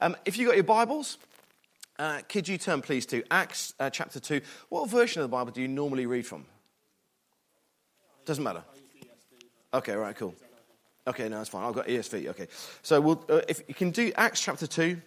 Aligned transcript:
Um, 0.00 0.16
if 0.24 0.38
you've 0.38 0.46
got 0.46 0.54
your 0.54 0.64
Bibles, 0.64 1.18
uh, 1.98 2.20
could 2.28 2.46
you 2.46 2.56
turn 2.56 2.82
please 2.82 3.04
to 3.06 3.24
Acts 3.32 3.74
uh, 3.80 3.90
chapter 3.90 4.20
2? 4.20 4.40
What 4.68 4.88
version 4.88 5.22
of 5.22 5.28
the 5.28 5.36
Bible 5.36 5.50
do 5.50 5.60
you 5.60 5.66
normally 5.66 6.06
read 6.06 6.24
from? 6.24 6.46
Doesn't 8.24 8.44
matter. 8.44 8.62
Okay, 9.74 9.94
right, 9.94 10.14
cool. 10.14 10.34
Okay, 11.06 11.28
no, 11.28 11.38
that's 11.38 11.48
fine. 11.48 11.64
I've 11.64 11.74
got 11.74 11.88
ESV. 11.88 12.28
Okay. 12.28 12.46
So 12.82 13.00
we'll, 13.00 13.24
uh, 13.28 13.40
if 13.48 13.62
you 13.66 13.74
can 13.74 13.90
do 13.90 14.12
Acts 14.14 14.40
chapter 14.40 14.66
2, 14.66 15.00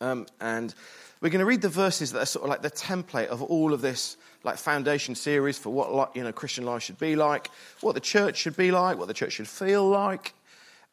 um, 0.00 0.26
and 0.40 0.74
we're 1.20 1.30
going 1.30 1.40
to 1.40 1.46
read 1.46 1.60
the 1.60 1.68
verses 1.68 2.12
that 2.12 2.22
are 2.22 2.26
sort 2.26 2.44
of 2.44 2.50
like 2.50 2.62
the 2.62 2.70
template 2.70 3.26
of 3.26 3.42
all 3.42 3.74
of 3.74 3.82
this 3.82 4.16
like 4.44 4.56
foundation 4.56 5.14
series 5.14 5.58
for 5.58 5.70
what 5.70 6.14
you 6.14 6.22
know 6.22 6.32
Christian 6.32 6.64
life 6.64 6.84
should 6.84 6.98
be 6.98 7.16
like, 7.16 7.50
what 7.80 7.94
the 7.94 8.00
church 8.00 8.36
should 8.36 8.56
be 8.56 8.70
like, 8.70 8.96
what 8.96 9.08
the 9.08 9.14
church 9.14 9.32
should 9.32 9.48
feel 9.48 9.86
like, 9.86 10.32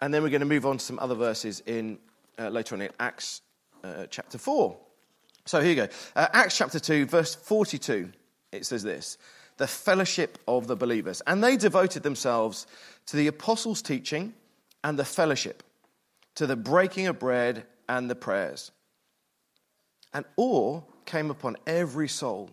and 0.02 0.12
then 0.12 0.24
we're 0.24 0.30
going 0.30 0.40
to 0.40 0.48
move 0.48 0.66
on 0.66 0.80
to 0.80 0.84
some 0.84 0.98
other 1.00 1.16
verses 1.16 1.62
in 1.68 2.00
uh, 2.40 2.50
later 2.50 2.76
on 2.76 2.82
in 2.82 2.90
Acts 3.00 3.42
uh, 3.84 4.06
chapter 4.10 4.38
four. 4.38 4.78
So 5.46 5.62
here 5.62 5.70
you 5.70 5.76
go, 5.76 5.88
uh, 6.16 6.28
Acts 6.34 6.58
chapter 6.58 6.80
two, 6.80 7.06
verse 7.06 7.36
forty-two. 7.36 8.12
It 8.52 8.66
says 8.66 8.84
this: 8.84 9.18
the 9.58 9.68
fellowship 9.68 10.38
of 10.48 10.68
the 10.68 10.76
believers, 10.76 11.22
and 11.28 11.44
they 11.44 11.58
devoted 11.58 12.04
themselves 12.04 12.68
to 13.08 13.18
the 13.18 13.28
apostles' 13.28 13.82
teaching 13.82 14.34
and 14.84 14.98
the 14.98 15.06
fellowship, 15.06 15.64
to 16.36 16.48
the 16.48 16.56
breaking 16.56 17.08
of 17.08 17.20
bread 17.20 17.66
and 17.88 18.10
the 18.10 18.16
prayers. 18.16 18.72
And 20.14 20.26
awe 20.38 20.82
came 21.06 21.30
upon 21.30 21.58
every 21.68 22.08
soul, 22.08 22.50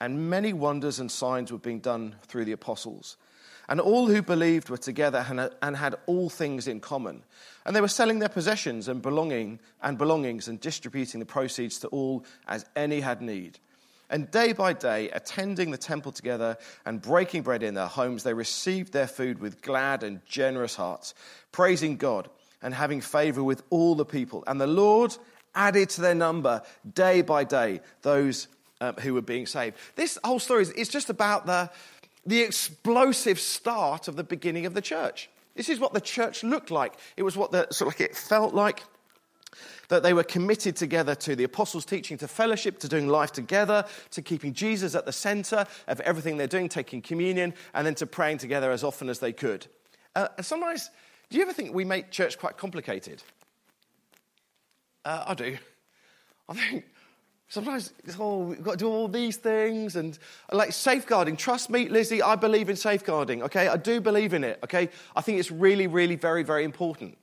and 0.00 0.30
many 0.30 0.52
wonders 0.52 1.00
and 1.00 1.10
signs 1.10 1.50
were 1.50 1.58
being 1.58 1.80
done 1.80 2.16
through 2.26 2.44
the 2.44 2.52
apostles. 2.52 3.16
And 3.68 3.80
all 3.80 4.06
who 4.06 4.22
believed 4.22 4.70
were 4.70 4.78
together 4.78 5.24
and 5.60 5.76
had 5.76 5.96
all 6.06 6.30
things 6.30 6.66
in 6.66 6.80
common. 6.80 7.22
And 7.66 7.76
they 7.76 7.82
were 7.82 7.88
selling 7.88 8.18
their 8.18 8.30
possessions 8.30 8.88
and 8.88 9.02
belonging 9.02 9.60
and 9.82 9.98
belongings 9.98 10.48
and 10.48 10.58
distributing 10.58 11.20
the 11.20 11.26
proceeds 11.26 11.78
to 11.80 11.88
all 11.88 12.24
as 12.46 12.64
any 12.74 13.00
had 13.00 13.20
need. 13.20 13.58
And 14.10 14.30
day 14.30 14.54
by 14.54 14.72
day, 14.72 15.10
attending 15.10 15.70
the 15.70 15.76
temple 15.76 16.12
together 16.12 16.56
and 16.86 17.02
breaking 17.02 17.42
bread 17.42 17.62
in 17.62 17.74
their 17.74 17.86
homes, 17.86 18.22
they 18.22 18.32
received 18.32 18.92
their 18.92 19.06
food 19.06 19.38
with 19.38 19.60
glad 19.60 20.02
and 20.02 20.24
generous 20.24 20.74
hearts, 20.74 21.12
praising 21.52 21.98
God 21.98 22.30
and 22.62 22.72
having 22.72 23.02
favor 23.02 23.42
with 23.42 23.62
all 23.68 23.94
the 23.94 24.06
people. 24.06 24.44
And 24.46 24.58
the 24.58 24.66
Lord 24.66 25.14
added 25.54 25.90
to 25.90 26.00
their 26.00 26.14
number 26.14 26.62
day 26.94 27.20
by 27.20 27.44
day 27.44 27.80
those 28.02 28.48
um, 28.80 28.94
who 28.94 29.14
were 29.14 29.22
being 29.22 29.46
saved. 29.46 29.76
This 29.96 30.18
whole 30.24 30.38
story 30.38 30.66
is 30.76 30.88
just 30.88 31.10
about 31.10 31.46
the, 31.46 31.70
the 32.28 32.42
explosive 32.42 33.40
start 33.40 34.06
of 34.06 34.16
the 34.16 34.24
beginning 34.24 34.66
of 34.66 34.74
the 34.74 34.82
church. 34.82 35.30
This 35.54 35.68
is 35.68 35.80
what 35.80 35.94
the 35.94 36.00
church 36.00 36.44
looked 36.44 36.70
like. 36.70 36.94
It 37.16 37.22
was 37.22 37.36
what 37.36 37.52
the, 37.52 37.66
sort 37.70 37.92
of 37.92 37.98
like 37.98 38.10
it 38.10 38.16
felt 38.16 38.54
like 38.54 38.84
that 39.88 40.02
they 40.02 40.12
were 40.12 40.22
committed 40.22 40.76
together 40.76 41.14
to 41.14 41.34
the 41.34 41.44
apostles' 41.44 41.86
teaching, 41.86 42.18
to 42.18 42.28
fellowship, 42.28 42.78
to 42.80 42.88
doing 42.88 43.08
life 43.08 43.32
together, 43.32 43.86
to 44.10 44.20
keeping 44.20 44.52
Jesus 44.52 44.94
at 44.94 45.06
the 45.06 45.12
center 45.12 45.66
of 45.86 46.00
everything 46.00 46.36
they're 46.36 46.46
doing, 46.46 46.68
taking 46.68 47.00
communion, 47.00 47.54
and 47.72 47.86
then 47.86 47.94
to 47.94 48.06
praying 48.06 48.38
together 48.38 48.70
as 48.70 48.84
often 48.84 49.08
as 49.08 49.20
they 49.20 49.32
could. 49.32 49.66
Uh, 50.14 50.28
and 50.36 50.44
sometimes, 50.44 50.90
do 51.30 51.38
you 51.38 51.42
ever 51.42 51.54
think 51.54 51.74
we 51.74 51.86
make 51.86 52.10
church 52.10 52.38
quite 52.38 52.58
complicated? 52.58 53.22
Uh, 55.06 55.24
I 55.28 55.34
do. 55.34 55.56
I 56.50 56.54
think 56.54 56.84
sometimes, 57.48 57.92
oh, 58.18 58.38
we've 58.38 58.62
got 58.62 58.72
to 58.72 58.76
do 58.78 58.88
all 58.88 59.08
these 59.08 59.36
things 59.36 59.96
and 59.96 60.18
like 60.52 60.72
safeguarding. 60.72 61.36
Trust 61.36 61.70
me, 61.70 61.88
Lizzie, 61.88 62.22
I 62.22 62.36
believe 62.36 62.68
in 62.68 62.76
safeguarding, 62.76 63.42
okay? 63.42 63.68
I 63.68 63.76
do 63.76 64.00
believe 64.00 64.34
in 64.34 64.44
it, 64.44 64.58
okay? 64.64 64.90
I 65.16 65.20
think 65.20 65.38
it's 65.38 65.50
really, 65.50 65.86
really 65.86 66.16
very, 66.16 66.42
very 66.42 66.64
important. 66.64 67.16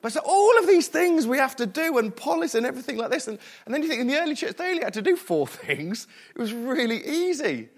But 0.00 0.12
so 0.12 0.20
all 0.24 0.58
of 0.58 0.66
these 0.66 0.88
things 0.88 1.26
we 1.26 1.38
have 1.38 1.56
to 1.56 1.66
do 1.66 1.98
and 1.98 2.14
polish 2.14 2.54
and 2.54 2.64
everything 2.64 2.96
like 2.96 3.10
this. 3.10 3.26
And, 3.26 3.38
and 3.66 3.74
then 3.74 3.82
you 3.82 3.88
think 3.88 4.00
in 4.00 4.06
the 4.06 4.18
early 4.18 4.36
church, 4.36 4.56
they 4.56 4.70
only 4.70 4.84
had 4.84 4.94
to 4.94 5.02
do 5.02 5.16
four 5.16 5.46
things. 5.46 6.06
It 6.34 6.40
was 6.40 6.52
really 6.52 7.04
easy. 7.04 7.68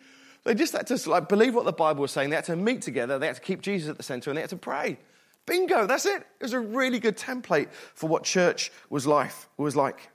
They 0.45 0.55
just 0.55 0.73
had 0.73 0.87
to 0.89 1.11
like 1.11 1.29
believe 1.29 1.55
what 1.55 1.65
the 1.65 1.73
Bible 1.73 2.03
was 2.03 2.13
saying. 2.13 2.31
They 2.31 2.37
had 2.37 2.47
to 2.47 2.57
meet 2.57 2.83
together. 2.83 3.19
They 3.19 3.27
had 3.27 3.37
to 3.37 3.43
keep 3.43 3.63
Jesus 3.63 3.89
at 3.89 3.97
the 3.97 4.03
center 4.03 4.31
and 4.31 4.37
they 4.37 4.43
had 4.43 4.51
to 4.51 4.57
pray. 4.57 4.99
Bingo, 5.47 5.87
that's 5.87 6.07
it. 6.07 6.23
It 6.23 6.43
was 6.43 6.53
a 6.53 6.61
really 6.61 6.99
good 6.99 7.17
template 7.17 7.73
for 7.95 8.09
what 8.09 8.25
church 8.25 8.71
was 8.91 9.07
life 9.07 9.49
was 9.57 9.77
like. 9.77 10.11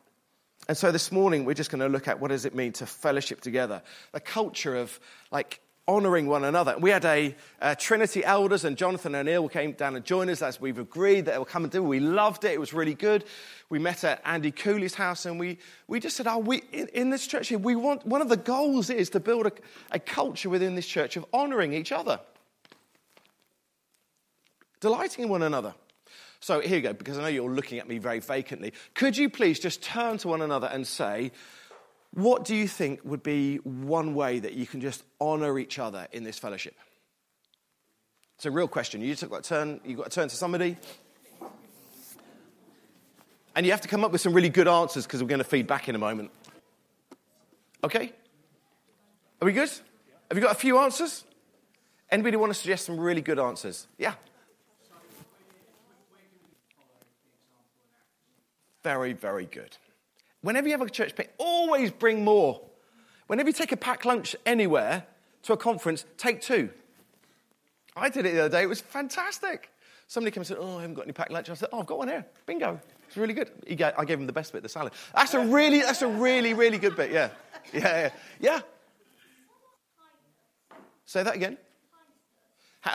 And 0.67 0.75
so 0.75 0.91
this 0.91 1.11
morning 1.11 1.45
we're 1.45 1.53
just 1.53 1.69
going 1.69 1.81
to 1.81 1.87
look 1.87 2.07
at 2.07 2.19
what 2.19 2.29
does 2.29 2.45
it 2.45 2.55
mean 2.55 2.71
to 2.73 2.85
fellowship 2.85 3.41
together, 3.41 3.81
the 4.11 4.19
culture 4.19 4.75
of 4.75 4.99
like 5.31 5.61
honoring 5.87 6.25
one 6.25 6.43
another. 6.43 6.75
We 6.79 6.89
had 6.89 7.05
a, 7.05 7.35
a 7.61 7.75
Trinity 7.75 8.25
elders 8.25 8.65
and 8.65 8.75
Jonathan 8.75 9.13
O'Neill 9.13 9.47
came 9.47 9.73
down 9.73 9.95
and 9.95 10.03
joined 10.03 10.31
us 10.31 10.41
as 10.41 10.59
we've 10.59 10.79
agreed 10.79 11.25
that 11.25 11.33
they 11.33 11.37
will 11.37 11.45
come 11.45 11.63
and 11.63 11.71
do. 11.71 11.83
We 11.83 11.99
loved 11.99 12.43
it. 12.43 12.53
It 12.53 12.59
was 12.59 12.73
really 12.73 12.95
good. 12.95 13.23
We 13.69 13.77
met 13.77 14.03
at 14.03 14.19
Andy 14.25 14.49
Cooley's 14.49 14.95
house 14.95 15.27
and 15.27 15.39
we, 15.39 15.59
we 15.87 15.99
just 15.99 16.17
said, 16.17 16.25
oh, 16.25 16.39
we, 16.39 16.63
in, 16.71 16.87
in 16.87 17.09
this 17.11 17.27
church 17.27 17.49
here, 17.49 17.59
we 17.59 17.75
want, 17.75 18.03
one 18.05 18.21
of 18.21 18.29
the 18.29 18.37
goals 18.37 18.89
is 18.89 19.11
to 19.11 19.19
build 19.19 19.45
a, 19.45 19.51
a 19.91 19.99
culture 19.99 20.49
within 20.49 20.73
this 20.73 20.87
church 20.87 21.15
of 21.15 21.25
honoring 21.31 21.73
each 21.73 21.91
other 21.91 22.19
delighting 24.85 25.23
in 25.23 25.29
one 25.29 25.41
another. 25.41 25.73
So 26.40 26.59
here 26.59 26.78
you 26.78 26.81
go, 26.81 26.94
because 26.94 27.18
I 27.18 27.22
know 27.22 27.28
you're 27.28 27.50
looking 27.50 27.79
at 27.79 27.88
me 27.88 27.97
very 27.97 28.19
vacantly. 28.19 28.73
Could 28.94 29.18
you 29.18 29.29
please 29.29 29.59
just 29.59 29.81
turn 29.81 30.18
to 30.19 30.28
one 30.28 30.41
another 30.41 30.68
and 30.68 30.85
say, 30.85 31.31
what 32.12 32.46
do 32.46 32.56
you 32.56 32.68
think 32.68 33.01
would 33.03 33.23
be 33.23 33.57
one 33.57 34.16
way 34.16 34.40
that 34.40 34.53
you 34.53 34.66
can 34.66 34.81
just 34.81 35.03
honor 35.19 35.59
each 35.59 35.79
other 35.79 36.07
in 36.12 36.23
this 36.23 36.40
fellowship? 36.40 36.75
It's 38.35 38.46
a 38.46 38.51
real 38.51 38.68
question. 38.68 39.01
You 39.01 39.13
just 39.13 39.29
got 39.29 39.44
to 39.44 39.50
turn, 39.50 39.81
you've 39.85 39.97
got 39.97 40.12
to 40.12 40.16
turn 40.16 40.29
to 40.29 40.35
somebody. 40.35 40.78
And 43.56 43.66
you 43.66 43.72
have 43.72 43.81
to 43.81 43.88
come 43.88 44.03
up 44.03 44.12
with 44.12 44.22
some 44.22 44.34
really 44.34 44.50
good 44.50 44.67
answers 44.67 45.06
because 45.06 45.22
we're 45.22 45.29
going 45.29 45.40
to 45.40 45.46
feed 45.46 45.67
back 45.67 45.88
in 45.88 45.96
a 45.96 46.00
moment. 46.00 46.31
Okay? 47.84 48.12
Are 49.41 49.46
we 49.46 49.53
good? 49.53 49.69
Have 50.29 50.38
you 50.38 50.41
got 50.41 50.52
a 50.52 50.59
few 50.59 50.78
answers? 50.79 51.23
Anybody 52.09 52.38
want 52.38 52.52
to 52.52 52.59
suggest 52.59 52.85
some 52.85 53.00
really 53.00 53.22
good 53.22 53.40
answers? 53.40 53.88
Yeah. 53.97 54.13
Very, 58.85 59.13
very 59.13 59.47
good. 59.47 59.75
Whenever 60.41 60.68
you 60.68 60.73
have 60.78 60.85
a 60.85 60.90
church 60.90 61.16
picnic, 61.16 61.34
always 61.40 61.90
bring 61.90 62.23
more. 62.23 62.62
Whenever 63.25 63.50
you 63.50 63.53
take 63.53 63.72
a 63.72 63.78
packed 63.78 64.06
lunch 64.06 64.35
anywhere 64.46 65.07
to 65.41 65.53
a 65.53 65.57
conference, 65.57 66.06
take 66.18 66.40
two. 66.40 66.69
I 67.96 68.09
did 68.09 68.28
it 68.28 68.34
the 68.34 68.41
other 68.41 68.50
day, 68.50 68.62
it 68.62 68.69
was 68.69 68.81
fantastic. 68.81 69.72
Somebody 70.07 70.31
came 70.31 70.41
and 70.41 70.47
said, 70.47 70.57
Oh, 70.59 70.78
I 70.78 70.81
haven't 70.81 70.94
got 70.94 71.06
any 71.06 71.13
packed 71.13 71.31
lunch. 71.31 71.50
I 71.50 71.56
said, 71.56 71.69
Oh, 71.73 71.79
I've 71.79 71.88
got 71.88 71.97
one 71.97 72.09
here. 72.09 72.23
Bingo. 72.46 72.79
It's 73.07 73.18
really 73.18 73.34
good. 73.34 73.50
I 73.68 74.06
gave 74.06 74.19
him 74.19 74.28
the 74.28 74.34
best 74.34 74.53
bit, 74.53 74.62
the 74.62 74.69
salad. 74.69 74.94
That's 75.16 75.34
a 75.34 75.40
really, 75.40 75.79
that's 75.79 76.03
a 76.03 76.07
really, 76.07 76.53
really 76.53 76.78
good 76.78 76.96
bit. 76.96 77.12
Yeah. 77.12 77.29
Yeah. 77.73 77.81
Yeah. 77.81 78.09
yeah. 78.40 78.59
Say 81.06 81.23
that 81.23 81.35
again. 81.35 81.57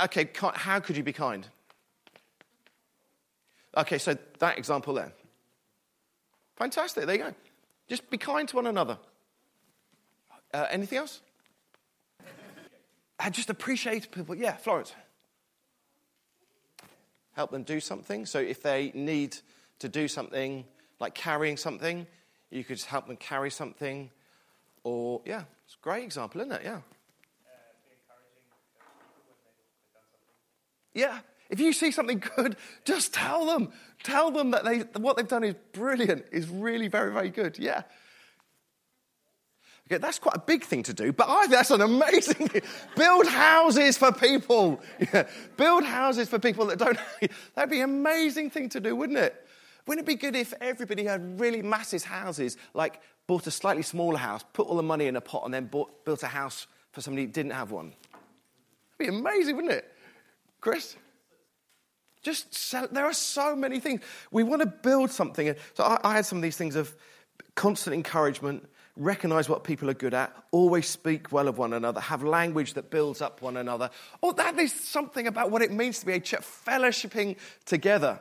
okay, 0.05 0.31
how 0.55 0.79
could 0.79 0.97
you 0.97 1.03
be 1.03 1.13
kind? 1.13 1.49
Okay, 3.77 3.99
so 3.99 4.17
that 4.39 4.57
example 4.57 4.95
there. 4.95 5.13
Fantastic. 6.61 7.07
There 7.07 7.17
you 7.17 7.23
go. 7.23 7.35
Just 7.89 8.11
be 8.11 8.19
kind 8.19 8.47
to 8.47 8.57
one 8.57 8.67
another. 8.67 8.99
Uh, 10.53 10.67
anything 10.69 10.99
else? 10.99 11.23
I 13.19 13.31
just 13.31 13.49
appreciate 13.49 14.11
people. 14.11 14.35
Yeah, 14.35 14.57
Florence. 14.57 14.95
Help 17.33 17.51
them 17.51 17.63
do 17.63 17.81
something. 17.81 18.27
So 18.27 18.41
if 18.41 18.63
they 18.63 18.93
need 18.95 19.39
to 19.79 19.89
do 19.89 20.07
something 20.07 20.67
like 20.99 21.15
carrying 21.15 21.57
something, 21.57 22.07
you 22.51 22.63
could 22.63 22.77
just 22.77 22.89
help 22.89 23.07
them 23.07 23.17
carry 23.17 23.51
something. 23.51 24.11
Or, 24.85 25.23
yeah, 25.25 25.45
it's 25.65 25.77
a 25.81 25.83
great 25.83 26.05
example, 26.05 26.43
isn't 26.43 26.53
it? 26.53 26.63
Yeah. 26.63 26.81
Yeah, 30.93 31.21
if 31.51 31.61
you 31.61 31.73
see 31.73 31.91
something 31.91 32.23
good, 32.37 32.57
just 32.85 33.13
tell 33.13 33.47
them. 33.47 33.73
Tell 34.03 34.31
them 34.31 34.53
that 34.53 34.65
they, 34.65 34.79
what 34.99 35.17
they've 35.17 35.29
done 35.29 35.45
is 35.45 35.55
brilliant, 35.73 36.25
is 36.33 36.49
really 36.49 36.89
very, 36.89 37.13
very 37.13 37.31
good. 37.31 37.59
Yeah. 37.59 37.83
Okay, 39.87 39.99
that's 39.99 40.21
quite 40.21 40.37
a 40.37 40.41
big 40.41 40.63
thing 40.63 40.85
to 40.85 40.95
do, 40.95 41.13
but 41.13 41.29
I 41.29 41.49
that's 41.49 41.73
an 41.73 41.81
amazing 41.81 42.47
thing. 42.47 42.63
Build 42.97 43.27
houses 43.27 43.99
for 43.99 44.13
people. 44.13 44.81
Yeah. 45.13 45.27
Build 45.57 45.83
houses 45.83 46.29
for 46.29 46.39
people 46.39 46.67
that 46.67 46.79
don't. 46.79 46.99
That'd 47.55 47.71
be 47.71 47.81
an 47.81 47.91
amazing 47.91 48.51
thing 48.51 48.69
to 48.69 48.81
do, 48.81 48.95
wouldn't 48.95 49.19
it? 49.19 49.35
Wouldn't 49.87 50.07
it 50.07 50.09
be 50.09 50.15
good 50.15 50.37
if 50.37 50.55
everybody 50.61 51.05
had 51.05 51.41
really 51.41 51.63
massive 51.63 52.05
houses, 52.05 52.57
like 52.75 53.01
bought 53.27 53.47
a 53.49 53.51
slightly 53.51 53.83
smaller 53.83 54.19
house, 54.19 54.45
put 54.53 54.69
all 54.69 54.77
the 54.77 54.83
money 54.83 55.07
in 55.07 55.17
a 55.17 55.21
pot, 55.21 55.45
and 55.45 55.53
then 55.53 55.67
bought, 55.67 56.05
built 56.05 56.23
a 56.23 56.29
house 56.29 56.69
for 56.93 57.01
somebody 57.01 57.27
who 57.27 57.33
didn't 57.33 57.53
have 57.53 57.73
one? 57.73 57.95
It'd 58.99 59.13
be 59.13 59.19
amazing, 59.19 59.57
wouldn't 59.57 59.75
it? 59.75 59.93
Chris? 60.61 60.97
Just 62.23 62.55
sell, 62.55 62.87
there 62.91 63.07
are 63.07 63.13
so 63.13 63.57
many 63.57 63.81
things. 63.81 64.03
We 64.31 64.43
want 64.43 64.61
to 64.63 64.67
build 64.67 65.11
something. 65.11 65.55
So 65.75 65.85
I, 65.85 65.99
I 66.05 66.15
had 66.15 66.27
some 66.27 66.39
of 66.39 66.43
these 66.43 66.57
things 66.57 66.77
of 66.77 66.95
constant 67.55 67.95
encouragement, 67.95 68.69
recognize 68.97 69.49
what 69.49 69.65
people 69.65 69.89
are 69.89 69.95
good 69.95 70.15
at, 70.15 70.35
always 70.51 70.87
speak 70.87 71.33
well 71.33 71.49
of 71.49 71.59
one 71.59 71.73
another, 71.73 72.01
have 72.01 72.23
language 72.23 72.75
that 72.75 72.91
builds 72.91 73.23
up 73.23 73.41
one 73.41 73.57
another. 73.57 73.91
Oh, 74.23 74.33
that 74.33 74.59
is 74.59 74.73
something 74.73 75.27
about 75.27 75.51
what 75.51 75.63
it 75.63 75.73
means 75.73 76.01
to 76.01 76.07
be 76.07 76.13
a 76.13 76.21
church, 76.21 76.43
fellowshipping 76.43 77.37
together. 77.65 78.21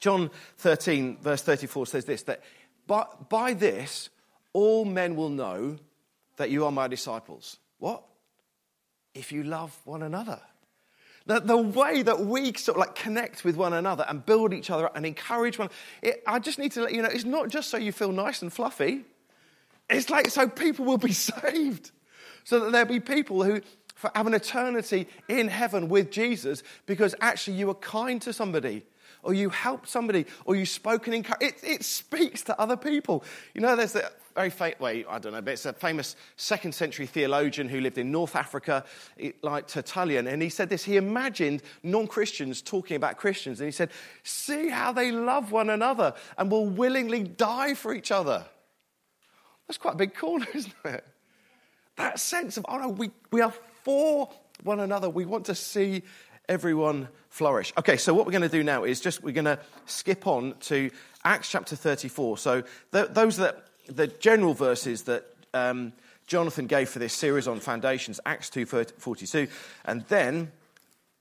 John 0.00 0.30
13, 0.58 1.18
verse 1.22 1.42
34 1.42 1.86
says 1.86 2.04
this 2.04 2.22
that 2.24 2.42
by, 2.86 3.06
by 3.28 3.54
this, 3.54 4.10
all 4.52 4.84
men 4.84 5.16
will 5.16 5.30
know 5.30 5.76
that 6.36 6.50
you 6.50 6.64
are 6.66 6.72
my 6.72 6.88
disciples. 6.88 7.58
What? 7.78 8.02
If 9.14 9.32
you 9.32 9.44
love 9.44 9.76
one 9.84 10.02
another. 10.02 10.40
The, 11.26 11.40
the 11.40 11.56
way 11.56 12.02
that 12.02 12.20
we 12.20 12.52
sort 12.52 12.76
of 12.76 12.80
like 12.80 12.94
connect 12.94 13.44
with 13.44 13.56
one 13.56 13.72
another 13.72 14.04
and 14.08 14.24
build 14.24 14.52
each 14.52 14.70
other 14.70 14.86
up 14.86 14.96
and 14.96 15.06
encourage 15.06 15.58
one, 15.58 15.70
it, 16.02 16.22
I 16.26 16.38
just 16.38 16.58
need 16.58 16.72
to 16.72 16.82
let 16.82 16.92
you 16.92 17.00
know 17.00 17.08
it's 17.08 17.24
not 17.24 17.48
just 17.48 17.70
so 17.70 17.78
you 17.78 17.92
feel 17.92 18.12
nice 18.12 18.42
and 18.42 18.52
fluffy, 18.52 19.04
it's 19.88 20.10
like 20.10 20.28
so 20.28 20.48
people 20.48 20.84
will 20.84 20.98
be 20.98 21.12
saved. 21.12 21.90
So 22.44 22.60
that 22.60 22.72
there'll 22.72 22.88
be 22.88 23.00
people 23.00 23.42
who 23.42 23.62
have 24.14 24.26
an 24.26 24.34
eternity 24.34 25.08
in 25.28 25.48
heaven 25.48 25.88
with 25.88 26.10
Jesus 26.10 26.62
because 26.84 27.14
actually 27.20 27.56
you 27.56 27.68
were 27.68 27.74
kind 27.74 28.20
to 28.22 28.32
somebody 28.32 28.84
or 29.24 29.34
you 29.34 29.48
helped 29.48 29.88
somebody, 29.88 30.26
or 30.44 30.54
you 30.54 30.66
spoke 30.66 31.06
and 31.06 31.14
encouraged. 31.16 31.42
It, 31.42 31.60
it 31.62 31.84
speaks 31.84 32.42
to 32.42 32.60
other 32.60 32.76
people. 32.76 33.24
You 33.54 33.60
know, 33.60 33.74
there's 33.74 33.96
a 33.96 34.10
very 34.34 34.50
famous, 34.50 34.78
well, 34.80 35.02
I 35.08 35.18
don't 35.18 35.32
know, 35.32 35.40
but 35.40 35.52
it's 35.52 35.66
a 35.66 35.72
famous 35.72 36.16
second 36.36 36.72
century 36.72 37.06
theologian 37.06 37.68
who 37.68 37.80
lived 37.80 37.98
in 37.98 38.10
North 38.10 38.36
Africa, 38.36 38.84
like 39.42 39.68
Tertullian, 39.68 40.26
and 40.26 40.42
he 40.42 40.48
said 40.48 40.68
this. 40.68 40.84
He 40.84 40.96
imagined 40.96 41.62
non 41.82 42.06
Christians 42.06 42.60
talking 42.60 42.96
about 42.96 43.16
Christians, 43.16 43.60
and 43.60 43.66
he 43.66 43.72
said, 43.72 43.90
See 44.22 44.68
how 44.68 44.92
they 44.92 45.12
love 45.12 45.52
one 45.52 45.70
another 45.70 46.14
and 46.36 46.50
will 46.50 46.66
willingly 46.66 47.22
die 47.22 47.74
for 47.74 47.94
each 47.94 48.10
other. 48.10 48.44
That's 49.66 49.78
quite 49.78 49.94
a 49.94 49.98
big 49.98 50.14
call, 50.14 50.42
isn't 50.54 50.74
it? 50.84 51.04
That 51.96 52.18
sense 52.18 52.56
of, 52.56 52.66
oh 52.68 52.78
no, 52.78 52.88
we, 52.88 53.10
we 53.30 53.40
are 53.40 53.52
for 53.84 54.28
one 54.62 54.80
another. 54.80 55.08
We 55.08 55.26
want 55.26 55.44
to 55.46 55.54
see 55.54 56.02
everyone 56.48 57.08
flourish. 57.30 57.72
Okay, 57.78 57.96
so 57.96 58.14
what 58.14 58.26
we're 58.26 58.32
going 58.32 58.42
to 58.42 58.48
do 58.48 58.62
now 58.62 58.84
is 58.84 59.00
just 59.00 59.22
we're 59.22 59.32
going 59.32 59.44
to 59.44 59.58
skip 59.86 60.26
on 60.26 60.54
to 60.60 60.90
Acts 61.24 61.50
chapter 61.50 61.76
34. 61.76 62.38
So 62.38 62.62
th- 62.92 63.08
those 63.10 63.36
that 63.38 63.64
the 63.86 64.06
general 64.06 64.54
verses 64.54 65.02
that 65.02 65.24
um, 65.52 65.92
Jonathan 66.26 66.66
gave 66.66 66.88
for 66.88 66.98
this 66.98 67.12
series 67.12 67.46
on 67.48 67.60
foundations, 67.60 68.20
Acts 68.24 68.50
2:42, 68.50 69.48
and 69.84 70.04
then 70.08 70.52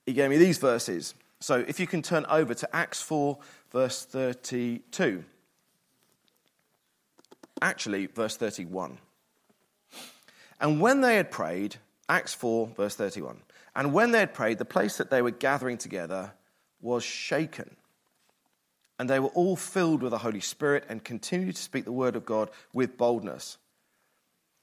he 0.06 0.14
gave 0.14 0.30
me 0.30 0.38
these 0.38 0.58
verses. 0.58 1.14
So 1.40 1.64
if 1.68 1.80
you 1.80 1.88
can 1.88 2.02
turn 2.02 2.26
over 2.30 2.54
to 2.54 2.76
Acts 2.76 3.02
4 3.02 3.38
verse 3.74 4.06
32. 4.06 5.26
Actually, 7.62 8.06
verse 8.06 8.38
31. 8.38 9.00
And 10.62 10.80
when 10.80 11.02
they 11.02 11.18
had 11.18 11.32
prayed, 11.32 11.78
Acts 12.08 12.34
4, 12.34 12.68
verse 12.78 12.96
31. 12.96 13.38
And 13.76 13.94
when 13.94 14.12
they 14.12 14.20
had 14.20 14.34
prayed, 14.34 14.58
the 14.58 14.66
place 14.66 14.98
that 14.98 15.10
they 15.10 15.22
were 15.22 15.32
gathering 15.32 15.78
together 15.78 16.34
was 16.82 17.04
shaken. 17.04 17.76
And 19.00 19.10
they 19.10 19.20
were 19.20 19.30
all 19.30 19.56
filled 19.56 20.04
with 20.04 20.12
the 20.12 20.20
Holy 20.20 20.40
Spirit 20.40 20.86
and 20.88 21.04
continued 21.04 21.56
to 21.56 21.62
speak 21.62 21.86
the 21.86 21.92
word 21.92 22.16
of 22.16 22.26
God 22.26 22.50
with 22.72 22.98
boldness. 22.98 23.58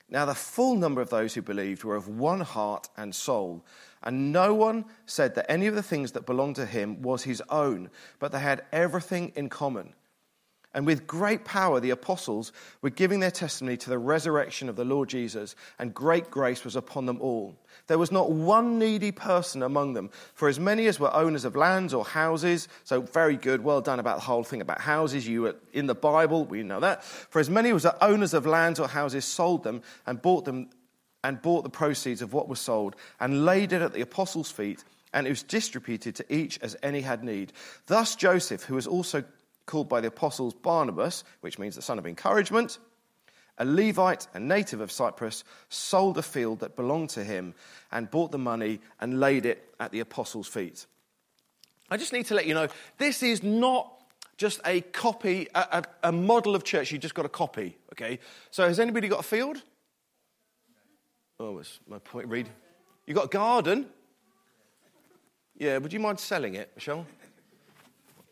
Now, 0.08 0.24
the 0.24 0.34
full 0.34 0.74
number 0.74 1.00
of 1.00 1.10
those 1.10 1.34
who 1.34 1.42
believed 1.42 1.84
were 1.84 1.94
of 1.94 2.08
one 2.08 2.40
heart 2.40 2.88
and 2.96 3.14
soul, 3.14 3.64
and 4.02 4.32
no 4.32 4.54
one 4.54 4.84
said 5.06 5.36
that 5.36 5.50
any 5.50 5.68
of 5.68 5.76
the 5.76 5.84
things 5.84 6.12
that 6.12 6.26
belonged 6.26 6.56
to 6.56 6.66
him 6.66 7.00
was 7.00 7.22
his 7.22 7.42
own, 7.48 7.90
but 8.18 8.32
they 8.32 8.40
had 8.40 8.64
everything 8.72 9.32
in 9.36 9.48
common. 9.48 9.94
And 10.72 10.86
with 10.86 11.06
great 11.06 11.44
power, 11.44 11.80
the 11.80 11.90
apostles 11.90 12.52
were 12.80 12.90
giving 12.90 13.18
their 13.18 13.32
testimony 13.32 13.76
to 13.78 13.90
the 13.90 13.98
resurrection 13.98 14.68
of 14.68 14.76
the 14.76 14.84
Lord 14.84 15.08
Jesus, 15.08 15.56
and 15.80 15.92
great 15.92 16.30
grace 16.30 16.64
was 16.64 16.76
upon 16.76 17.06
them 17.06 17.20
all. 17.20 17.56
There 17.88 17.98
was 17.98 18.12
not 18.12 18.30
one 18.30 18.78
needy 18.78 19.10
person 19.10 19.64
among 19.64 19.94
them, 19.94 20.10
for 20.32 20.48
as 20.48 20.60
many 20.60 20.86
as 20.86 21.00
were 21.00 21.12
owners 21.12 21.44
of 21.44 21.56
lands 21.56 21.92
or 21.92 22.04
houses, 22.04 22.68
so 22.84 23.00
very 23.00 23.36
good, 23.36 23.64
well 23.64 23.80
done 23.80 23.98
about 23.98 24.18
the 24.18 24.24
whole 24.24 24.44
thing 24.44 24.60
about 24.60 24.80
houses. 24.80 25.26
You 25.26 25.42
were 25.42 25.56
in 25.72 25.86
the 25.86 25.94
Bible, 25.96 26.44
we 26.44 26.62
know 26.62 26.78
that. 26.78 27.02
For 27.02 27.40
as 27.40 27.50
many 27.50 27.70
as 27.70 27.84
were 27.84 27.96
owners 28.00 28.32
of 28.32 28.46
lands 28.46 28.78
or 28.78 28.86
houses 28.86 29.24
sold 29.24 29.64
them 29.64 29.82
and 30.06 30.22
bought 30.22 30.44
them 30.44 30.70
and 31.24 31.42
bought 31.42 31.64
the 31.64 31.70
proceeds 31.70 32.22
of 32.22 32.32
what 32.32 32.48
was 32.48 32.60
sold 32.60 32.94
and 33.18 33.44
laid 33.44 33.72
it 33.72 33.82
at 33.82 33.92
the 33.92 34.02
apostles' 34.02 34.52
feet, 34.52 34.84
and 35.12 35.26
it 35.26 35.30
was 35.30 35.42
distributed 35.42 36.14
to 36.14 36.32
each 36.32 36.60
as 36.62 36.76
any 36.80 37.00
had 37.00 37.24
need. 37.24 37.52
Thus 37.86 38.14
Joseph, 38.14 38.62
who 38.62 38.76
was 38.76 38.86
also 38.86 39.24
called 39.70 39.88
by 39.88 40.00
the 40.00 40.08
apostles 40.08 40.52
Barnabas, 40.52 41.22
which 41.42 41.58
means 41.58 41.76
the 41.76 41.82
son 41.82 41.98
of 41.98 42.06
encouragement, 42.06 42.78
a 43.56 43.64
Levite, 43.64 44.26
a 44.34 44.40
native 44.40 44.80
of 44.80 44.90
Cyprus, 44.90 45.44
sold 45.68 46.18
a 46.18 46.22
field 46.22 46.58
that 46.58 46.74
belonged 46.74 47.10
to 47.10 47.22
him 47.22 47.54
and 47.92 48.10
bought 48.10 48.32
the 48.32 48.38
money 48.38 48.80
and 49.00 49.20
laid 49.20 49.46
it 49.46 49.72
at 49.78 49.92
the 49.92 50.00
apostles' 50.00 50.48
feet. 50.48 50.86
I 51.88 51.96
just 51.96 52.12
need 52.12 52.26
to 52.26 52.34
let 52.34 52.46
you 52.46 52.54
know 52.54 52.66
this 52.98 53.22
is 53.22 53.44
not 53.44 53.92
just 54.36 54.60
a 54.64 54.80
copy, 54.80 55.46
a, 55.54 55.84
a, 56.02 56.08
a 56.08 56.12
model 56.12 56.56
of 56.56 56.64
church 56.64 56.90
you 56.90 56.98
just 56.98 57.14
got 57.14 57.26
a 57.26 57.30
copy, 57.30 57.76
okay? 57.92 58.18
So 58.50 58.66
has 58.66 58.80
anybody 58.80 59.06
got 59.06 59.20
a 59.20 59.24
field? 59.24 59.62
Oh, 61.38 61.52
what's 61.52 61.78
my 61.86 61.98
point, 61.98 62.26
Read. 62.26 62.48
You 63.06 63.14
got 63.14 63.26
a 63.26 63.28
garden? 63.28 63.86
Yeah, 65.56 65.78
would 65.78 65.92
you 65.92 66.00
mind 66.00 66.18
selling 66.18 66.54
it, 66.54 66.72
Michelle? 66.74 67.06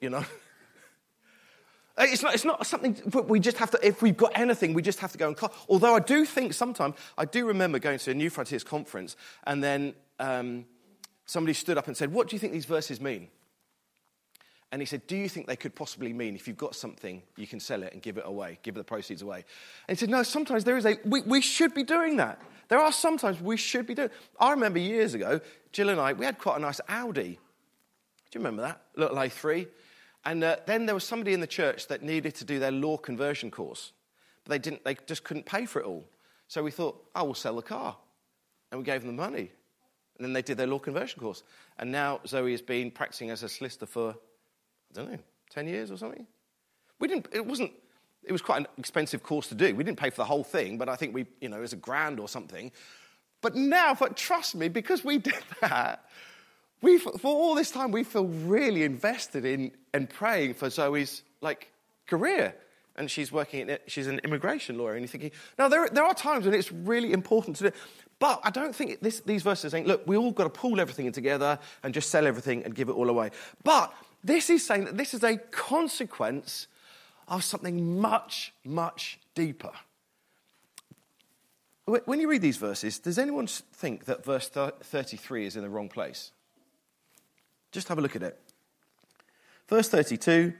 You 0.00 0.10
know? 0.10 0.24
Uh, 1.98 2.06
it's 2.08 2.22
not, 2.22 2.32
it's 2.32 2.44
not 2.44 2.64
something 2.64 2.96
we 3.26 3.40
just 3.40 3.56
have 3.56 3.72
to, 3.72 3.86
if 3.86 4.02
we've 4.02 4.16
got 4.16 4.30
anything, 4.36 4.72
we 4.72 4.82
just 4.82 5.00
have 5.00 5.10
to 5.10 5.18
go 5.18 5.26
and 5.26 5.36
call. 5.36 5.52
Although 5.68 5.96
I 5.96 6.00
do 6.00 6.24
think 6.24 6.54
sometimes, 6.54 6.94
I 7.16 7.24
do 7.24 7.46
remember 7.46 7.80
going 7.80 7.98
to 7.98 8.10
a 8.12 8.14
New 8.14 8.30
Frontiers 8.30 8.62
conference 8.62 9.16
and 9.44 9.62
then 9.62 9.94
um, 10.20 10.64
somebody 11.26 11.54
stood 11.54 11.76
up 11.76 11.88
and 11.88 11.96
said, 11.96 12.12
What 12.12 12.28
do 12.28 12.36
you 12.36 12.40
think 12.40 12.52
these 12.52 12.66
verses 12.66 13.00
mean? 13.00 13.28
And 14.70 14.80
he 14.80 14.86
said, 14.86 15.08
Do 15.08 15.16
you 15.16 15.28
think 15.28 15.48
they 15.48 15.56
could 15.56 15.74
possibly 15.74 16.12
mean 16.12 16.36
if 16.36 16.46
you've 16.46 16.56
got 16.56 16.76
something, 16.76 17.20
you 17.36 17.48
can 17.48 17.58
sell 17.58 17.82
it 17.82 17.92
and 17.92 18.00
give 18.00 18.16
it 18.16 18.24
away, 18.26 18.60
give 18.62 18.76
the 18.76 18.84
proceeds 18.84 19.22
away? 19.22 19.44
And 19.88 19.98
he 19.98 20.00
said, 20.00 20.08
No, 20.08 20.22
sometimes 20.22 20.62
there 20.62 20.76
is 20.76 20.86
a, 20.86 20.98
we, 21.04 21.22
we 21.22 21.40
should 21.40 21.74
be 21.74 21.82
doing 21.82 22.16
that. 22.18 22.40
There 22.68 22.78
are 22.78 22.92
sometimes 22.92 23.40
we 23.40 23.56
should 23.56 23.88
be 23.88 23.94
doing 23.94 24.10
I 24.38 24.50
remember 24.52 24.78
years 24.78 25.14
ago, 25.14 25.40
Jill 25.72 25.88
and 25.88 26.00
I, 26.00 26.12
we 26.12 26.26
had 26.26 26.38
quite 26.38 26.58
a 26.58 26.60
nice 26.60 26.80
Audi. 26.88 27.40
Do 28.30 28.38
you 28.38 28.44
remember 28.44 28.62
that? 28.62 28.82
Little 28.94 29.16
A3. 29.16 29.66
And 30.24 30.42
uh, 30.44 30.56
then 30.66 30.86
there 30.86 30.94
was 30.94 31.04
somebody 31.04 31.32
in 31.32 31.40
the 31.40 31.46
church 31.46 31.88
that 31.88 32.02
needed 32.02 32.34
to 32.36 32.44
do 32.44 32.58
their 32.58 32.72
law 32.72 32.96
conversion 32.96 33.50
course, 33.50 33.92
but 34.44 34.50
they, 34.50 34.58
didn't, 34.58 34.84
they 34.84 34.96
just 35.06 35.24
couldn't 35.24 35.46
pay 35.46 35.66
for 35.66 35.80
it 35.80 35.86
all. 35.86 36.04
So 36.48 36.62
we 36.62 36.70
thought, 36.70 37.02
oh, 37.14 37.24
will 37.24 37.34
sell 37.34 37.56
the 37.56 37.62
car. 37.62 37.96
And 38.70 38.78
we 38.78 38.84
gave 38.84 39.02
them 39.02 39.16
the 39.16 39.22
money. 39.22 39.50
And 40.16 40.24
then 40.24 40.32
they 40.32 40.42
did 40.42 40.56
their 40.56 40.66
law 40.66 40.78
conversion 40.78 41.20
course. 41.20 41.42
And 41.78 41.92
now 41.92 42.20
Zoe 42.26 42.50
has 42.50 42.62
been 42.62 42.90
practicing 42.90 43.30
as 43.30 43.42
a 43.42 43.48
solicitor 43.48 43.86
for, 43.86 44.10
I 44.10 44.94
don't 44.94 45.12
know, 45.12 45.18
10 45.50 45.68
years 45.68 45.90
or 45.90 45.96
something. 45.96 46.26
We 46.98 47.08
didn't, 47.08 47.28
it 47.32 47.46
wasn't, 47.46 47.72
it 48.24 48.32
was 48.32 48.42
quite 48.42 48.58
an 48.58 48.66
expensive 48.76 49.22
course 49.22 49.46
to 49.48 49.54
do. 49.54 49.74
We 49.74 49.84
didn't 49.84 49.98
pay 49.98 50.10
for 50.10 50.16
the 50.16 50.24
whole 50.24 50.44
thing, 50.44 50.76
but 50.76 50.88
I 50.88 50.96
think 50.96 51.14
we, 51.14 51.26
you 51.40 51.48
know, 51.48 51.58
it 51.58 51.62
was 51.62 51.72
a 51.72 51.76
grand 51.76 52.18
or 52.18 52.28
something. 52.28 52.72
But 53.40 53.54
now, 53.54 53.94
but 53.94 54.16
trust 54.16 54.56
me, 54.56 54.68
because 54.68 55.04
we 55.04 55.18
did 55.18 55.34
that, 55.60 56.04
we, 56.80 56.98
for 56.98 57.18
all 57.24 57.54
this 57.54 57.70
time, 57.70 57.90
we 57.90 58.04
feel 58.04 58.26
really 58.26 58.84
invested 58.84 59.44
in, 59.44 59.72
in 59.92 60.06
praying 60.06 60.54
for 60.54 60.70
Zoe's 60.70 61.22
like 61.40 61.72
career. 62.06 62.54
And 62.96 63.10
she's 63.10 63.30
working, 63.30 63.68
in, 63.68 63.78
she's 63.86 64.06
an 64.06 64.20
immigration 64.24 64.78
lawyer. 64.78 64.92
And 64.92 65.02
you're 65.02 65.08
thinking, 65.08 65.30
now 65.58 65.68
there, 65.68 65.88
there 65.88 66.04
are 66.04 66.14
times 66.14 66.44
when 66.44 66.54
it's 66.54 66.72
really 66.72 67.12
important 67.12 67.56
to 67.56 67.70
do 67.70 67.76
But 68.18 68.40
I 68.42 68.50
don't 68.50 68.74
think 68.74 69.00
this, 69.00 69.20
these 69.20 69.42
verses 69.42 69.66
are 69.66 69.70
saying, 69.70 69.86
look, 69.86 70.06
we 70.06 70.16
all 70.16 70.32
got 70.32 70.44
to 70.44 70.50
pull 70.50 70.80
everything 70.80 71.10
together 71.12 71.58
and 71.82 71.94
just 71.94 72.10
sell 72.10 72.26
everything 72.26 72.64
and 72.64 72.74
give 72.74 72.88
it 72.88 72.92
all 72.92 73.08
away. 73.08 73.30
But 73.62 73.92
this 74.22 74.50
is 74.50 74.66
saying 74.66 74.86
that 74.86 74.96
this 74.96 75.14
is 75.14 75.22
a 75.22 75.36
consequence 75.36 76.66
of 77.28 77.44
something 77.44 78.00
much, 78.00 78.52
much 78.64 79.20
deeper. 79.34 79.72
When 81.84 82.20
you 82.20 82.28
read 82.28 82.42
these 82.42 82.58
verses, 82.58 82.98
does 82.98 83.18
anyone 83.18 83.46
think 83.46 84.04
that 84.04 84.24
verse 84.24 84.48
33 84.48 85.46
is 85.46 85.56
in 85.56 85.62
the 85.62 85.70
wrong 85.70 85.88
place? 85.88 86.32
Just 87.72 87.88
have 87.88 87.98
a 87.98 88.00
look 88.00 88.16
at 88.16 88.22
it. 88.22 88.38
Verse 89.68 89.88
32 89.88 90.54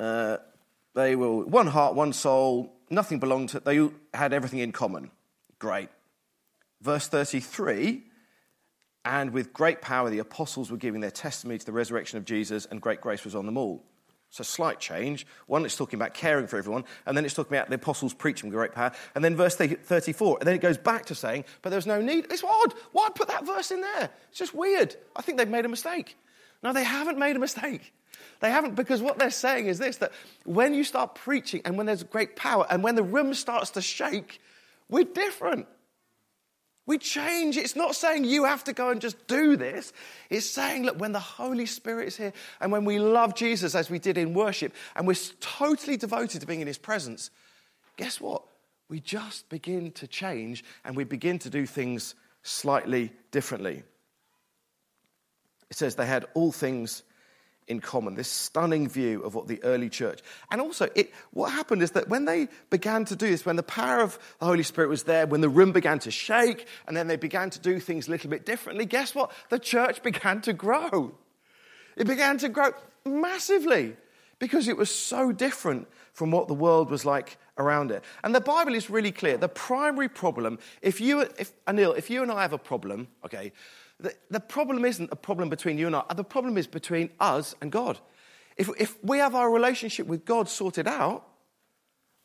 uh, 0.00 0.38
they 0.94 1.14
were 1.16 1.44
one 1.44 1.68
heart, 1.68 1.94
one 1.94 2.12
soul, 2.12 2.72
nothing 2.90 3.18
belonged 3.18 3.50
to, 3.50 3.60
they 3.60 3.88
had 4.12 4.32
everything 4.32 4.58
in 4.58 4.72
common. 4.72 5.10
Great. 5.58 5.88
Verse 6.80 7.06
33 7.06 8.02
and 9.04 9.32
with 9.32 9.52
great 9.52 9.80
power 9.80 10.10
the 10.10 10.18
apostles 10.18 10.70
were 10.70 10.76
giving 10.76 11.00
their 11.00 11.10
testimony 11.10 11.58
to 11.58 11.66
the 11.66 11.72
resurrection 11.72 12.18
of 12.18 12.24
Jesus, 12.24 12.66
and 12.66 12.80
great 12.80 13.00
grace 13.00 13.24
was 13.24 13.34
on 13.34 13.46
them 13.46 13.56
all. 13.56 13.82
So, 14.32 14.42
slight 14.42 14.80
change. 14.80 15.26
One, 15.46 15.62
it's 15.66 15.76
talking 15.76 15.98
about 15.98 16.14
caring 16.14 16.46
for 16.46 16.56
everyone, 16.56 16.84
and 17.04 17.14
then 17.14 17.26
it's 17.26 17.34
talking 17.34 17.54
about 17.54 17.68
the 17.68 17.74
apostles 17.74 18.14
preaching 18.14 18.48
with 18.48 18.56
great 18.56 18.72
power. 18.72 18.90
And 19.14 19.22
then 19.22 19.36
verse 19.36 19.56
34, 19.56 20.38
and 20.40 20.48
then 20.48 20.54
it 20.54 20.62
goes 20.62 20.78
back 20.78 21.04
to 21.06 21.14
saying, 21.14 21.44
but 21.60 21.68
there's 21.68 21.86
no 21.86 22.00
need. 22.00 22.28
It's 22.30 22.42
odd. 22.42 22.72
Why 22.92 23.10
put 23.14 23.28
that 23.28 23.44
verse 23.46 23.70
in 23.70 23.82
there? 23.82 24.08
It's 24.30 24.38
just 24.38 24.54
weird. 24.54 24.96
I 25.14 25.20
think 25.20 25.36
they've 25.36 25.46
made 25.46 25.66
a 25.66 25.68
mistake. 25.68 26.16
No, 26.62 26.72
they 26.72 26.82
haven't 26.82 27.18
made 27.18 27.36
a 27.36 27.38
mistake. 27.38 27.92
They 28.40 28.50
haven't, 28.50 28.74
because 28.74 29.02
what 29.02 29.18
they're 29.18 29.30
saying 29.30 29.66
is 29.66 29.78
this 29.78 29.98
that 29.98 30.12
when 30.44 30.72
you 30.72 30.82
start 30.82 31.14
preaching 31.14 31.60
and 31.66 31.76
when 31.76 31.84
there's 31.84 32.02
great 32.02 32.34
power 32.34 32.66
and 32.70 32.82
when 32.82 32.94
the 32.94 33.02
room 33.02 33.34
starts 33.34 33.72
to 33.72 33.82
shake, 33.82 34.40
we're 34.88 35.04
different. 35.04 35.66
We 36.84 36.98
change. 36.98 37.56
It's 37.56 37.76
not 37.76 37.94
saying 37.94 38.24
you 38.24 38.44
have 38.44 38.64
to 38.64 38.72
go 38.72 38.90
and 38.90 39.00
just 39.00 39.26
do 39.28 39.56
this. 39.56 39.92
It's 40.30 40.48
saying, 40.48 40.84
look, 40.84 40.98
when 40.98 41.12
the 41.12 41.20
Holy 41.20 41.66
Spirit 41.66 42.08
is 42.08 42.16
here 42.16 42.32
and 42.60 42.72
when 42.72 42.84
we 42.84 42.98
love 42.98 43.36
Jesus 43.36 43.74
as 43.74 43.88
we 43.88 44.00
did 44.00 44.18
in 44.18 44.34
worship 44.34 44.74
and 44.96 45.06
we're 45.06 45.14
totally 45.40 45.96
devoted 45.96 46.40
to 46.40 46.46
being 46.46 46.60
in 46.60 46.66
his 46.66 46.78
presence, 46.78 47.30
guess 47.96 48.20
what? 48.20 48.42
We 48.88 48.98
just 48.98 49.48
begin 49.48 49.92
to 49.92 50.08
change 50.08 50.64
and 50.84 50.96
we 50.96 51.04
begin 51.04 51.38
to 51.40 51.50
do 51.50 51.66
things 51.66 52.16
slightly 52.42 53.12
differently. 53.30 53.84
It 55.70 55.76
says 55.76 55.94
they 55.94 56.06
had 56.06 56.26
all 56.34 56.52
things 56.52 57.04
in 57.68 57.80
common, 57.80 58.14
this 58.14 58.28
stunning 58.28 58.88
view 58.88 59.22
of 59.22 59.34
what 59.34 59.46
the 59.46 59.62
early 59.62 59.88
church. 59.88 60.20
And 60.50 60.60
also, 60.60 60.88
it, 60.94 61.12
what 61.32 61.52
happened 61.52 61.82
is 61.82 61.92
that 61.92 62.08
when 62.08 62.24
they 62.24 62.48
began 62.70 63.04
to 63.06 63.16
do 63.16 63.28
this, 63.28 63.46
when 63.46 63.56
the 63.56 63.62
power 63.62 64.00
of 64.00 64.18
the 64.38 64.46
Holy 64.46 64.62
Spirit 64.62 64.88
was 64.88 65.04
there, 65.04 65.26
when 65.26 65.40
the 65.40 65.48
room 65.48 65.72
began 65.72 65.98
to 66.00 66.10
shake, 66.10 66.66
and 66.86 66.96
then 66.96 67.06
they 67.06 67.16
began 67.16 67.50
to 67.50 67.60
do 67.60 67.78
things 67.78 68.08
a 68.08 68.10
little 68.10 68.30
bit 68.30 68.44
differently, 68.44 68.84
guess 68.84 69.14
what? 69.14 69.32
The 69.48 69.58
church 69.58 70.02
began 70.02 70.40
to 70.42 70.52
grow. 70.52 71.14
It 71.96 72.06
began 72.06 72.38
to 72.38 72.48
grow 72.48 72.72
massively 73.04 73.96
because 74.38 74.66
it 74.66 74.76
was 74.76 74.90
so 74.90 75.30
different 75.30 75.86
from 76.12 76.30
what 76.30 76.48
the 76.48 76.54
world 76.54 76.90
was 76.90 77.04
like 77.04 77.38
around 77.58 77.90
it. 77.90 78.02
And 78.24 78.34
the 78.34 78.40
Bible 78.40 78.74
is 78.74 78.90
really 78.90 79.12
clear. 79.12 79.36
The 79.36 79.48
primary 79.48 80.08
problem, 80.08 80.58
if 80.80 81.00
you, 81.00 81.20
if, 81.38 81.52
Anil, 81.66 81.96
if 81.96 82.10
you 82.10 82.22
and 82.22 82.32
I 82.32 82.42
have 82.42 82.52
a 82.52 82.58
problem, 82.58 83.08
okay, 83.24 83.52
the, 84.00 84.14
the 84.30 84.40
problem 84.40 84.84
isn't 84.84 85.10
a 85.12 85.16
problem 85.16 85.48
between 85.48 85.78
you 85.78 85.86
and 85.86 85.96
I. 85.96 86.02
The 86.14 86.24
problem 86.24 86.58
is 86.58 86.66
between 86.66 87.10
us 87.20 87.54
and 87.60 87.70
God. 87.70 87.98
If, 88.56 88.68
if 88.78 89.02
we 89.02 89.18
have 89.18 89.34
our 89.34 89.50
relationship 89.50 90.06
with 90.06 90.24
God 90.24 90.48
sorted 90.48 90.86
out, 90.86 91.26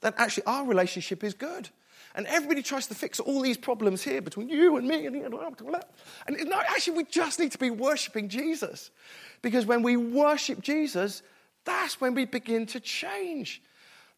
then 0.02 0.14
actually 0.18 0.46
our 0.46 0.66
relationship 0.66 1.24
is 1.24 1.34
good. 1.34 1.70
And 2.16 2.26
everybody 2.28 2.64
tries 2.64 2.88
to 2.88 2.96
fix 2.96 3.20
all 3.20 3.42
these 3.42 3.58
problems 3.58 4.02
here 4.02 4.22
between 4.22 4.50
you 4.50 4.78
and 4.78 4.88
me. 4.88 5.06
And, 5.06 5.16
and 5.16 6.50
no, 6.50 6.60
actually, 6.68 6.98
we 6.98 7.04
just 7.04 7.40
need 7.40 7.52
to 7.52 7.60
be 7.60 7.70
worshiping 7.70 8.28
Jesus. 8.28 8.90
Because 9.44 9.68
when 9.68 9.84
we 9.84 9.98
worship 9.98 10.62
Jesus, 10.62 11.22
that's 11.64 12.02
when 12.02 12.16
we 12.16 12.26
begin 12.26 12.66
to 12.68 12.80
change. 12.80 13.62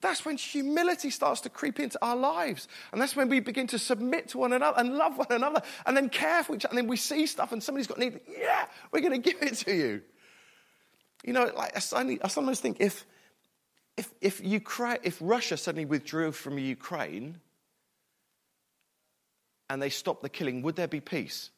That's 0.02 0.24
when 0.24 0.38
humility 0.38 1.10
starts 1.10 1.42
to 1.42 1.50
creep 1.50 1.80
into 1.80 2.00
our 2.02 2.16
lives. 2.16 2.68
And 2.92 3.02
that's 3.02 3.16
when 3.16 3.28
we 3.28 3.42
begin 3.42 3.68
to 3.68 3.80
submit 3.80 4.30
to 4.30 4.38
one 4.38 4.54
another 4.54 4.80
and 4.80 4.96
love 4.96 5.18
one 5.18 5.28
another 5.30 5.62
and 5.86 5.96
then 5.96 6.10
care 6.10 6.44
for 6.44 6.56
each 6.56 6.66
other. 6.66 6.72
And 6.72 6.78
then 6.78 6.88
we 6.88 6.96
see 6.96 7.26
stuff 7.26 7.52
and 7.52 7.62
somebody's 7.62 7.88
got 7.88 8.00
need. 8.00 8.20
Yeah, 8.28 8.66
we're 8.92 9.02
going 9.02 9.22
to 9.22 9.32
give 9.32 9.42
it 9.42 9.56
to 9.56 9.76
you. 9.76 10.02
You 11.26 11.34
know, 11.34 11.52
like 11.56 11.76
I, 11.76 11.80
suddenly, 11.80 12.20
I 12.24 12.30
sometimes 12.30 12.62
think 12.62 12.78
if, 12.80 13.06
if, 13.98 14.10
if, 14.22 14.42
Ukraine, 14.42 15.00
if 15.04 15.18
Russia 15.20 15.58
suddenly 15.58 15.86
withdrew 15.86 16.32
from 16.32 16.58
Ukraine 16.58 17.42
and 19.70 19.82
they 19.82 19.90
stopped 19.90 20.24
the 20.24 20.30
killing, 20.30 20.62
would 20.62 20.78
there 20.78 20.88
be 20.88 21.02
peace? 21.02 21.50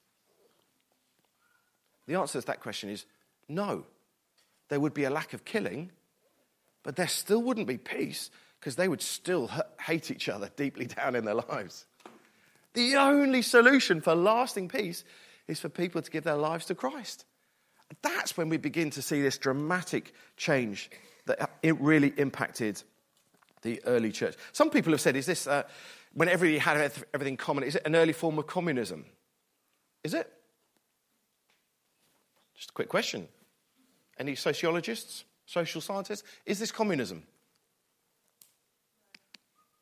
The 2.07 2.15
answer 2.15 2.41
to 2.41 2.48
that 2.48 2.60
question 2.60 2.89
is 2.89 3.05
no. 3.48 3.86
There 4.69 4.79
would 4.79 4.95
be 4.95 5.03
a 5.03 5.12
lack 5.12 5.33
of 5.33 5.45
killing, 5.45 5.91
but 6.83 6.95
there 6.95 7.07
still 7.07 7.41
wouldn't 7.41 7.67
be 7.67 7.77
peace 7.77 8.29
because 8.59 8.75
they 8.75 8.88
would 8.88 9.01
still 9.01 9.50
hate 9.79 10.11
each 10.11 10.29
other 10.29 10.50
deeply 10.55 10.85
down 10.97 11.15
in 11.15 11.25
their 11.25 11.35
lives. 11.35 11.85
The 12.73 12.95
only 12.95 13.41
solution 13.41 14.01
for 14.01 14.15
lasting 14.15 14.69
peace 14.69 15.03
is 15.47 15.59
for 15.59 15.69
people 15.69 16.01
to 16.01 16.11
give 16.11 16.23
their 16.23 16.35
lives 16.35 16.65
to 16.65 16.75
Christ. 16.75 17.25
That's 18.01 18.38
when 18.38 18.47
we 18.47 18.57
begin 18.57 18.89
to 18.91 19.01
see 19.01 19.21
this 19.21 19.38
dramatic 19.38 20.13
change 20.38 20.89
that 21.25 21.51
it 21.61 21.79
really 21.81 22.13
impacted 22.17 22.81
the 23.61 23.81
early 23.85 24.11
church. 24.11 24.35
Some 24.53 24.69
people 24.69 24.91
have 24.93 25.01
said, 25.01 25.15
is 25.15 25.25
this, 25.25 25.45
uh, 25.45 25.63
when 26.13 26.29
everybody 26.29 26.57
had 26.57 26.91
everything 27.13 27.38
common, 27.38 27.63
is 27.63 27.75
it 27.75 27.83
an 27.85 27.95
early 27.95 28.13
form 28.13 28.39
of 28.39 28.47
communism? 28.47 29.05
Is 30.03 30.13
it? 30.13 30.31
Just 32.55 32.69
a 32.69 32.73
quick 32.73 32.89
question. 32.89 33.27
Any 34.17 34.35
sociologists? 34.35 35.25
Social 35.51 35.81
scientists? 35.81 36.24
Is 36.46 36.60
this 36.60 36.72
communism? 36.72 37.24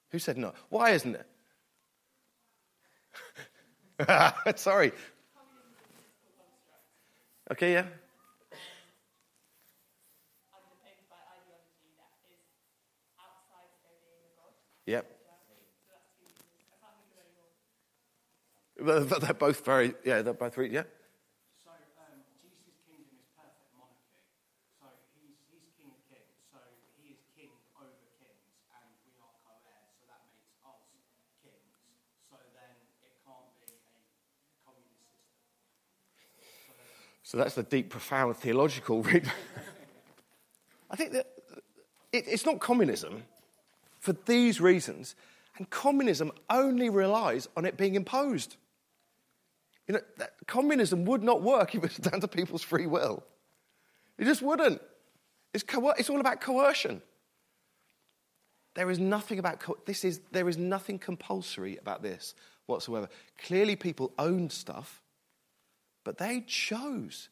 Who 0.10 0.18
said 0.18 0.38
no? 0.38 0.54
Why 0.70 0.92
isn't 0.92 1.16
it? 4.00 4.58
Sorry. 4.60 4.92
Okay, 7.52 7.74
yeah. 7.74 7.86
Yep. 14.88 15.06
They're 18.82 19.34
both 19.34 19.64
very, 19.66 19.94
yeah, 20.04 20.22
they're 20.24 20.34
both, 20.34 20.58
yeah. 20.58 20.84
So 37.30 37.38
that's 37.38 37.54
the 37.54 37.62
deep, 37.62 37.92
profound 37.92 38.36
theological. 38.38 39.06
I 40.90 40.96
think 40.96 41.12
that 41.12 41.28
it, 42.12 42.26
it's 42.28 42.44
not 42.44 42.60
communism 42.60 43.22
for 44.00 44.14
these 44.26 44.60
reasons, 44.60 45.14
and 45.56 45.70
communism 45.70 46.32
only 46.50 46.90
relies 46.90 47.48
on 47.56 47.66
it 47.66 47.78
being 47.78 47.94
imposed. 47.94 48.56
You 49.88 49.94
know, 49.94 50.00
that, 50.18 50.32
communism 50.48 51.06
would 51.06 51.22
not 51.22 51.44
work 51.44 51.76
if 51.76 51.84
it 51.84 51.96
was 51.96 51.98
down 51.98 52.20
to 52.22 52.28
people's 52.28 52.64
free 52.64 52.88
will. 52.88 53.24
It 54.18 54.26
just 54.26 54.42
wouldn't. 54.42 54.82
It's, 55.54 55.64
coer- 55.64 55.94
it's 56.00 56.10
all 56.10 56.22
about 56.22 56.42
coercion. 56.42 57.00
There 58.74 58.90
is 58.90 58.98
nothing 58.98 59.38
about 59.38 59.60
co- 59.60 59.78
this 59.86 60.04
is 60.04 60.22
there 60.32 60.50
is 60.50 60.58
nothing 60.58 60.98
compulsory 60.98 61.78
about 61.78 62.02
this 62.02 62.34
whatsoever. 62.66 63.08
Clearly, 63.46 63.76
people 63.76 64.14
owned 64.18 64.52
stuff 64.52 65.04
but 66.04 66.18
they 66.18 66.42
chose. 66.42 67.30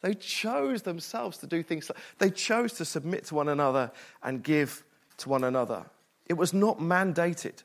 They 0.00 0.14
chose 0.14 0.82
themselves 0.82 1.38
to 1.38 1.46
do 1.46 1.62
things. 1.62 1.90
They 2.18 2.30
chose 2.30 2.74
to 2.74 2.84
submit 2.84 3.24
to 3.26 3.34
one 3.34 3.48
another 3.48 3.90
and 4.22 4.42
give 4.42 4.84
to 5.18 5.28
one 5.28 5.44
another. 5.44 5.86
It 6.26 6.34
was 6.34 6.52
not 6.52 6.78
mandated. 6.78 7.62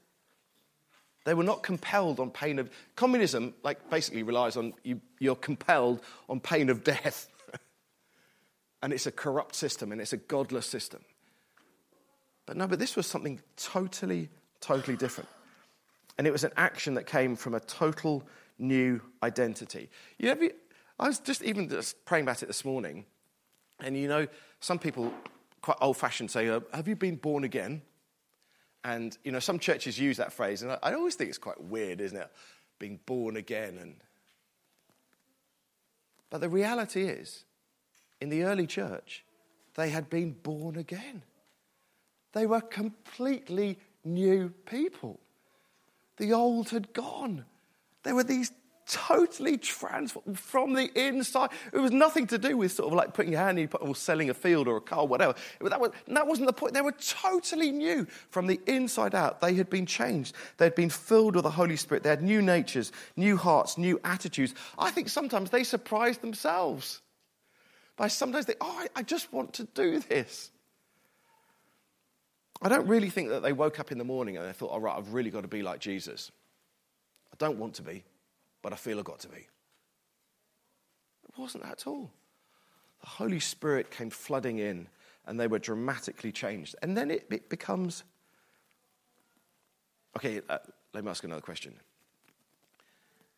They 1.26 1.34
were 1.34 1.44
not 1.44 1.64
compelled 1.64 2.20
on 2.20 2.32
pain 2.32 2.60
of. 2.60 2.70
Communism, 2.96 3.54
like, 3.64 3.90
basically 3.90 4.24
relies 4.24 4.58
on 4.58 4.74
you, 4.84 5.02
you're 5.20 5.36
compelled 5.36 6.02
on 6.30 6.40
pain 6.40 6.70
of 6.70 6.84
death. 6.84 7.28
and 8.82 8.94
it's 8.94 9.06
a 9.06 9.12
corrupt 9.12 9.56
system 9.56 9.92
and 9.92 10.00
it's 10.00 10.14
a 10.14 10.18
godless 10.18 10.66
system. 10.66 11.02
But 12.46 12.58
no, 12.58 12.68
but 12.68 12.80
this 12.80 12.96
was 12.96 13.06
something 13.06 13.40
totally, 13.58 14.30
totally 14.60 14.98
different. 14.98 15.30
And 16.18 16.26
it 16.26 16.32
was 16.32 16.44
an 16.44 16.52
action 16.58 16.96
that 16.96 17.06
came 17.06 17.36
from 17.36 17.54
a 17.54 17.60
total 17.60 18.24
new 18.60 19.02
identity. 19.24 19.90
You 20.18 20.36
know, 20.36 20.50
I 21.00 21.08
was 21.08 21.20
just 21.20 21.42
even 21.42 21.70
just 21.70 22.04
praying 22.06 22.26
about 22.26 22.44
it 22.44 22.48
this 22.48 22.64
morning, 22.66 23.06
and 23.80 23.98
you 23.98 24.08
know, 24.08 24.28
some 24.60 24.78
people 24.78 25.14
quite 25.62 25.78
old 25.82 25.98
fashioned 25.98 26.32
say, 26.32 26.48
uh, 26.50 26.60
Have 26.74 26.88
you 26.88 26.96
been 26.96 27.16
born 27.16 27.44
again? 27.44 27.82
And 28.84 29.18
you 29.24 29.32
know, 29.32 29.40
some 29.40 29.60
churches 29.60 30.00
use 30.00 30.18
that 30.18 30.32
phrase, 30.32 30.62
and 30.62 30.72
I, 30.72 30.80
I 30.84 30.94
always 30.94 31.16
think 31.16 31.30
it's 31.30 31.38
quite 31.38 31.62
weird, 31.62 32.02
isn't 32.02 32.18
it? 32.18 32.30
Being 32.78 33.00
born 33.06 33.36
again. 33.36 33.78
And... 33.78 33.96
But 36.30 36.42
the 36.42 36.50
reality 36.50 37.04
is, 37.04 37.44
in 38.22 38.30
the 38.30 38.44
early 38.44 38.68
church, 38.68 39.26
they 39.76 39.90
had 39.90 40.10
been 40.10 40.32
born 40.32 40.76
again. 40.78 41.24
They 42.34 42.46
were 42.46 42.62
completely 42.62 43.80
new 44.06 44.54
people. 44.66 45.20
The 46.18 46.34
old 46.34 46.70
had 46.70 46.94
gone. 46.94 47.46
They 48.04 48.14
were 48.14 48.24
these 48.24 48.52
totally 48.90 49.58
transformed 49.58 50.38
from 50.40 50.74
the 50.74 50.90
inside. 51.00 51.52
It 51.72 51.78
was 51.78 51.92
nothing 51.92 52.26
to 52.28 52.38
do 52.38 52.58
with 52.58 52.72
sort 52.72 52.92
of 52.92 52.98
like 52.98 53.14
putting 53.14 53.32
your 53.32 53.42
hand 53.42 53.60
in 53.60 53.70
or 53.80 53.96
selling 53.96 54.30
a 54.30 54.34
field 54.34 54.68
or 54.68 54.78
a 54.78 54.82
car, 54.82 55.02
or 55.02 55.08
whatever. 55.08 55.36
That, 55.62 55.80
was, 55.80 55.92
that 56.08 56.28
wasn't 56.28 56.48
the 56.48 56.54
point. 56.54 56.74
They 56.74 56.82
were 56.82 56.94
totally 56.94 57.72
new 57.72 58.08
from 58.32 58.48
the 58.48 58.60
inside 58.66 59.14
out. 59.14 59.42
They 59.42 59.54
had 59.54 59.70
been 59.70 59.86
changed. 59.86 60.36
They 60.58 60.66
had 60.66 60.76
been 60.76 60.90
filled 60.90 61.36
with 61.36 61.44
the 61.44 61.52
Holy 61.52 61.76
Spirit. 61.76 62.04
They 62.04 62.10
had 62.10 62.24
new 62.24 62.42
natures, 62.42 62.92
new 63.16 63.38
hearts, 63.38 63.78
new 63.78 64.00
attitudes. 64.04 64.56
I 64.78 64.90
think 64.90 65.10
sometimes 65.10 65.52
they 65.52 65.64
surprised 65.64 66.22
themselves 66.22 67.02
by 67.96 68.08
sometimes 68.08 68.48
they, 68.48 68.56
oh, 68.60 68.76
I, 68.80 68.88
I 69.00 69.04
just 69.04 69.32
want 69.32 69.54
to 69.54 69.66
do 69.66 70.00
this. 70.00 70.50
I 72.62 72.70
don't 72.70 72.88
really 72.88 73.10
think 73.10 73.30
that 73.30 73.42
they 73.42 73.54
woke 73.54 73.80
up 73.80 73.92
in 73.92 73.98
the 73.98 74.04
morning 74.04 74.36
and 74.36 74.46
they 74.46 74.52
thought, 74.52 74.72
all 74.72 74.82
right, 74.82 74.98
I've 74.98 75.14
really 75.14 75.30
got 75.30 75.42
to 75.42 75.48
be 75.48 75.62
like 75.62 75.80
Jesus. 75.80 76.32
I 77.34 77.36
don't 77.38 77.58
want 77.58 77.76
to 77.76 77.82
be, 77.82 78.04
but 78.62 78.74
I 78.74 78.76
feel 78.76 79.00
I've 79.00 79.06
got 79.06 79.20
to 79.20 79.30
be. 79.30 79.38
It 79.38 79.48
wasn't 81.38 81.64
that 81.64 81.74
at 81.74 81.88
all. 81.88 82.12
The 83.02 83.08
Holy 83.08 83.40
Spirit 83.40 83.92
came 83.92 84.10
flooding 84.10 84.60
in 84.60 84.88
and 85.26 85.40
they 85.40 85.48
were 85.48 85.60
dramatically 85.60 86.32
changed. 86.32 86.76
And 86.82 86.98
then 86.98 87.12
it, 87.12 87.28
it 87.30 87.50
becomes 87.50 88.04
okay, 90.18 90.42
uh, 90.50 90.58
let 90.94 91.04
me 91.04 91.10
ask 91.10 91.24
another 91.24 91.42
question. 91.42 91.74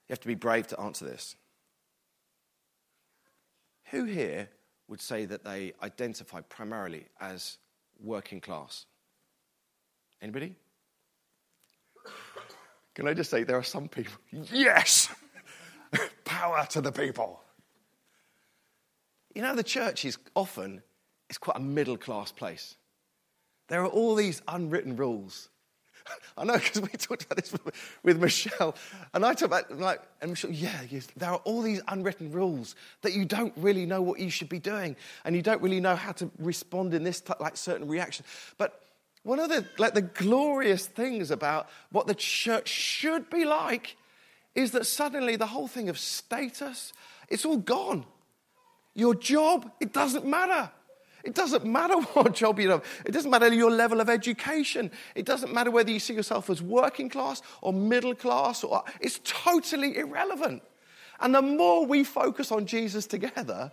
You 0.08 0.14
have 0.14 0.20
to 0.22 0.28
be 0.28 0.36
brave 0.36 0.68
to 0.68 0.80
answer 0.80 1.06
this. 1.06 1.36
Who 3.92 4.06
here 4.06 4.50
would 4.88 5.02
say 5.02 5.26
that 5.26 5.44
they 5.44 5.74
identify 5.84 6.42
primarily 6.42 7.06
as 7.20 7.58
working 8.02 8.42
class? 8.42 8.86
Anybody? 10.22 10.56
Can 12.94 13.08
I 13.08 13.14
just 13.14 13.30
say 13.30 13.44
there 13.44 13.58
are 13.58 13.64
some 13.64 13.88
people, 13.88 14.14
yes, 14.32 15.10
power 16.26 16.66
to 16.72 16.82
the 16.82 16.92
people. 16.92 17.42
You 19.34 19.42
know, 19.42 19.56
the 19.56 19.64
church 19.64 20.04
is 20.04 20.18
often 20.36 20.82
it's 21.30 21.38
quite 21.38 21.56
a 21.56 21.62
middle 21.62 21.98
class 21.98 22.32
place. 22.32 22.76
There 23.70 23.82
are 23.82 23.88
all 23.88 24.16
these 24.16 24.42
unwritten 24.50 24.98
rules. 24.98 25.48
I 26.38 26.44
know 26.44 26.56
because 26.56 26.82
we 26.82 26.90
talked 26.98 27.24
about 27.24 27.38
this 27.38 27.54
with 28.04 28.22
Michelle, 28.22 28.76
and 29.14 29.26
I 29.26 29.30
talked 29.30 29.44
about 29.44 29.80
like, 29.80 30.02
and 30.22 30.32
Michelle, 30.32 30.52
yeah, 30.52 30.82
yes, 30.90 31.08
there 31.16 31.30
are 31.30 31.42
all 31.46 31.62
these 31.62 31.82
unwritten 31.88 32.32
rules 32.32 32.76
that 33.02 33.14
you 33.14 33.24
don't 33.24 33.54
really 33.56 33.86
know 33.86 34.02
what 34.02 34.20
you 34.20 34.30
should 34.30 34.50
be 34.50 34.60
doing, 34.60 34.98
and 35.24 35.36
you 35.36 35.42
don't 35.42 35.62
really 35.62 35.80
know 35.80 35.96
how 35.96 36.12
to 36.14 36.30
respond 36.38 36.94
in 36.94 37.04
this 37.04 37.24
like 37.40 37.56
certain 37.56 37.88
reaction. 37.88 38.26
But 38.58 38.82
one 39.24 39.40
of 39.40 39.50
the 39.50 39.66
like 39.78 39.94
the 39.94 40.02
glorious 40.02 40.88
things 40.88 41.30
about 41.32 41.70
what 41.92 42.08
the 42.08 42.16
church 42.16 42.68
should 42.68 43.30
be 43.30 43.46
like 43.46 43.96
is 44.56 44.72
that 44.72 44.86
suddenly 44.86 45.36
the 45.36 45.48
whole 45.48 45.68
thing 45.68 45.90
of 45.90 45.98
status, 45.98 46.94
it's 47.30 47.46
all 47.46 47.58
gone. 47.58 48.06
Your 48.94 49.16
job, 49.16 49.72
it 49.80 49.94
doesn't 49.94 50.26
matter. 50.26 50.72
It 51.24 51.36
doesn't 51.36 51.66
matter 51.66 51.96
what 52.14 52.34
job 52.34 52.60
you 52.60 52.72
have. 52.72 52.84
It 53.06 53.12
doesn't 53.12 53.30
matter 53.32 53.54
your 53.54 53.72
level 53.72 54.02
of 54.02 54.10
education. 54.10 54.92
It 55.16 55.26
doesn't 55.26 55.54
matter 55.54 55.72
whether 55.72 55.92
you 55.92 56.00
see 56.00 56.14
yourself 56.14 56.50
as 56.50 56.62
working 56.62 57.10
class 57.10 57.42
or 57.62 57.72
middle 57.72 58.16
class 58.16 58.64
or 58.64 58.84
it's 59.00 59.20
totally 59.24 59.98
irrelevant. 59.98 60.64
And 61.20 61.36
the 61.36 61.42
more 61.42 61.86
we 61.86 62.04
focus 62.04 62.52
on 62.52 62.66
Jesus 62.66 63.06
together, 63.06 63.72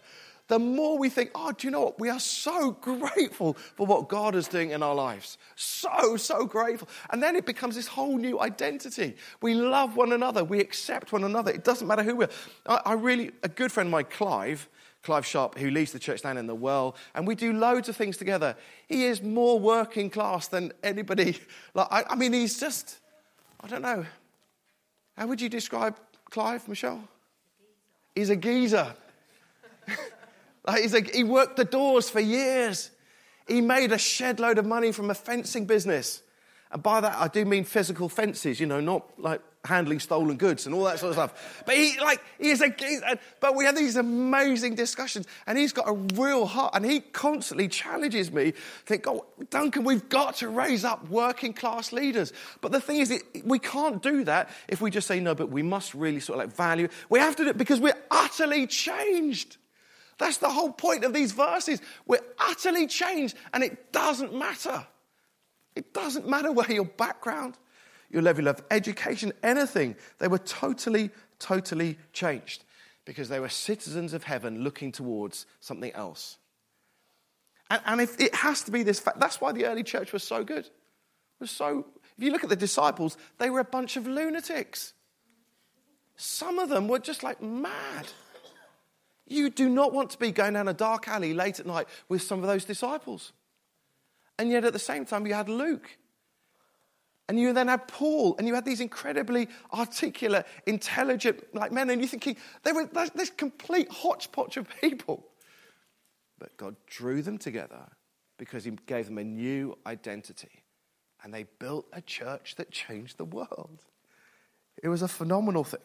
the 0.49 0.59
more 0.59 0.99
we 0.99 1.11
think, 1.11 1.31
oh, 1.35 1.53
do 1.53 1.67
you 1.67 1.71
know 1.71 1.83
what? 1.83 2.01
We 2.01 2.09
are 2.09 2.19
so 2.19 2.73
grateful 2.73 3.55
for 3.77 3.87
what 3.87 4.09
God 4.09 4.35
is 4.35 4.49
doing 4.49 4.71
in 4.71 4.83
our 4.83 4.95
lives. 4.95 5.37
So, 5.57 6.17
so 6.17 6.47
grateful. 6.47 6.89
And 7.11 7.23
then 7.23 7.37
it 7.37 7.45
becomes 7.47 7.75
this 7.75 7.87
whole 7.87 8.17
new 8.17 8.41
identity. 8.41 9.17
We 9.43 9.55
love 9.55 9.97
one 9.97 10.13
another. 10.13 10.43
We 10.43 10.61
accept 10.61 11.13
one 11.13 11.23
another. 11.23 11.53
It 11.53 11.65
doesn't 11.65 11.87
matter 11.87 12.03
who 12.03 12.17
we 12.17 12.25
are. 12.25 12.31
I, 12.67 12.81
I 12.87 12.93
really, 12.95 13.31
a 13.43 13.49
good 13.49 13.71
friend 13.71 13.89
of 13.89 13.93
mine, 13.93 14.07
Clive, 14.11 14.69
Clive 15.03 15.27
Sharp, 15.27 15.59
who 15.59 15.71
leads 15.71 15.93
the 15.93 15.99
church 15.99 16.23
down 16.23 16.39
in 16.39 16.47
the 16.47 16.55
well, 16.55 16.97
and 17.15 17.27
we 17.27 17.35
do 17.35 17.53
loads 17.53 17.89
of 17.89 17.97
things 17.97 18.17
together. 18.17 18.57
He 18.89 19.05
is 19.05 19.23
more 19.23 19.61
working 19.61 20.11
class 20.11 20.49
than 20.49 20.73
anybody. 20.83 21.39
Like, 21.75 21.89
I, 21.91 22.05
I 22.11 22.17
mean, 22.17 22.33
he's 22.33 22.59
just, 22.59 22.99
I 23.61 23.69
don't 23.69 23.83
know. 23.83 24.05
How 25.17 25.27
would 25.27 25.41
you 25.41 25.49
describe 25.49 25.97
Clive, 26.31 26.67
Michelle? 26.67 27.07
He's 28.15 28.31
a 28.31 28.37
geezer. 28.37 28.95
Like 30.67 30.83
he's 30.83 30.95
a, 30.95 31.01
he 31.01 31.25
worked 31.25 31.57
the 31.57 31.65
doors 31.65 32.11
for 32.11 32.21
years. 32.21 32.91
He 33.47 33.61
made 33.61 33.93
a 33.93 33.99
shed 33.99 34.41
load 34.41 34.59
of 34.59 34.67
money 34.67 34.93
from 34.93 35.11
a 35.11 35.15
fencing 35.15 35.65
business. 35.65 36.23
And 36.71 36.83
by 36.83 37.01
that, 37.01 37.17
I 37.17 37.29
do 37.29 37.45
mean 37.45 37.65
physical 37.65 38.09
fences, 38.09 38.61
you 38.61 38.67
know, 38.67 38.81
not 38.81 39.19
like 39.19 39.41
handling 39.65 40.01
stolen 40.01 40.37
goods 40.37 40.67
and 40.67 40.75
all 40.75 40.85
that 40.85 40.99
sort 40.99 41.11
of 41.11 41.15
stuff. 41.17 41.63
But 41.65 41.77
he, 41.77 41.99
like, 42.01 42.21
he 42.39 42.49
he's 42.49 42.63
a, 42.63 42.75
but 43.41 43.55
we 43.55 43.65
have 43.65 43.77
these 43.77 43.97
amazing 43.97 44.75
discussions 44.75 45.27
and 45.47 45.57
he's 45.57 45.73
got 45.73 45.89
a 45.89 45.95
real 46.21 46.47
heart 46.47 46.75
and 46.75 46.85
he 46.85 47.01
constantly 47.01 47.69
challenges 47.69 48.31
me. 48.31 48.53
Think, 48.85 49.07
oh, 49.07 49.25
Duncan, 49.51 49.85
we've 49.85 50.09
got 50.09 50.37
to 50.37 50.49
raise 50.49 50.85
up 50.85 51.09
working 51.09 51.55
class 51.55 51.93
leaders. 51.93 52.33
But 52.61 52.73
the 52.73 52.81
thing 52.81 52.99
is, 52.99 53.23
we 53.45 53.59
can't 53.59 54.03
do 54.03 54.25
that 54.25 54.51
if 54.69 54.81
we 54.81 54.91
just 54.91 55.07
say, 55.07 55.21
no, 55.21 55.35
but 55.35 55.51
we 55.51 55.63
must 55.63 55.95
really 55.95 56.21
sort 56.21 56.39
of 56.39 56.47
like 56.47 56.57
value. 56.57 56.89
We 57.09 57.19
have 57.19 57.37
to 57.37 57.45
do 57.45 57.51
it 57.51 57.59
because 57.59 57.81
we're 57.81 57.97
utterly 58.11 58.67
changed. 58.67 59.57
That's 60.19 60.39
the 60.39 60.51
whole 60.51 60.73
point 60.73 61.05
of 61.05 61.13
these 61.13 61.33
verses. 61.33 61.81
We're 62.07 62.25
utterly 62.39 62.87
changed 62.87 63.37
and 63.53 63.63
it 63.63 63.93
doesn't 63.93 64.35
matter. 64.35 64.87
It 65.77 65.95
doesn't 65.95 66.29
matter 66.29 66.51
where 66.51 66.71
your 66.71 66.85
background, 66.85 67.57
your 68.11 68.23
level 68.23 68.49
of 68.49 68.63
education, 68.71 69.33
anything. 69.43 69.95
They 70.19 70.29
were 70.29 70.39
totally, 70.39 71.11
totally 71.39 71.99
changed 72.13 72.65
because 73.05 73.29
they 73.29 73.41
were 73.41 73.49
citizens 73.49 74.13
of 74.13 74.25
heaven 74.25 74.65
looking 74.65 74.91
towards 74.91 75.47
something 75.61 75.93
else. 75.93 76.37
And, 77.71 77.81
and 77.87 78.01
if 78.01 78.21
it 78.21 78.35
has 78.35 78.63
to 78.65 78.73
be 78.73 78.83
this 78.83 78.99
fact, 78.99 79.21
that's 79.21 79.41
why 79.41 79.53
the 79.53 79.67
early 79.67 79.85
church 79.85 80.13
was 80.13 80.25
so 80.25 80.43
good. 80.43 80.67
It 80.67 81.41
was 81.41 81.51
so, 81.51 81.87
if 82.17 82.25
you 82.25 82.33
look 82.33 82.43
at 82.43 82.51
the 82.51 82.57
disciples, 82.57 83.17
they 83.39 83.51
were 83.51 83.61
a 83.61 83.65
bunch 83.65 83.97
of 83.97 84.09
lunatics. 84.09 84.95
Some 86.17 86.59
of 86.59 86.69
them 86.69 86.89
were 86.89 86.99
just 86.99 87.23
like 87.23 87.41
mad. 87.41 88.09
You 89.29 89.51
do 89.51 89.69
not 89.69 89.93
want 89.93 90.11
to 90.11 90.19
be 90.19 90.33
going 90.33 90.55
down 90.55 90.69
a 90.69 90.75
dark 90.75 91.07
alley 91.07 91.35
late 91.35 91.61
at 91.61 91.67
night 91.67 91.87
with 92.09 92.23
some 92.23 92.41
of 92.41 92.47
those 92.47 92.65
disciples. 92.65 93.33
And 94.39 94.51
yet 94.51 94.65
at 94.65 94.73
the 94.73 94.79
same 94.79 95.05
time, 95.05 95.27
you 95.27 95.35
had 95.35 95.49
Luke. 95.49 95.91
And 97.29 97.39
you 97.39 97.53
then 97.53 97.69
had 97.69 97.87
Paul, 97.89 98.37
and 98.39 98.49
you 98.49 98.55
had 98.55 98.65
these 98.65 98.81
incredibly 98.81 99.49
articulate, 99.75 100.47
intelligent 100.67 101.55
like 101.55 101.73
men, 101.73 101.91
and 101.91 102.01
you're 102.01 102.09
thinking 102.09 102.37
they 102.63 102.73
were 102.73 102.89
this 103.15 103.29
complete 103.29 103.91
hodgepodge 103.91 104.57
of 104.57 104.67
people. 104.81 105.27
But 106.39 106.57
God 106.57 106.77
drew 106.87 107.21
them 107.21 107.37
together 107.37 107.87
because 108.39 108.65
He 108.65 108.71
gave 108.87 109.07
them 109.07 109.19
a 109.19 109.25
new 109.25 109.77
identity. 109.87 110.63
And 111.23 111.35
they 111.35 111.45
built 111.59 111.87
a 111.93 112.01
church 112.01 112.55
that 112.57 112.71
changed 112.71 113.19
the 113.19 113.25
world. 113.25 113.85
It 114.83 114.89
was 114.89 115.03
a 115.03 115.09
phenomenal 115.09 115.65
thing. 115.65 115.81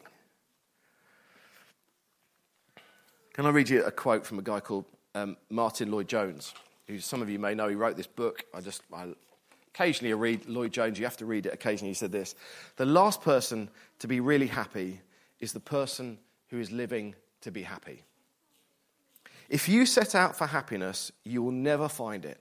Can 3.34 3.46
I 3.46 3.50
read 3.50 3.68
you 3.68 3.84
a 3.84 3.90
quote 3.90 4.24
from 4.24 4.38
a 4.38 4.42
guy 4.42 4.60
called 4.60 4.86
um, 5.14 5.36
Martyn 5.50 5.90
Lloyd-Jones? 5.90 6.54
who 6.86 6.98
some 6.98 7.22
of 7.22 7.30
you 7.30 7.38
may 7.38 7.54
know, 7.54 7.68
he 7.68 7.74
wrote 7.74 7.96
this 7.96 8.06
book. 8.06 8.44
I 8.52 8.60
just, 8.60 8.82
I, 8.92 9.08
occasionally 9.68 10.12
I 10.12 10.16
read 10.16 10.46
Lloyd-Jones, 10.46 10.98
you 10.98 11.04
have 11.04 11.16
to 11.18 11.26
read 11.26 11.46
it 11.46 11.54
occasionally. 11.54 11.90
He 11.90 11.94
said 11.94 12.12
this 12.12 12.34
The 12.76 12.86
last 12.86 13.22
person 13.22 13.68
to 14.00 14.08
be 14.08 14.20
really 14.20 14.46
happy 14.46 15.00
is 15.40 15.52
the 15.52 15.60
person 15.60 16.18
who 16.48 16.60
is 16.60 16.70
living 16.70 17.14
to 17.42 17.50
be 17.50 17.62
happy. 17.62 18.02
If 19.48 19.68
you 19.68 19.86
set 19.86 20.14
out 20.14 20.36
for 20.36 20.46
happiness, 20.46 21.12
you 21.24 21.42
will 21.42 21.52
never 21.52 21.88
find 21.88 22.24
it. 22.24 22.40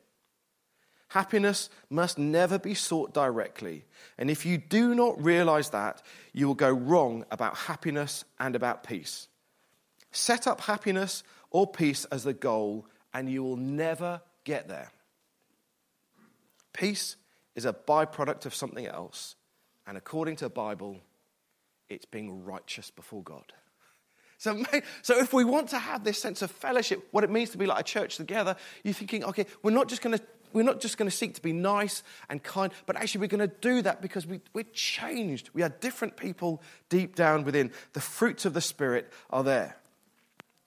Happiness 1.10 1.70
must 1.90 2.18
never 2.18 2.58
be 2.58 2.74
sought 2.74 3.14
directly. 3.14 3.86
And 4.18 4.32
if 4.32 4.46
you 4.46 4.58
do 4.58 4.96
not 4.96 5.24
realize 5.24 5.70
that, 5.70 6.02
you 6.32 6.48
will 6.48 6.56
go 6.56 6.72
wrong 6.72 7.26
about 7.30 7.56
happiness 7.56 8.26
and 8.40 8.56
about 8.56 8.84
peace. 8.84 9.28
Set 10.14 10.48
up 10.48 10.62
happiness 10.62 11.24
or 11.50 11.68
peace 11.68 12.06
as 12.06 12.24
the 12.24 12.34
goal, 12.34 12.88
and 13.14 13.30
you 13.30 13.44
will 13.44 13.58
never 13.58 14.22
get 14.44 14.68
there. 14.68 14.92
Peace 16.72 17.18
is 17.56 17.66
a 17.66 17.74
byproduct 17.74 18.46
of 18.46 18.56
something 18.56 18.86
else, 18.86 19.36
and 19.86 19.98
according 19.98 20.38
to 20.38 20.46
the 20.46 20.50
Bible, 20.50 21.00
it's 21.90 22.06
being 22.06 22.46
righteous 22.46 22.90
before 22.90 23.22
God. 23.22 23.54
So, 24.38 24.64
so 25.02 25.20
if 25.20 25.34
we 25.34 25.44
want 25.44 25.70
to 25.70 25.80
have 25.80 26.04
this 26.04 26.20
sense 26.20 26.42
of 26.42 26.52
fellowship, 26.52 27.08
what 27.12 27.24
it 27.24 27.30
means 27.30 27.52
to 27.52 27.58
be 27.58 27.66
like 27.66 27.80
a 27.80 27.84
church 27.84 28.18
together, 28.18 28.56
you're 28.84 28.94
thinking, 28.94 29.24
okay, 29.24 29.46
we're 29.62 29.72
not 29.72 29.88
just 29.88 30.02
going 30.02 30.18
to 30.18 30.24
we're 30.54 30.64
not 30.64 30.80
just 30.80 30.98
going 30.98 31.10
to 31.10 31.16
seek 31.16 31.34
to 31.34 31.42
be 31.42 31.52
nice 31.52 32.04
and 32.30 32.42
kind, 32.44 32.72
but 32.86 32.96
actually 32.96 33.22
we're 33.22 33.28
going 33.28 33.50
to 33.50 33.56
do 33.62 33.82
that 33.82 34.04
because 34.04 34.28
we, 34.28 34.40
we're 34.54 34.66
changed. 34.72 35.50
We 35.54 35.64
are 35.64 35.70
different 35.70 36.16
people 36.16 36.62
deep 36.90 37.16
down 37.16 37.44
within. 37.44 37.72
The 37.94 38.02
fruits 38.02 38.46
of 38.46 38.54
the 38.54 38.62
Spirit 38.62 39.12
are 39.32 39.44
there. 39.44 39.78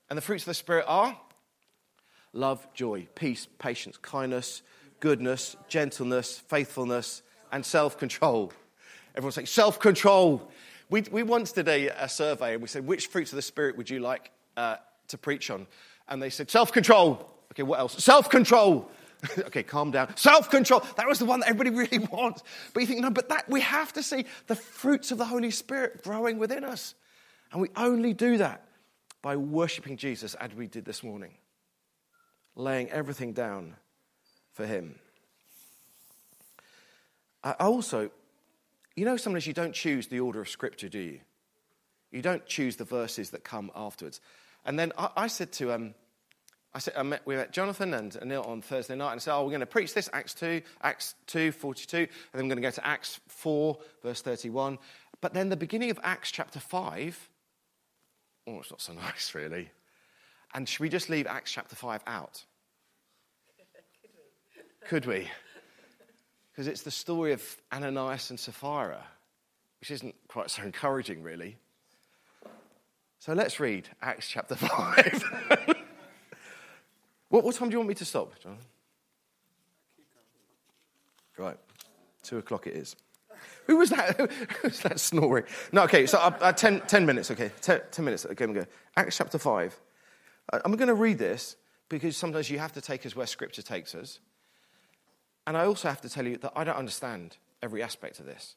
And 0.09 0.17
the 0.17 0.23
fruits 0.23 0.45
of 0.45 0.49
the 0.49 0.55
Spirit 0.55 0.85
are 0.87 1.19
love, 2.33 2.67
joy, 2.75 3.09
peace, 3.15 3.49
patience, 3.59 3.97
kindness, 3.97 4.63
goodness, 5.01 5.57
gentleness, 5.69 6.39
faithfulness, 6.39 7.23
and 7.53 7.65
self 7.65 7.99
control. 7.99 8.53
Everyone's 9.15 9.35
saying 9.35 9.47
self 9.47 9.81
control. 9.81 10.51
We, 10.89 11.03
we 11.11 11.25
once 11.25 11.51
did 11.51 11.67
a, 11.67 11.89
a, 12.05 12.09
survey 12.09 12.53
and 12.53 12.63
we 12.63 12.69
said, 12.69 12.87
which 12.87 13.09
fruits 13.09 13.33
of 13.33 13.37
the 13.37 13.43
Spirit 13.43 13.77
would 13.77 13.91
you 13.91 13.99
like 13.99 14.31
uh, 14.57 14.77
to 15.09 15.19
preach 15.19 15.51
on? 15.51 15.67
And 16.09 16.23
they 16.23 16.31
said, 16.31 16.51
self 16.51 16.73
control. 16.73 17.33
Okay, 17.53 17.65
what 17.65 17.81
else? 17.81 18.03
Self 18.03 18.31
control. 18.31 18.89
okay, 19.39 19.63
calm 19.63 19.91
down. 19.91 20.17
Self 20.17 20.51
control. 20.51 20.85
That 20.97 21.09
was 21.09 21.19
the 21.19 21.25
one 21.25 21.41
that 21.41 21.49
everybody 21.49 21.71
really 21.77 21.99
wants. 21.99 22.45
But 22.73 22.81
you 22.81 22.87
think, 22.87 23.01
no, 23.01 23.11
but 23.11 23.29
that 23.31 23.49
we 23.49 23.63
have 23.63 23.93
to 23.95 24.03
see 24.03 24.27
the 24.47 24.55
fruits 24.55 25.11
of 25.11 25.19
the 25.19 25.25
Holy 25.25 25.51
Spirit 25.51 26.05
growing 26.05 26.39
within 26.39 26.63
us. 26.63 26.95
And 27.51 27.61
we 27.61 27.69
only 27.77 28.13
do 28.13 28.39
that 28.39 28.66
by 29.27 29.35
worshiping 29.35 29.97
Jesus 29.97 30.35
as 30.37 30.55
we 30.55 30.69
did 30.69 30.85
this 30.85 31.03
morning 31.03 31.33
laying 32.55 32.89
everything 32.91 33.33
down 33.33 33.75
for 34.53 34.65
Him. 34.65 35.01
I 37.43 37.51
also, 37.59 38.13
you 38.95 39.05
know, 39.05 39.17
sometimes 39.17 39.45
you 39.45 39.53
don't 39.53 39.75
choose 39.75 40.07
the 40.07 40.21
order 40.21 40.41
of 40.41 40.49
Scripture, 40.49 40.89
do 40.89 41.01
you? 41.01 41.19
You 42.13 42.23
don't 42.23 42.47
choose 42.47 42.77
the 42.77 42.85
verses 42.85 43.31
that 43.31 43.43
come 43.43 43.73
afterwards. 43.75 44.21
And 44.65 44.79
then 44.79 44.93
I, 44.97 45.09
I 45.17 45.27
said 45.27 45.51
to, 45.55 45.73
um, 45.73 45.95
I 46.73 46.79
said, 46.79 46.95
I 46.97 47.03
met, 47.03 47.23
we 47.25 47.35
met 47.35 47.51
Jonathan 47.51 47.95
and 47.95 48.13
Anil 48.13 48.47
on 48.47 48.63
Thursday 48.63 48.95
night 48.95 49.11
and 49.11 49.19
I 49.19 49.23
said, 49.23 49.35
oh, 49.35 49.43
we're 49.43 49.51
going 49.51 49.59
to 49.59 49.67
preach 49.67 49.93
this, 49.93 50.09
Acts 50.13 50.35
2, 50.35 50.63
Acts 50.83 51.17
2, 51.27 51.51
42, 51.51 51.97
and 51.97 52.09
then 52.33 52.45
we're 52.45 52.55
going 52.55 52.63
to 52.63 52.63
go 52.63 52.71
to 52.71 52.87
Acts 52.87 53.19
4, 53.27 53.77
verse 54.05 54.23
31. 54.23 54.79
But 55.21 55.35
then 55.35 55.49
the 55.49 55.57
beginning 55.57 55.91
of 55.91 55.99
Acts 56.05 56.31
chapter 56.31 56.61
5, 56.61 57.29
oh, 58.47 58.59
it's 58.61 58.71
not 58.71 58.81
so 58.81 58.93
nice, 58.95 59.35
really. 59.35 59.71
And 60.55 60.69
should 60.69 60.81
we 60.81 60.89
just 60.89 61.11
leave 61.11 61.27
Acts 61.27 61.53
chapter 61.53 61.77
5 61.77 62.03
out? 62.07 62.45
Could 64.89 65.07
we? 65.07 65.29
Because 66.53 66.69
it's 66.69 66.83
the 66.83 66.91
story 66.91 67.33
of 67.33 67.43
Ananias 67.73 68.31
and 68.31 68.41
Sapphira, 68.41 69.05
which 69.81 69.91
isn't 69.91 70.15
quite 70.29 70.51
so 70.51 70.63
encouraging, 70.63 71.23
really. 71.23 71.57
So 73.19 73.33
let's 73.35 73.61
read 73.61 73.89
Acts 74.01 74.29
chapter 74.29 74.55
5. 74.57 75.75
what, 77.29 77.45
what 77.45 77.55
time 77.55 77.69
do 77.69 77.75
you 77.75 77.79
want 77.79 77.89
me 77.89 77.95
to 77.95 78.05
stop, 78.05 78.33
John? 78.41 78.57
Right, 81.37 81.59
two 82.23 82.39
o'clock 82.39 82.67
it 82.67 82.75
is. 82.75 82.97
Who 83.69 83.79
was 83.79 83.91
that? 83.91 84.17
Who 84.17 84.29
was 84.63 84.81
that 84.81 85.01
snoring? 85.01 85.45
No, 85.73 85.83
okay, 85.85 86.07
so 86.07 86.19
uh, 86.19 86.37
uh, 86.41 86.53
ten, 86.53 86.81
10 86.87 87.05
minutes, 87.05 87.31
okay. 87.33 87.51
Ten, 87.61 87.81
10 87.91 88.05
minutes, 88.05 88.25
okay, 88.27 88.47
we 88.47 88.55
go. 88.55 88.65
Acts 88.97 89.17
chapter 89.17 89.39
5. 89.39 89.81
Uh, 90.53 90.61
I'm 90.65 90.73
going 90.77 90.89
to 90.89 90.95
read 90.95 91.19
this 91.19 91.57
because 91.89 92.17
sometimes 92.17 92.49
you 92.49 92.59
have 92.59 92.73
to 92.75 92.81
take 92.81 93.05
us 93.05 93.17
where 93.17 93.27
Scripture 93.27 93.63
takes 93.63 93.95
us. 93.95 94.21
And 95.47 95.57
I 95.57 95.65
also 95.67 95.89
have 95.89 96.01
to 96.03 96.09
tell 96.09 96.27
you 96.27 96.37
that 96.39 96.53
I 96.55 96.65
don't 96.65 96.77
understand 96.77 97.37
every 97.63 97.83
aspect 97.83 98.21
of 98.21 98.27
this. 98.27 98.55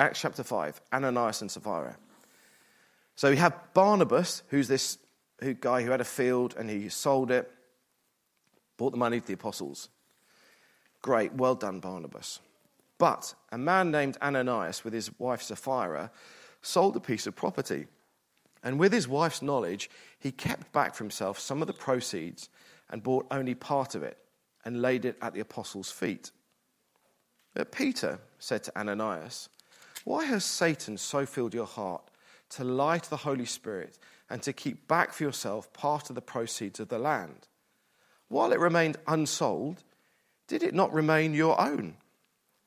Acts 0.00 0.20
chapter 0.20 0.42
5, 0.42 0.80
Ananias 0.92 1.42
and 1.42 1.50
Sapphira. 1.50 1.96
So 3.14 3.30
we 3.30 3.36
have 3.36 3.54
Barnabas, 3.74 4.42
who's 4.48 4.66
this 4.66 4.98
who, 5.40 5.54
guy 5.54 5.82
who 5.82 5.90
had 5.90 6.00
a 6.00 6.04
field 6.04 6.56
and 6.58 6.68
he 6.68 6.88
sold 6.88 7.30
it, 7.30 7.50
bought 8.76 8.90
the 8.90 8.98
money 8.98 9.20
to 9.20 9.26
the 9.26 9.34
apostles. 9.34 9.88
Great, 11.02 11.32
well 11.34 11.54
done, 11.54 11.78
Barnabas. 11.78 12.40
But 13.02 13.34
a 13.50 13.58
man 13.58 13.90
named 13.90 14.16
Ananias, 14.22 14.84
with 14.84 14.92
his 14.92 15.10
wife 15.18 15.42
Sapphira, 15.42 16.12
sold 16.60 16.94
a 16.94 17.00
piece 17.00 17.26
of 17.26 17.34
property. 17.34 17.88
And 18.62 18.78
with 18.78 18.92
his 18.92 19.08
wife's 19.08 19.42
knowledge, 19.42 19.90
he 20.20 20.30
kept 20.30 20.70
back 20.70 20.94
for 20.94 21.02
himself 21.02 21.36
some 21.36 21.60
of 21.60 21.66
the 21.66 21.72
proceeds 21.72 22.48
and 22.88 23.02
bought 23.02 23.26
only 23.32 23.56
part 23.56 23.96
of 23.96 24.04
it 24.04 24.18
and 24.64 24.80
laid 24.80 25.04
it 25.04 25.18
at 25.20 25.34
the 25.34 25.40
apostles' 25.40 25.90
feet. 25.90 26.30
But 27.54 27.72
Peter 27.72 28.20
said 28.38 28.62
to 28.62 28.78
Ananias, 28.78 29.48
Why 30.04 30.24
has 30.26 30.44
Satan 30.44 30.96
so 30.96 31.26
filled 31.26 31.54
your 31.54 31.66
heart 31.66 32.08
to 32.50 32.62
lie 32.62 32.98
to 32.98 33.10
the 33.10 33.16
Holy 33.16 33.46
Spirit 33.46 33.98
and 34.30 34.40
to 34.44 34.52
keep 34.52 34.86
back 34.86 35.12
for 35.12 35.24
yourself 35.24 35.72
part 35.72 36.08
of 36.08 36.14
the 36.14 36.22
proceeds 36.22 36.78
of 36.78 36.88
the 36.88 37.00
land? 37.00 37.48
While 38.28 38.52
it 38.52 38.60
remained 38.60 38.96
unsold, 39.08 39.82
did 40.46 40.62
it 40.62 40.72
not 40.72 40.92
remain 40.92 41.34
your 41.34 41.60
own? 41.60 41.96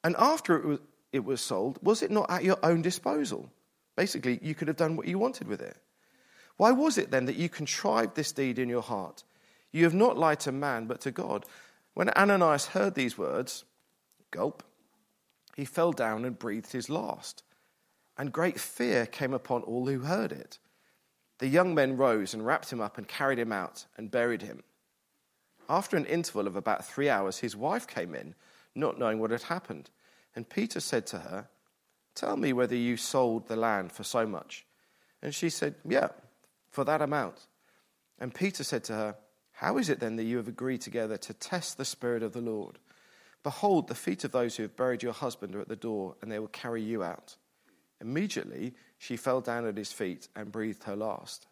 And 0.05 0.15
after 0.19 0.55
it 0.55 0.65
was, 0.65 0.79
it 1.11 1.25
was 1.25 1.41
sold, 1.41 1.79
was 1.81 2.03
it 2.03 2.11
not 2.11 2.29
at 2.29 2.43
your 2.43 2.59
own 2.61 2.83
disposal? 2.83 3.49
Basically, 3.95 4.39
you 4.43 4.53
could 4.53 4.67
have 4.67 4.77
done 4.77 4.95
what 4.95 5.07
you 5.07 5.17
wanted 5.17 5.47
with 5.47 5.61
it. 5.61 5.77
Why 6.57 6.71
was 6.73 6.99
it 6.99 7.09
then 7.09 7.25
that 7.25 7.37
you 7.37 7.49
contrived 7.49 8.15
this 8.15 8.31
deed 8.31 8.59
in 8.59 8.69
your 8.69 8.83
heart? 8.83 9.23
You 9.71 9.83
have 9.85 9.95
not 9.95 10.15
lied 10.15 10.41
to 10.41 10.51
man, 10.51 10.85
but 10.85 11.01
to 11.01 11.11
God. 11.11 11.47
When 11.95 12.11
Ananias 12.11 12.67
heard 12.67 12.93
these 12.93 13.17
words, 13.17 13.65
gulp, 14.29 14.61
he 15.55 15.65
fell 15.65 15.91
down 15.91 16.23
and 16.23 16.37
breathed 16.37 16.71
his 16.71 16.87
last. 16.87 17.41
And 18.15 18.31
great 18.31 18.59
fear 18.59 19.07
came 19.07 19.33
upon 19.33 19.63
all 19.63 19.87
who 19.87 20.01
heard 20.01 20.31
it. 20.31 20.59
The 21.39 21.47
young 21.47 21.73
men 21.73 21.97
rose 21.97 22.35
and 22.35 22.45
wrapped 22.45 22.71
him 22.71 22.79
up 22.79 22.99
and 22.99 23.07
carried 23.07 23.39
him 23.39 23.51
out 23.51 23.87
and 23.97 24.11
buried 24.11 24.43
him. 24.43 24.61
After 25.67 25.97
an 25.97 26.05
interval 26.05 26.45
of 26.45 26.55
about 26.55 26.85
three 26.85 27.09
hours, 27.09 27.39
his 27.39 27.55
wife 27.55 27.87
came 27.87 28.13
in, 28.13 28.35
not 28.75 28.99
knowing 28.99 29.19
what 29.19 29.31
had 29.31 29.43
happened. 29.43 29.89
And 30.35 30.49
Peter 30.49 30.79
said 30.79 31.07
to 31.07 31.19
her, 31.19 31.47
Tell 32.13 32.37
me 32.37 32.53
whether 32.53 32.75
you 32.75 32.97
sold 32.97 33.47
the 33.47 33.55
land 33.55 33.91
for 33.91 34.03
so 34.03 34.25
much. 34.25 34.65
And 35.21 35.33
she 35.33 35.49
said, 35.49 35.75
Yeah, 35.87 36.09
for 36.69 36.83
that 36.83 37.01
amount. 37.01 37.47
And 38.19 38.33
Peter 38.33 38.63
said 38.63 38.83
to 38.85 38.93
her, 38.93 39.15
How 39.51 39.77
is 39.77 39.89
it 39.89 39.99
then 39.99 40.15
that 40.17 40.23
you 40.23 40.37
have 40.37 40.47
agreed 40.47 40.81
together 40.81 41.17
to 41.17 41.33
test 41.33 41.77
the 41.77 41.85
Spirit 41.85 42.23
of 42.23 42.33
the 42.33 42.41
Lord? 42.41 42.79
Behold, 43.43 43.87
the 43.87 43.95
feet 43.95 44.23
of 44.23 44.31
those 44.31 44.55
who 44.55 44.63
have 44.63 44.75
buried 44.75 45.03
your 45.03 45.13
husband 45.13 45.55
are 45.55 45.61
at 45.61 45.67
the 45.67 45.75
door, 45.75 46.15
and 46.21 46.31
they 46.31 46.39
will 46.39 46.47
carry 46.47 46.81
you 46.81 47.03
out. 47.03 47.35
Immediately 48.01 48.73
she 48.97 49.17
fell 49.17 49.41
down 49.41 49.67
at 49.67 49.77
his 49.77 49.91
feet 49.91 50.27
and 50.35 50.51
breathed 50.51 50.85
her 50.85 50.95
last. 50.95 51.47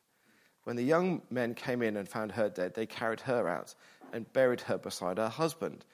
When 0.64 0.76
the 0.76 0.84
young 0.84 1.22
men 1.30 1.56
came 1.56 1.82
in 1.82 1.98
and 1.98 2.08
found 2.08 2.34
her 2.34 2.50
dead, 2.50 2.74
they 2.74 2.86
carried 2.86 3.22
her 3.22 3.48
out 3.48 3.76
and 4.12 4.32
buried 4.32 4.62
her 4.62 4.78
beside 4.78 5.18
her 5.18 5.30
husband. 5.30 5.86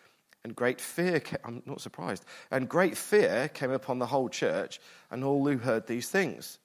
And 0.43 0.55
great 0.55 0.79
fear, 0.79 1.19
came, 1.19 1.39
I'm 1.43 1.61
not 1.65 1.81
surprised, 1.81 2.23
and 2.49 2.69
great 2.69 2.95
fear 2.95 3.49
came 3.49 3.71
upon 3.71 3.99
the 3.99 4.05
whole 4.05 4.29
church 4.29 4.79
and 5.11 5.23
all 5.23 5.45
who 5.45 5.57
heard 5.57 5.85
these 5.85 6.09
things. 6.09 6.59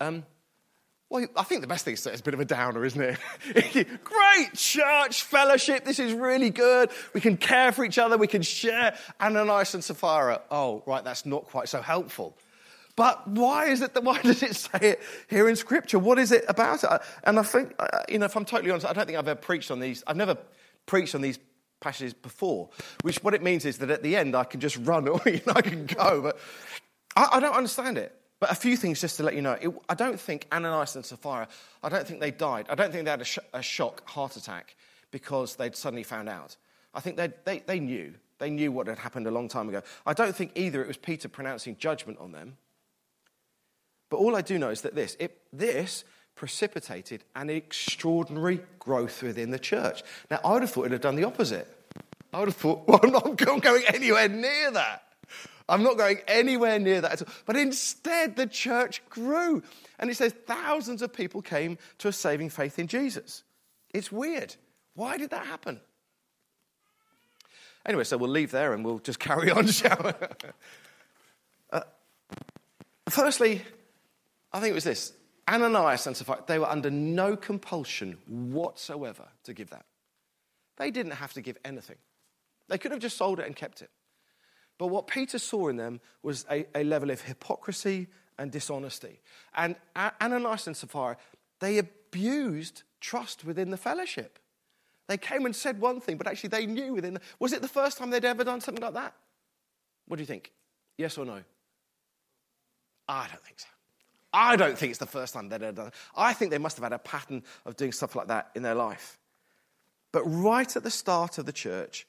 Um, 0.00 0.24
well, 1.08 1.24
I 1.36 1.44
think 1.44 1.60
the 1.60 1.68
best 1.68 1.84
thing 1.84 1.94
to 1.94 2.00
say 2.00 2.12
is 2.12 2.20
a 2.20 2.22
bit 2.24 2.34
of 2.34 2.40
a 2.40 2.44
downer, 2.44 2.84
isn't 2.84 3.00
it? 3.00 3.18
Great 4.04 4.54
church 4.54 5.22
fellowship. 5.22 5.84
This 5.84 6.00
is 6.00 6.12
really 6.12 6.50
good. 6.50 6.90
We 7.14 7.20
can 7.20 7.36
care 7.36 7.70
for 7.70 7.84
each 7.84 7.96
other. 7.96 8.16
We 8.16 8.26
can 8.26 8.42
share 8.42 8.96
Ananias 9.20 9.74
and 9.74 9.84
Sapphira. 9.84 10.42
Oh, 10.50 10.82
right, 10.84 11.04
that's 11.04 11.24
not 11.24 11.44
quite 11.44 11.68
so 11.68 11.80
helpful. 11.80 12.36
But 12.96 13.28
why 13.28 13.66
is 13.66 13.82
it 13.82 13.94
that, 13.94 14.02
why 14.02 14.20
does 14.20 14.42
it 14.42 14.56
say 14.56 14.78
it 14.80 15.02
here 15.28 15.48
in 15.48 15.54
Scripture? 15.54 15.98
What 15.98 16.18
is 16.18 16.32
it 16.32 16.44
about 16.48 16.82
it? 16.82 16.90
And 17.22 17.38
I 17.38 17.42
think, 17.42 17.74
uh, 17.78 18.00
you 18.08 18.18
know, 18.18 18.26
if 18.26 18.36
I'm 18.36 18.44
totally 18.44 18.70
honest, 18.70 18.86
I 18.86 18.92
don't 18.92 19.06
think 19.06 19.18
I've 19.18 19.28
ever 19.28 19.40
preached 19.40 19.70
on 19.70 19.78
these. 19.78 20.02
I've 20.08 20.16
never 20.16 20.36
preached 20.86 21.14
on 21.14 21.20
these 21.20 21.38
passages 21.80 22.14
before, 22.14 22.70
which 23.02 23.22
what 23.22 23.34
it 23.34 23.42
means 23.42 23.64
is 23.64 23.78
that 23.78 23.90
at 23.90 24.02
the 24.02 24.16
end 24.16 24.34
I 24.34 24.44
can 24.44 24.60
just 24.60 24.76
run 24.78 25.08
or 25.08 25.20
you 25.26 25.40
know, 25.46 25.52
I 25.54 25.62
can 25.62 25.86
go. 25.86 26.22
But 26.22 26.38
I, 27.14 27.28
I, 27.32 27.40
don't 27.40 27.54
understand 27.54 27.98
it. 27.98 28.14
But 28.40 28.50
a 28.50 28.54
few 28.54 28.76
things 28.76 29.00
just 29.00 29.16
to 29.18 29.22
let 29.22 29.34
you 29.34 29.42
know. 29.42 29.52
It, 29.60 29.70
I 29.88 29.94
don't 29.94 30.18
think 30.18 30.46
Ananias 30.52 30.96
and 30.96 31.04
Sapphira, 31.04 31.48
I 31.82 31.88
don't 31.88 32.06
think 32.06 32.20
they 32.20 32.30
died. 32.30 32.66
I 32.68 32.74
don't 32.74 32.92
think 32.92 33.04
they 33.04 33.10
had 33.10 33.20
a, 33.20 33.24
sh- 33.24 33.38
a 33.52 33.62
shock 33.62 34.08
heart 34.08 34.36
attack 34.36 34.76
because 35.10 35.56
they'd 35.56 35.76
suddenly 35.76 36.02
found 36.02 36.28
out. 36.28 36.56
I 36.92 37.00
think 37.00 37.16
they, 37.16 37.60
they 37.66 37.80
knew. 37.80 38.14
They 38.38 38.50
knew 38.50 38.70
what 38.70 38.86
had 38.86 38.98
happened 38.98 39.26
a 39.26 39.30
long 39.30 39.48
time 39.48 39.68
ago. 39.68 39.82
I 40.04 40.12
don't 40.12 40.34
think 40.34 40.52
either 40.54 40.82
it 40.82 40.88
was 40.88 40.96
Peter 40.96 41.28
pronouncing 41.28 41.76
judgment 41.76 42.18
on 42.18 42.32
them. 42.32 42.56
But 44.10 44.18
all 44.18 44.36
I 44.36 44.42
do 44.42 44.58
know 44.58 44.70
is 44.70 44.82
that 44.82 44.94
this, 44.94 45.16
it, 45.18 45.40
this 45.52 46.04
precipitated 46.36 47.24
an 47.34 47.50
extraordinary 47.50 48.60
growth 48.78 49.22
within 49.22 49.50
the 49.50 49.58
church. 49.58 50.02
Now, 50.30 50.38
I 50.44 50.52
would 50.52 50.62
have 50.62 50.70
thought 50.70 50.82
it 50.82 50.84
would 50.84 50.92
have 50.92 51.00
done 51.00 51.16
the 51.16 51.24
opposite. 51.24 51.66
I 52.32 52.38
would 52.38 52.48
have 52.48 52.56
thought, 52.56 52.86
well, 52.88 53.00
I'm 53.02 53.10
not 53.10 53.36
going 53.36 53.82
anywhere 53.88 54.28
near 54.28 54.70
that. 54.70 55.02
I'm 55.68 55.82
not 55.82 55.96
going 55.96 56.18
anywhere 56.28 56.78
near 56.78 57.00
that 57.00 57.12
at 57.12 57.22
all. 57.22 57.34
But 57.44 57.56
instead, 57.56 58.36
the 58.36 58.46
church 58.46 59.02
grew. 59.08 59.62
And 59.98 60.10
it 60.10 60.16
says 60.16 60.32
thousands 60.46 61.02
of 61.02 61.12
people 61.12 61.42
came 61.42 61.78
to 61.98 62.08
a 62.08 62.12
saving 62.12 62.50
faith 62.50 62.78
in 62.78 62.86
Jesus. 62.86 63.42
It's 63.92 64.12
weird. 64.12 64.54
Why 64.94 65.16
did 65.16 65.30
that 65.30 65.46
happen? 65.46 65.80
Anyway, 67.84 68.04
so 68.04 68.16
we'll 68.16 68.30
leave 68.30 68.50
there 68.50 68.74
and 68.74 68.84
we'll 68.84 68.98
just 68.98 69.18
carry 69.18 69.50
on, 69.50 69.66
shall 69.66 70.00
we? 70.04 70.10
Uh, 71.72 71.80
firstly, 73.08 73.62
I 74.52 74.60
think 74.60 74.70
it 74.70 74.74
was 74.74 74.84
this 74.84 75.12
Ananias 75.48 76.06
and 76.06 76.16
Sapphira, 76.16 76.42
they 76.46 76.58
were 76.58 76.66
under 76.66 76.90
no 76.90 77.36
compulsion 77.36 78.18
whatsoever 78.26 79.28
to 79.44 79.54
give 79.54 79.70
that. 79.70 79.86
They 80.76 80.90
didn't 80.90 81.12
have 81.12 81.32
to 81.34 81.40
give 81.40 81.56
anything. 81.64 81.96
They 82.68 82.78
could 82.78 82.90
have 82.90 83.00
just 83.00 83.16
sold 83.16 83.38
it 83.38 83.46
and 83.46 83.54
kept 83.54 83.80
it. 83.80 83.90
But 84.78 84.88
what 84.88 85.06
Peter 85.06 85.38
saw 85.38 85.68
in 85.68 85.76
them 85.76 86.00
was 86.22 86.44
a, 86.50 86.66
a 86.74 86.84
level 86.84 87.10
of 87.10 87.22
hypocrisy 87.22 88.08
and 88.38 88.50
dishonesty. 88.50 89.20
And 89.54 89.76
Ananias 89.96 90.66
and 90.66 90.76
Sapphira, 90.76 91.16
they 91.60 91.78
abused 91.78 92.82
trust 93.00 93.44
within 93.44 93.70
the 93.70 93.76
fellowship. 93.76 94.38
They 95.08 95.16
came 95.16 95.46
and 95.46 95.54
said 95.54 95.80
one 95.80 96.00
thing, 96.00 96.16
but 96.16 96.26
actually 96.26 96.48
they 96.48 96.66
knew 96.66 96.94
within. 96.94 97.14
The, 97.14 97.20
was 97.38 97.52
it 97.52 97.62
the 97.62 97.68
first 97.68 97.96
time 97.96 98.10
they'd 98.10 98.24
ever 98.24 98.44
done 98.44 98.60
something 98.60 98.82
like 98.82 98.94
that? 98.94 99.14
What 100.06 100.16
do 100.16 100.22
you 100.22 100.26
think? 100.26 100.52
Yes 100.98 101.16
or 101.16 101.24
no? 101.24 101.42
I 103.08 103.28
don't 103.28 103.42
think 103.44 103.60
so. 103.60 103.68
I 104.36 104.56
don't 104.56 104.76
think 104.76 104.90
it's 104.90 104.98
the 104.98 105.06
first 105.06 105.32
time 105.32 105.48
they'd 105.48 105.62
ever 105.62 105.72
done 105.72 105.86
it. 105.86 105.94
I 106.14 106.34
think 106.34 106.50
they 106.50 106.58
must 106.58 106.76
have 106.76 106.82
had 106.82 106.92
a 106.92 106.98
pattern 106.98 107.42
of 107.64 107.74
doing 107.76 107.90
stuff 107.90 108.14
like 108.14 108.28
that 108.28 108.50
in 108.54 108.62
their 108.62 108.74
life. 108.74 109.18
But 110.12 110.24
right 110.24 110.76
at 110.76 110.82
the 110.82 110.90
start 110.90 111.38
of 111.38 111.46
the 111.46 111.52
church, 111.52 112.06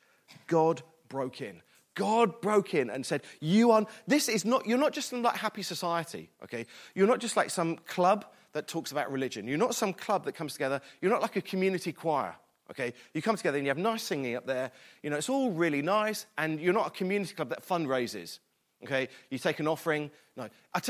God 0.47 0.81
broke 1.07 1.39
in. 1.39 1.61
God 1.95 2.41
broke 2.41 2.73
in 2.73 2.89
and 2.89 3.05
said, 3.05 3.21
You 3.39 3.71
are, 3.71 3.85
this 4.07 4.27
is 4.27 4.43
not, 4.43 4.67
you're 4.67 4.77
not 4.77 4.91
just 4.91 5.13
in 5.13 5.23
like 5.23 5.37
happy 5.37 5.63
society, 5.63 6.29
okay? 6.43 6.65
You're 6.93 7.07
not 7.07 7.19
just 7.19 7.37
like 7.37 7.49
some 7.49 7.77
club 7.77 8.25
that 8.51 8.67
talks 8.67 8.91
about 8.91 9.09
religion. 9.09 9.47
You're 9.47 9.57
not 9.57 9.73
some 9.73 9.93
club 9.93 10.25
that 10.25 10.33
comes 10.33 10.51
together. 10.51 10.81
You're 11.01 11.11
not 11.11 11.21
like 11.21 11.37
a 11.37 11.41
community 11.41 11.93
choir, 11.93 12.35
okay? 12.69 12.93
You 13.13 13.21
come 13.21 13.37
together 13.37 13.57
and 13.57 13.65
you 13.65 13.69
have 13.69 13.77
nice 13.77 14.03
singing 14.03 14.35
up 14.35 14.45
there. 14.45 14.71
You 15.01 15.11
know, 15.11 15.15
it's 15.15 15.29
all 15.29 15.51
really 15.51 15.81
nice, 15.81 16.25
and 16.37 16.59
you're 16.59 16.73
not 16.73 16.87
a 16.87 16.91
community 16.91 17.33
club 17.33 17.49
that 17.49 17.65
fundraises, 17.65 18.39
okay? 18.83 19.09
You 19.29 19.37
take 19.37 19.59
an 19.59 19.67
offering. 19.67 20.11
No. 20.35 20.49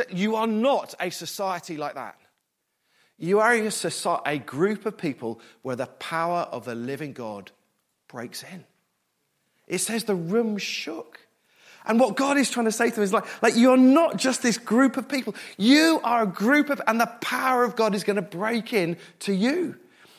you 0.10 0.36
are 0.36 0.48
not 0.48 0.94
a 1.00 1.10
society 1.10 1.78
like 1.78 1.96
that. 1.96 2.18
You 3.18 3.40
are 3.40 3.54
a, 3.54 3.72
society, 3.72 4.24
a 4.26 4.38
group 4.38 4.86
of 4.86 4.98
people 4.98 5.40
where 5.64 5.76
the 5.76 5.88
power 5.88 6.42
of 6.52 6.66
the 6.66 6.76
living 6.76 7.14
God 7.14 7.52
breaks 8.08 8.44
in. 8.44 8.64
It 9.68 9.80
says 9.80 10.04
the 10.04 10.16
room 10.16 10.58
shook. 10.58 11.20
And 11.86 12.00
what 12.00 12.16
God 12.16 12.38
is 12.38 12.52
trying 12.52 12.66
to 12.66 12.72
say 12.72 12.90
to 12.90 12.96
them 12.96 13.04
is 13.04 13.14
like, 13.14 13.26
like 13.42 13.56
you're 13.56 13.78
not 13.78 14.18
just 14.18 14.44
this 14.44 14.58
group 14.58 14.98
of 14.98 15.08
people. 15.08 15.36
You 15.58 16.02
are 16.04 16.24
a 16.24 16.28
group 16.28 16.70
of, 16.70 16.82
and 16.86 17.00
the 17.00 17.12
power 17.22 17.64
of 17.64 17.76
God 17.76 17.96
is 17.96 18.04
going 18.04 18.18
to 18.18 18.22
break 18.22 18.74
in 18.74 18.98
to 19.20 19.34
you. 19.34 19.78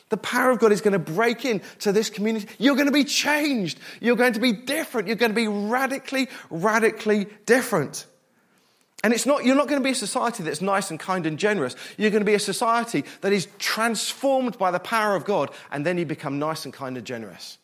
The 0.09 0.17
power 0.17 0.51
of 0.51 0.59
God 0.59 0.71
is 0.71 0.81
going 0.81 0.93
to 0.93 0.99
break 0.99 1.45
in 1.45 1.61
to 1.79 1.91
this 1.91 2.09
community. 2.09 2.47
You're 2.57 2.75
going 2.75 2.87
to 2.87 2.91
be 2.91 3.03
changed. 3.03 3.79
You're 4.01 4.15
going 4.15 4.33
to 4.33 4.39
be 4.39 4.51
different. 4.51 5.07
You're 5.07 5.15
going 5.15 5.31
to 5.31 5.35
be 5.35 5.47
radically, 5.47 6.27
radically 6.49 7.27
different. 7.45 8.05
And 9.03 9.13
it's 9.13 9.25
not, 9.25 9.45
you're 9.45 9.55
not 9.55 9.67
going 9.67 9.79
to 9.79 9.83
be 9.83 9.91
a 9.91 9.95
society 9.95 10.43
that's 10.43 10.61
nice 10.61 10.89
and 10.89 10.99
kind 10.99 11.25
and 11.25 11.39
generous. 11.39 11.75
You're 11.97 12.09
going 12.09 12.21
to 12.21 12.25
be 12.25 12.33
a 12.33 12.39
society 12.39 13.05
that 13.21 13.31
is 13.31 13.47
transformed 13.57 14.57
by 14.57 14.71
the 14.71 14.79
power 14.79 15.15
of 15.15 15.25
God, 15.25 15.51
and 15.71 15.85
then 15.85 15.97
you 15.97 16.05
become 16.05 16.37
nice 16.37 16.65
and 16.65 16.73
kind 16.73 16.97
and 16.97 17.05
generous. 17.05 17.57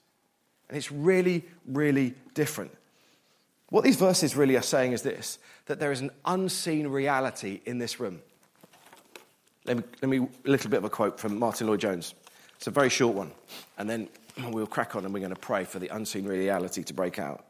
And 0.69 0.77
it's 0.77 0.91
really, 0.91 1.43
really 1.67 2.13
different. 2.35 2.71
What 3.69 3.83
these 3.83 3.97
verses 3.97 4.35
really 4.35 4.55
are 4.55 4.61
saying 4.61 4.93
is 4.93 5.01
this 5.01 5.39
that 5.65 5.79
there 5.79 5.91
is 5.91 5.99
an 5.99 6.11
unseen 6.25 6.87
reality 6.87 7.59
in 7.65 7.79
this 7.79 7.99
room. 7.99 8.21
Let 9.65 9.77
me, 9.77 9.83
let 10.03 10.09
me 10.09 10.17
a 10.19 10.49
little 10.49 10.69
bit 10.69 10.77
of 10.77 10.85
a 10.85 10.89
quote 10.89 11.19
from 11.19 11.39
Martyn 11.39 11.65
Lloyd-Jones. 11.65 12.13
It's 12.65 12.67
a 12.67 12.71
very 12.71 12.89
short 12.89 13.15
one, 13.15 13.31
and 13.77 13.87
then 13.87 14.09
we'll 14.49 14.65
crack 14.65 14.95
on 14.95 15.05
and 15.05 15.13
we're 15.13 15.19
going 15.19 15.29
to 15.29 15.39
pray 15.39 15.65
for 15.65 15.77
the 15.77 15.89
unseen 15.89 16.25
reality 16.25 16.81
to 16.85 16.95
break 16.95 17.19
out. 17.19 17.45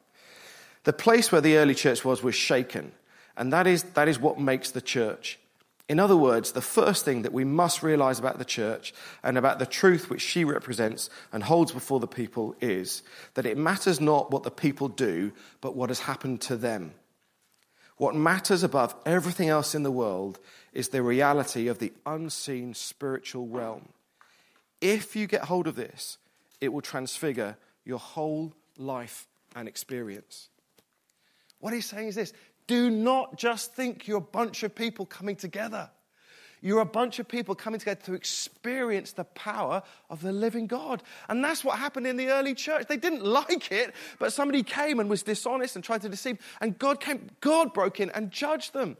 The 0.83 0.91
place 0.91 1.31
where 1.31 1.39
the 1.39 1.55
early 1.55 1.73
church 1.73 2.03
was 2.03 2.21
was 2.21 2.35
shaken, 2.35 2.91
and 3.37 3.53
that 3.53 3.65
is, 3.65 3.83
that 3.93 4.09
is 4.09 4.19
what 4.19 4.41
makes 4.41 4.71
the 4.71 4.81
church. 4.81 5.39
In 5.87 6.01
other 6.01 6.17
words, 6.17 6.51
the 6.51 6.61
first 6.61 7.05
thing 7.05 7.21
that 7.21 7.31
we 7.31 7.45
must 7.45 7.81
realize 7.81 8.19
about 8.19 8.39
the 8.39 8.43
church 8.43 8.93
and 9.23 9.37
about 9.37 9.57
the 9.57 9.65
truth 9.65 10.09
which 10.09 10.21
she 10.21 10.43
represents 10.43 11.09
and 11.31 11.43
holds 11.43 11.71
before 11.71 12.01
the 12.01 12.07
people 12.07 12.53
is 12.59 13.01
that 13.35 13.45
it 13.45 13.57
matters 13.57 14.01
not 14.01 14.31
what 14.31 14.43
the 14.43 14.51
people 14.51 14.89
do, 14.89 15.31
but 15.61 15.77
what 15.77 15.89
has 15.89 16.01
happened 16.01 16.41
to 16.41 16.57
them. 16.57 16.91
What 17.95 18.15
matters 18.15 18.63
above 18.63 18.93
everything 19.05 19.47
else 19.47 19.75
in 19.75 19.83
the 19.83 19.91
world 19.91 20.39
is 20.73 20.89
the 20.89 21.01
reality 21.01 21.69
of 21.69 21.79
the 21.79 21.93
unseen 22.05 22.73
spiritual 22.73 23.47
realm. 23.47 23.93
If 24.85 25.15
you 25.15 25.25
get 25.25 25.45
hold 25.45 25.65
of 25.65 25.75
this, 25.75 26.19
it 26.61 26.71
will 26.71 26.81
transfigure 26.81 27.57
your 27.85 27.97
whole 27.97 28.53
life 28.77 29.27
and 29.55 29.67
experience. 29.67 30.49
What 31.59 31.73
he's 31.73 31.87
saying 31.87 32.09
is 32.09 32.15
this 32.15 32.33
do 32.67 32.91
not 32.91 33.35
just 33.35 33.73
think 33.73 34.07
you're 34.07 34.19
a 34.19 34.21
bunch 34.21 34.61
of 34.61 34.75
people 34.75 35.07
coming 35.07 35.37
together. 35.37 35.89
You're 36.61 36.81
a 36.81 36.85
bunch 36.85 37.17
of 37.17 37.27
people 37.27 37.55
coming 37.55 37.79
together 37.79 38.01
to 38.05 38.13
experience 38.13 39.13
the 39.13 39.23
power 39.23 39.81
of 40.11 40.21
the 40.21 40.31
living 40.31 40.67
God. 40.67 41.01
And 41.29 41.43
that's 41.43 41.63
what 41.63 41.79
happened 41.79 42.05
in 42.05 42.15
the 42.17 42.29
early 42.29 42.53
church. 42.53 42.85
They 42.87 42.97
didn't 42.97 43.23
like 43.39 43.71
it, 43.71 43.95
but 44.19 44.33
somebody 44.33 44.61
came 44.61 44.99
and 44.99 45.09
was 45.09 45.23
dishonest 45.23 45.75
and 45.75 45.83
tried 45.83 46.03
to 46.03 46.09
deceive. 46.09 46.37
And 46.61 46.77
God 46.77 46.99
came, 46.99 47.31
God 47.41 47.73
broke 47.73 47.99
in 47.99 48.11
and 48.11 48.29
judged 48.29 48.73
them. 48.73 48.97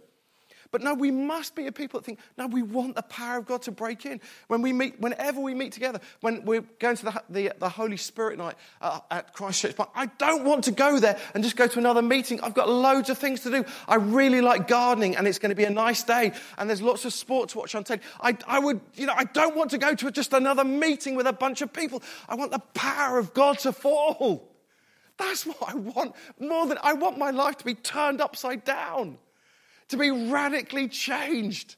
But 0.71 0.82
no, 0.82 0.93
we 0.93 1.12
must 1.12 1.56
be 1.56 1.67
a 1.67 1.71
people 1.71 1.99
that 1.99 2.06
think, 2.06 2.19
no, 2.38 2.47
we 2.47 2.62
want 2.62 2.95
the 2.95 3.01
power 3.04 3.38
of 3.38 3.45
God 3.45 3.62
to 3.63 3.71
break 3.71 4.06
in. 4.06 4.19
When 4.47 4.62
we 4.62 4.73
meet, 4.73 4.99
whenever 4.99 5.39
we 5.39 5.54
meet 5.54 5.71
together, 5.71 5.99
when 6.21 6.43
we're 6.43 6.65
going 6.80 6.95
to 6.97 7.06
the, 7.06 7.23
the, 7.30 7.54
the 7.60 7.69
Holy 7.69 7.97
Spirit 7.97 8.38
night 8.38 8.56
uh, 8.82 8.99
at 9.12 9.34
Christchurch, 9.34 9.75
but 9.75 9.89
I 9.95 10.08
don't 10.08 10.43
want 10.43 10.65
to 10.65 10.71
go 10.71 10.99
there 10.99 11.17
and 11.34 11.43
just 11.43 11.56
go 11.56 11.67
to 11.67 11.80
another 11.80 12.01
meeting. 12.01 12.41
I've 12.41 12.54
got 12.54 12.69
loads 12.69 13.10
of 13.10 13.17
things 13.17 13.41
to 13.41 13.51
do. 13.51 13.65
I 13.88 13.95
really 13.95 14.41
like 14.41 14.67
gardening 14.67 15.15
and 15.15 15.28
it's 15.28 15.39
going 15.39 15.49
to 15.49 15.56
be 15.56 15.65
a 15.65 15.69
nice 15.69 16.04
day 16.04 16.32
and 16.58 16.69
there's 16.69 16.82
lots 16.82 17.06
of 17.06 17.13
sport 17.13 17.49
to 17.49 17.60
watch 17.60 17.75
on 17.75 17.84
telly. 17.84 18.01
I, 18.19 18.38
I 18.47 18.60
would, 18.60 18.82
you 18.95 19.06
know, 19.06 19.13
I 19.15 19.25
don't 19.25 19.56
want 19.56 19.71
to 19.71 19.78
go 19.78 19.93
to 19.95 20.12
just 20.12 20.34
another 20.34 20.63
meeting 20.63 21.15
with 21.15 21.28
a 21.28 21.34
bunch 21.34 21.62
of 21.62 21.71
people. 21.71 22.01
I 22.28 22.36
want 22.36 22.51
the 22.51 22.60
power 22.73 23.17
of 23.17 23.34
God 23.34 23.60
to 23.60 23.71
fall. 23.71 24.51
That's 25.17 25.45
what 25.45 25.58
I 25.65 25.75
want 25.75 26.15
more 26.39 26.67
than 26.67 26.78
I 26.84 26.93
want 26.93 27.17
my 27.17 27.32
life 27.32 27.58
to 27.58 27.65
be 27.65 27.75
turned 27.75 28.19
upside 28.19 28.65
down 28.65 29.17
to 29.89 29.98
be 29.98 30.12
radically 30.12 30.88
changed. 30.88 31.76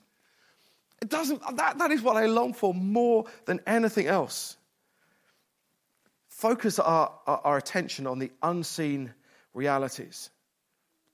It 1.01 1.09
doesn't, 1.09 1.41
that, 1.57 1.77
that 1.77 1.91
is 1.91 2.01
what 2.01 2.17
I 2.17 2.25
long 2.25 2.53
for 2.53 2.73
more 2.73 3.25
than 3.45 3.59
anything 3.67 4.07
else. 4.07 4.57
Focus 6.27 6.79
our, 6.79 7.11
our, 7.25 7.41
our 7.43 7.57
attention 7.57 8.07
on 8.07 8.19
the 8.19 8.31
unseen 8.41 9.13
realities. 9.53 10.29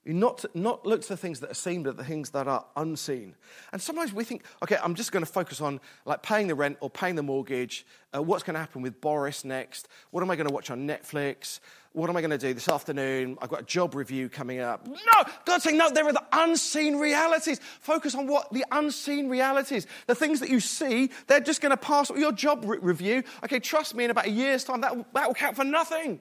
Not, 0.05 0.43
not 0.53 0.85
look 0.85 1.01
to 1.03 1.07
the 1.07 1.17
things 1.17 1.39
that 1.39 1.51
are 1.51 1.55
seen, 1.55 1.83
but 1.83 1.95
the 1.95 2.03
things 2.03 2.31
that 2.31 2.45
are 2.45 2.65
unseen. 2.75 3.35
And 3.71 3.81
sometimes 3.81 4.11
we 4.11 4.25
think, 4.25 4.43
okay, 4.61 4.77
I'm 4.83 4.95
just 4.95 5.13
going 5.13 5.25
to 5.25 5.31
focus 5.31 5.61
on 5.61 5.79
like 6.05 6.21
paying 6.21 6.47
the 6.47 6.55
rent 6.55 6.77
or 6.81 6.89
paying 6.89 7.15
the 7.15 7.23
mortgage. 7.23 7.85
Uh, 8.13 8.21
what's 8.21 8.43
going 8.43 8.55
to 8.55 8.59
happen 8.59 8.81
with 8.81 8.99
Boris 8.99 9.45
next? 9.45 9.87
What 10.11 10.21
am 10.21 10.29
I 10.29 10.35
going 10.35 10.47
to 10.47 10.53
watch 10.53 10.69
on 10.69 10.85
Netflix? 10.85 11.61
What 11.93 12.09
am 12.09 12.17
I 12.17 12.21
going 12.21 12.31
to 12.31 12.39
do 12.39 12.55
this 12.55 12.69
afternoon? 12.69 13.37
I've 13.39 13.49
got 13.49 13.61
a 13.61 13.65
job 13.65 13.93
review 13.93 14.27
coming 14.27 14.59
up. 14.59 14.87
No, 14.87 15.23
God's 15.45 15.63
saying, 15.63 15.77
no, 15.77 15.91
there 15.91 16.07
are 16.07 16.13
the 16.13 16.25
unseen 16.31 16.97
realities. 16.97 17.59
Focus 17.81 18.15
on 18.15 18.25
what 18.25 18.51
the 18.51 18.65
unseen 18.71 19.29
realities. 19.29 19.85
The 20.07 20.15
things 20.15 20.39
that 20.39 20.49
you 20.49 20.59
see, 20.59 21.11
they're 21.27 21.39
just 21.39 21.61
going 21.61 21.69
to 21.69 21.77
pass 21.77 22.09
your 22.09 22.31
job 22.31 22.63
re- 22.65 22.79
review. 22.81 23.23
Okay, 23.43 23.59
trust 23.59 23.93
me, 23.93 24.05
in 24.05 24.09
about 24.09 24.25
a 24.25 24.31
year's 24.31 24.63
time, 24.63 24.81
that, 24.81 25.13
that 25.13 25.27
will 25.27 25.35
count 25.35 25.55
for 25.55 25.63
nothing. 25.63 26.19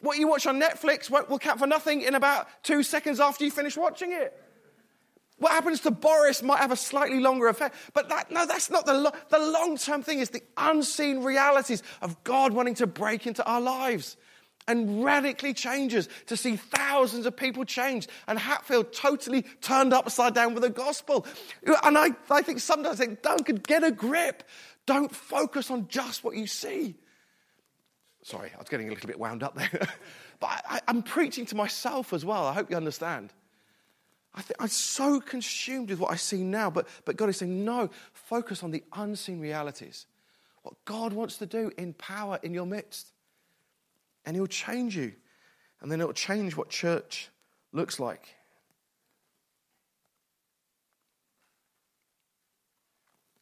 What 0.00 0.18
you 0.18 0.26
watch 0.26 0.46
on 0.48 0.60
Netflix 0.60 1.08
will 1.08 1.38
count 1.38 1.60
for 1.60 1.68
nothing 1.68 2.02
in 2.02 2.16
about 2.16 2.48
two 2.64 2.82
seconds 2.82 3.20
after 3.20 3.44
you 3.44 3.52
finish 3.52 3.76
watching 3.76 4.12
it. 4.12 4.36
What 5.38 5.52
happens 5.52 5.80
to 5.82 5.92
Boris 5.92 6.42
might 6.42 6.58
have 6.58 6.72
a 6.72 6.76
slightly 6.76 7.20
longer 7.20 7.46
effect, 7.46 7.76
but 7.94 8.08
that, 8.08 8.32
no, 8.32 8.44
that's 8.44 8.70
not 8.70 8.86
the, 8.86 8.94
lo- 8.94 9.12
the 9.28 9.38
long 9.38 9.76
term 9.76 10.02
thing. 10.02 10.18
It's 10.18 10.30
the 10.30 10.42
unseen 10.56 11.22
realities 11.22 11.84
of 12.02 12.22
God 12.24 12.52
wanting 12.52 12.74
to 12.74 12.88
break 12.88 13.28
into 13.28 13.44
our 13.44 13.60
lives 13.60 14.16
and 14.70 15.04
radically 15.04 15.52
changes 15.52 16.08
to 16.26 16.36
see 16.36 16.54
thousands 16.54 17.26
of 17.26 17.36
people 17.36 17.64
changed 17.64 18.08
and 18.28 18.38
Hatfield 18.38 18.92
totally 18.92 19.42
turned 19.60 19.92
upside 19.92 20.32
down 20.32 20.54
with 20.54 20.62
the 20.62 20.70
gospel. 20.70 21.26
And 21.82 21.98
I, 21.98 22.10
I 22.30 22.42
think 22.42 22.60
sometimes 22.60 23.00
I 23.00 23.06
think, 23.06 23.22
Duncan, 23.22 23.56
get 23.56 23.82
a 23.82 23.90
grip. 23.90 24.44
Don't 24.86 25.12
focus 25.12 25.72
on 25.72 25.88
just 25.88 26.22
what 26.22 26.36
you 26.36 26.46
see. 26.46 26.94
Sorry, 28.22 28.52
I 28.54 28.58
was 28.58 28.68
getting 28.68 28.86
a 28.86 28.92
little 28.92 29.08
bit 29.08 29.18
wound 29.18 29.42
up 29.42 29.56
there. 29.56 29.70
but 30.40 30.64
I, 30.68 30.80
am 30.86 31.02
preaching 31.02 31.46
to 31.46 31.56
myself 31.56 32.12
as 32.12 32.24
well. 32.24 32.46
I 32.46 32.52
hope 32.52 32.70
you 32.70 32.76
understand. 32.76 33.32
I 34.36 34.42
think 34.42 34.62
I'm 34.62 34.68
so 34.68 35.20
consumed 35.20 35.90
with 35.90 35.98
what 35.98 36.12
I 36.12 36.16
see 36.16 36.44
now, 36.44 36.70
but, 36.70 36.86
but 37.04 37.16
God 37.16 37.28
is 37.28 37.38
saying, 37.38 37.64
no, 37.64 37.90
focus 38.12 38.62
on 38.62 38.70
the 38.70 38.84
unseen 38.92 39.40
realities. 39.40 40.06
What 40.62 40.76
God 40.84 41.12
wants 41.12 41.38
to 41.38 41.46
do 41.46 41.72
in 41.76 41.94
power 41.94 42.38
in 42.44 42.54
your 42.54 42.66
midst 42.66 43.12
and 44.30 44.36
He'll 44.36 44.46
change 44.46 44.96
you. 44.96 45.12
And 45.80 45.90
then 45.90 46.00
it'll 46.00 46.12
change 46.12 46.56
what 46.56 46.68
church 46.68 47.30
looks 47.72 47.98
like. 47.98 48.36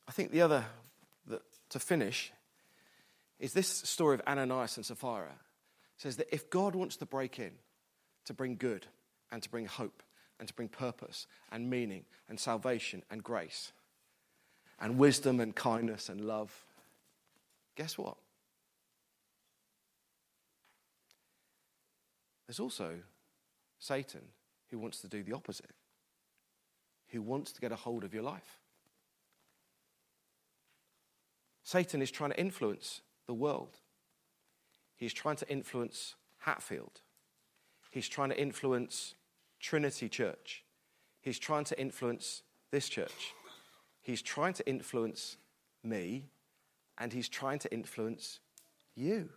I 0.09 0.13
think 0.13 0.31
the 0.31 0.41
other, 0.41 0.65
that, 1.27 1.43
to 1.69 1.79
finish, 1.79 2.33
is 3.39 3.53
this 3.53 3.69
story 3.69 4.15
of 4.15 4.23
Ananias 4.27 4.79
and 4.79 4.87
Sapphira. 4.87 5.35
It 5.99 6.01
says 6.01 6.17
that 6.17 6.35
if 6.35 6.49
God 6.49 6.75
wants 6.75 6.97
to 6.97 7.05
break 7.05 7.39
in 7.39 7.53
to 8.25 8.33
bring 8.33 8.57
good 8.57 8.87
and 9.31 9.43
to 9.43 9.51
bring 9.51 9.67
hope 9.67 10.03
and 10.41 10.49
to 10.49 10.55
bring 10.55 10.69
purpose 10.69 11.27
and 11.53 11.69
meaning 11.69 12.07
and 12.31 12.41
salvation 12.41 13.03
and 13.11 13.23
grace 13.23 13.73
and 14.81 14.97
wisdom 14.97 15.39
and 15.39 15.55
kindness 15.55 16.09
and 16.09 16.23
love, 16.23 16.65
guess 17.77 17.99
what? 17.99 18.17
There's 22.49 22.61
also 22.61 22.95
Satan 23.79 24.23
who 24.71 24.79
wants 24.79 25.01
to 25.03 25.09
do 25.09 25.23
the 25.23 25.35
opposite, 25.35 25.71
who 27.09 27.23
wants 27.23 27.53
to 27.53 27.61
get 27.61 27.73
a 27.73 27.77
hold 27.77 28.05
of 28.05 28.15
your 28.15 28.23
life. 28.23 28.59
Satan 31.63 32.01
is 32.01 32.11
trying 32.11 32.31
to 32.31 32.41
influence 32.41 33.03
the 33.27 33.35
world. 33.35 33.77
He's 34.97 35.13
trying 35.13 35.37
to 35.37 35.49
influence 35.49 36.15
Hatfield. 36.39 37.03
He's 37.91 38.09
trying 38.09 38.31
to 38.31 38.41
influence 38.41 39.15
Trinity 39.61 40.09
Church. 40.09 40.65
He's 41.21 41.39
trying 41.39 41.65
to 41.65 41.79
influence 41.79 42.43
this 42.71 42.89
church. 42.89 43.35
He's 44.01 44.23
trying 44.23 44.55
to 44.55 44.67
influence 44.67 45.37
me, 45.85 46.31
and 46.97 47.13
he's 47.13 47.29
trying 47.29 47.59
to 47.59 47.73
influence 47.73 48.41
you. 48.95 49.29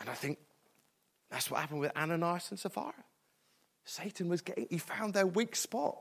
And 0.00 0.08
I 0.08 0.14
think 0.14 0.38
that's 1.32 1.50
what 1.50 1.60
happened 1.60 1.80
with 1.80 1.96
Ananias 1.96 2.50
and 2.50 2.58
Sapphira. 2.58 2.92
Satan 3.84 4.28
was 4.28 4.42
getting, 4.42 4.66
he 4.70 4.76
found 4.76 5.14
their 5.14 5.26
weak 5.26 5.56
spot. 5.56 5.96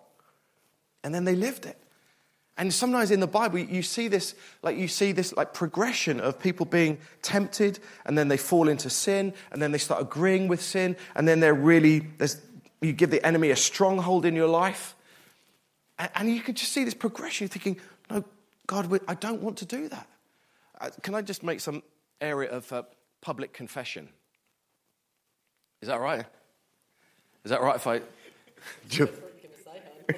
And 1.04 1.16
then 1.16 1.24
they 1.24 1.36
lived 1.36 1.66
it. 1.66 1.82
And 2.58 2.72
sometimes 2.72 3.12
in 3.12 3.22
the 3.22 3.28
Bible, 3.28 3.58
you 3.58 3.82
see 3.82 4.10
this, 4.10 4.36
like 4.62 4.78
you 4.78 4.90
see 4.90 5.14
this 5.14 5.34
like 5.34 5.54
progression 5.54 6.20
of 6.20 6.38
people 6.38 6.66
being 6.66 6.98
tempted, 7.22 7.80
and 8.06 8.18
then 8.18 8.28
they 8.28 8.36
fall 8.38 8.68
into 8.68 8.90
sin, 8.90 9.34
and 9.52 9.62
then 9.62 9.72
they 9.72 9.78
start 9.78 10.02
agreeing 10.02 10.50
with 10.50 10.62
sin, 10.62 10.98
and 11.16 11.26
then 11.28 11.40
they're 11.40 11.54
really, 11.54 12.08
you 12.82 12.92
give 12.92 13.10
the 13.10 13.26
enemy 13.26 13.52
a 13.52 13.56
stronghold 13.56 14.26
in 14.26 14.36
your 14.36 14.50
life. 14.50 14.96
And, 15.98 16.12
and 16.16 16.30
you 16.30 16.42
can 16.42 16.56
just 16.56 16.74
see 16.74 16.84
this 16.84 16.94
progression. 16.94 17.46
You're 17.46 17.50
thinking, 17.50 17.80
no, 18.10 18.26
God, 18.68 19.00
I 19.08 19.16
don't 19.16 19.42
want 19.42 19.58
to 19.60 19.66
do 19.66 19.88
that. 19.88 20.08
Uh, 20.80 20.90
can 21.02 21.16
I 21.16 21.22
just 21.22 21.42
make 21.42 21.62
some 21.62 21.84
area 22.20 22.52
of 22.52 22.72
uh, 22.74 22.84
public 23.22 23.54
confession? 23.54 24.10
Is 25.82 25.88
that 25.88 26.00
right? 26.00 26.26
Is 27.44 27.52
that 27.52 27.62
right 27.62 27.76
if 27.76 27.88
I. 27.88 28.02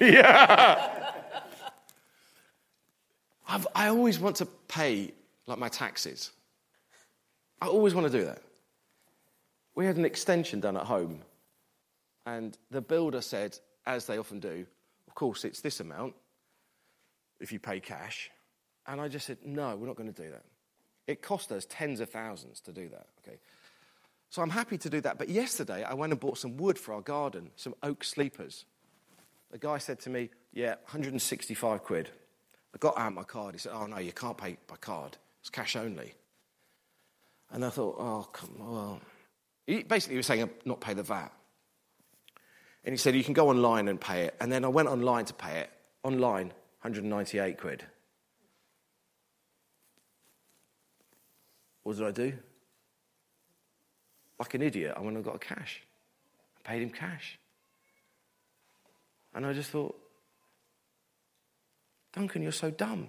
yeah. 0.00 0.90
I've, 3.48 3.66
I 3.74 3.88
always 3.88 4.18
want 4.18 4.36
to 4.36 4.46
pay 4.46 5.12
like 5.46 5.58
my 5.58 5.68
taxes. 5.68 6.30
I 7.60 7.66
always 7.66 7.94
want 7.94 8.10
to 8.10 8.18
do 8.18 8.24
that. 8.26 8.42
We 9.74 9.86
had 9.86 9.96
an 9.96 10.04
extension 10.04 10.60
done 10.60 10.76
at 10.76 10.84
home, 10.84 11.20
and 12.26 12.56
the 12.70 12.80
builder 12.80 13.20
said, 13.20 13.58
as 13.86 14.06
they 14.06 14.18
often 14.18 14.40
do, 14.40 14.66
of 15.08 15.14
course, 15.14 15.44
it's 15.44 15.60
this 15.60 15.80
amount 15.80 16.14
if 17.40 17.52
you 17.52 17.58
pay 17.58 17.80
cash. 17.80 18.30
And 18.86 19.00
I 19.00 19.08
just 19.08 19.26
said, 19.26 19.38
no, 19.44 19.76
we're 19.76 19.86
not 19.86 19.96
going 19.96 20.12
to 20.12 20.22
do 20.22 20.30
that. 20.30 20.44
It 21.06 21.22
cost 21.22 21.52
us 21.52 21.66
tens 21.68 22.00
of 22.00 22.10
thousands 22.10 22.60
to 22.60 22.72
do 22.72 22.88
that, 22.88 23.06
okay? 23.26 23.38
So 24.34 24.42
I'm 24.42 24.50
happy 24.50 24.76
to 24.78 24.90
do 24.90 25.00
that. 25.02 25.16
But 25.16 25.28
yesterday, 25.28 25.84
I 25.84 25.94
went 25.94 26.12
and 26.12 26.18
bought 26.18 26.38
some 26.38 26.56
wood 26.56 26.76
for 26.76 26.92
our 26.92 27.00
garden, 27.00 27.52
some 27.54 27.72
oak 27.84 28.02
sleepers. 28.02 28.64
The 29.52 29.58
guy 29.58 29.78
said 29.78 30.00
to 30.00 30.10
me, 30.10 30.28
yeah, 30.52 30.70
165 30.70 31.84
quid. 31.84 32.10
I 32.74 32.78
got 32.78 32.98
out 32.98 33.12
my 33.12 33.22
card. 33.22 33.54
He 33.54 33.60
said, 33.60 33.70
oh, 33.72 33.86
no, 33.86 33.98
you 33.98 34.10
can't 34.10 34.36
pay 34.36 34.56
by 34.66 34.74
card. 34.74 35.18
It's 35.40 35.50
cash 35.50 35.76
only. 35.76 36.14
And 37.52 37.64
I 37.64 37.70
thought, 37.70 37.94
oh, 37.96 38.28
come 38.32 38.60
on. 38.60 39.00
He 39.68 39.84
basically 39.84 40.14
he 40.14 40.16
was 40.16 40.26
saying, 40.26 40.50
not 40.64 40.80
pay 40.80 40.94
the 40.94 41.04
VAT. 41.04 41.30
And 42.82 42.92
he 42.92 42.96
said, 42.96 43.14
you 43.14 43.22
can 43.22 43.34
go 43.34 43.50
online 43.50 43.86
and 43.86 44.00
pay 44.00 44.22
it. 44.22 44.34
And 44.40 44.50
then 44.50 44.64
I 44.64 44.68
went 44.68 44.88
online 44.88 45.26
to 45.26 45.34
pay 45.34 45.60
it. 45.60 45.70
Online, 46.02 46.48
198 46.82 47.56
quid. 47.56 47.84
What 51.84 51.98
did 51.98 52.04
I 52.04 52.10
do? 52.10 52.32
Like 54.38 54.54
an 54.54 54.62
idiot, 54.62 54.94
I 54.96 55.00
went 55.00 55.16
and 55.16 55.24
got 55.24 55.36
a 55.36 55.38
cash. 55.38 55.82
I 56.58 56.68
paid 56.68 56.82
him 56.82 56.90
cash. 56.90 57.38
And 59.34 59.44
I 59.44 59.52
just 59.52 59.70
thought, 59.70 59.98
Duncan, 62.12 62.42
you're 62.42 62.52
so 62.52 62.70
dumb. 62.70 63.08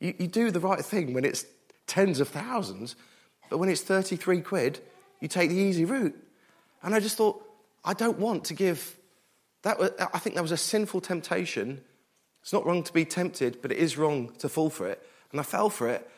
You, 0.00 0.14
you 0.18 0.26
do 0.26 0.50
the 0.50 0.60
right 0.60 0.84
thing 0.84 1.12
when 1.12 1.24
it's 1.24 1.46
tens 1.86 2.20
of 2.20 2.28
thousands, 2.28 2.96
but 3.48 3.58
when 3.58 3.68
it's 3.68 3.82
33 3.82 4.40
quid, 4.40 4.80
you 5.20 5.28
take 5.28 5.50
the 5.50 5.56
easy 5.56 5.84
route. 5.84 6.16
And 6.82 6.94
I 6.94 7.00
just 7.00 7.16
thought, 7.16 7.44
I 7.84 7.94
don't 7.94 8.18
want 8.18 8.44
to 8.46 8.54
give. 8.54 8.96
That 9.62 9.78
was, 9.78 9.90
I 10.12 10.18
think 10.18 10.34
that 10.34 10.42
was 10.42 10.52
a 10.52 10.56
sinful 10.56 11.02
temptation. 11.02 11.80
It's 12.42 12.52
not 12.52 12.66
wrong 12.66 12.82
to 12.82 12.92
be 12.92 13.04
tempted, 13.04 13.62
but 13.62 13.70
it 13.70 13.78
is 13.78 13.96
wrong 13.96 14.32
to 14.38 14.48
fall 14.48 14.70
for 14.70 14.88
it. 14.88 15.00
And 15.30 15.38
I 15.38 15.44
fell 15.44 15.70
for 15.70 15.88
it. 15.88 16.08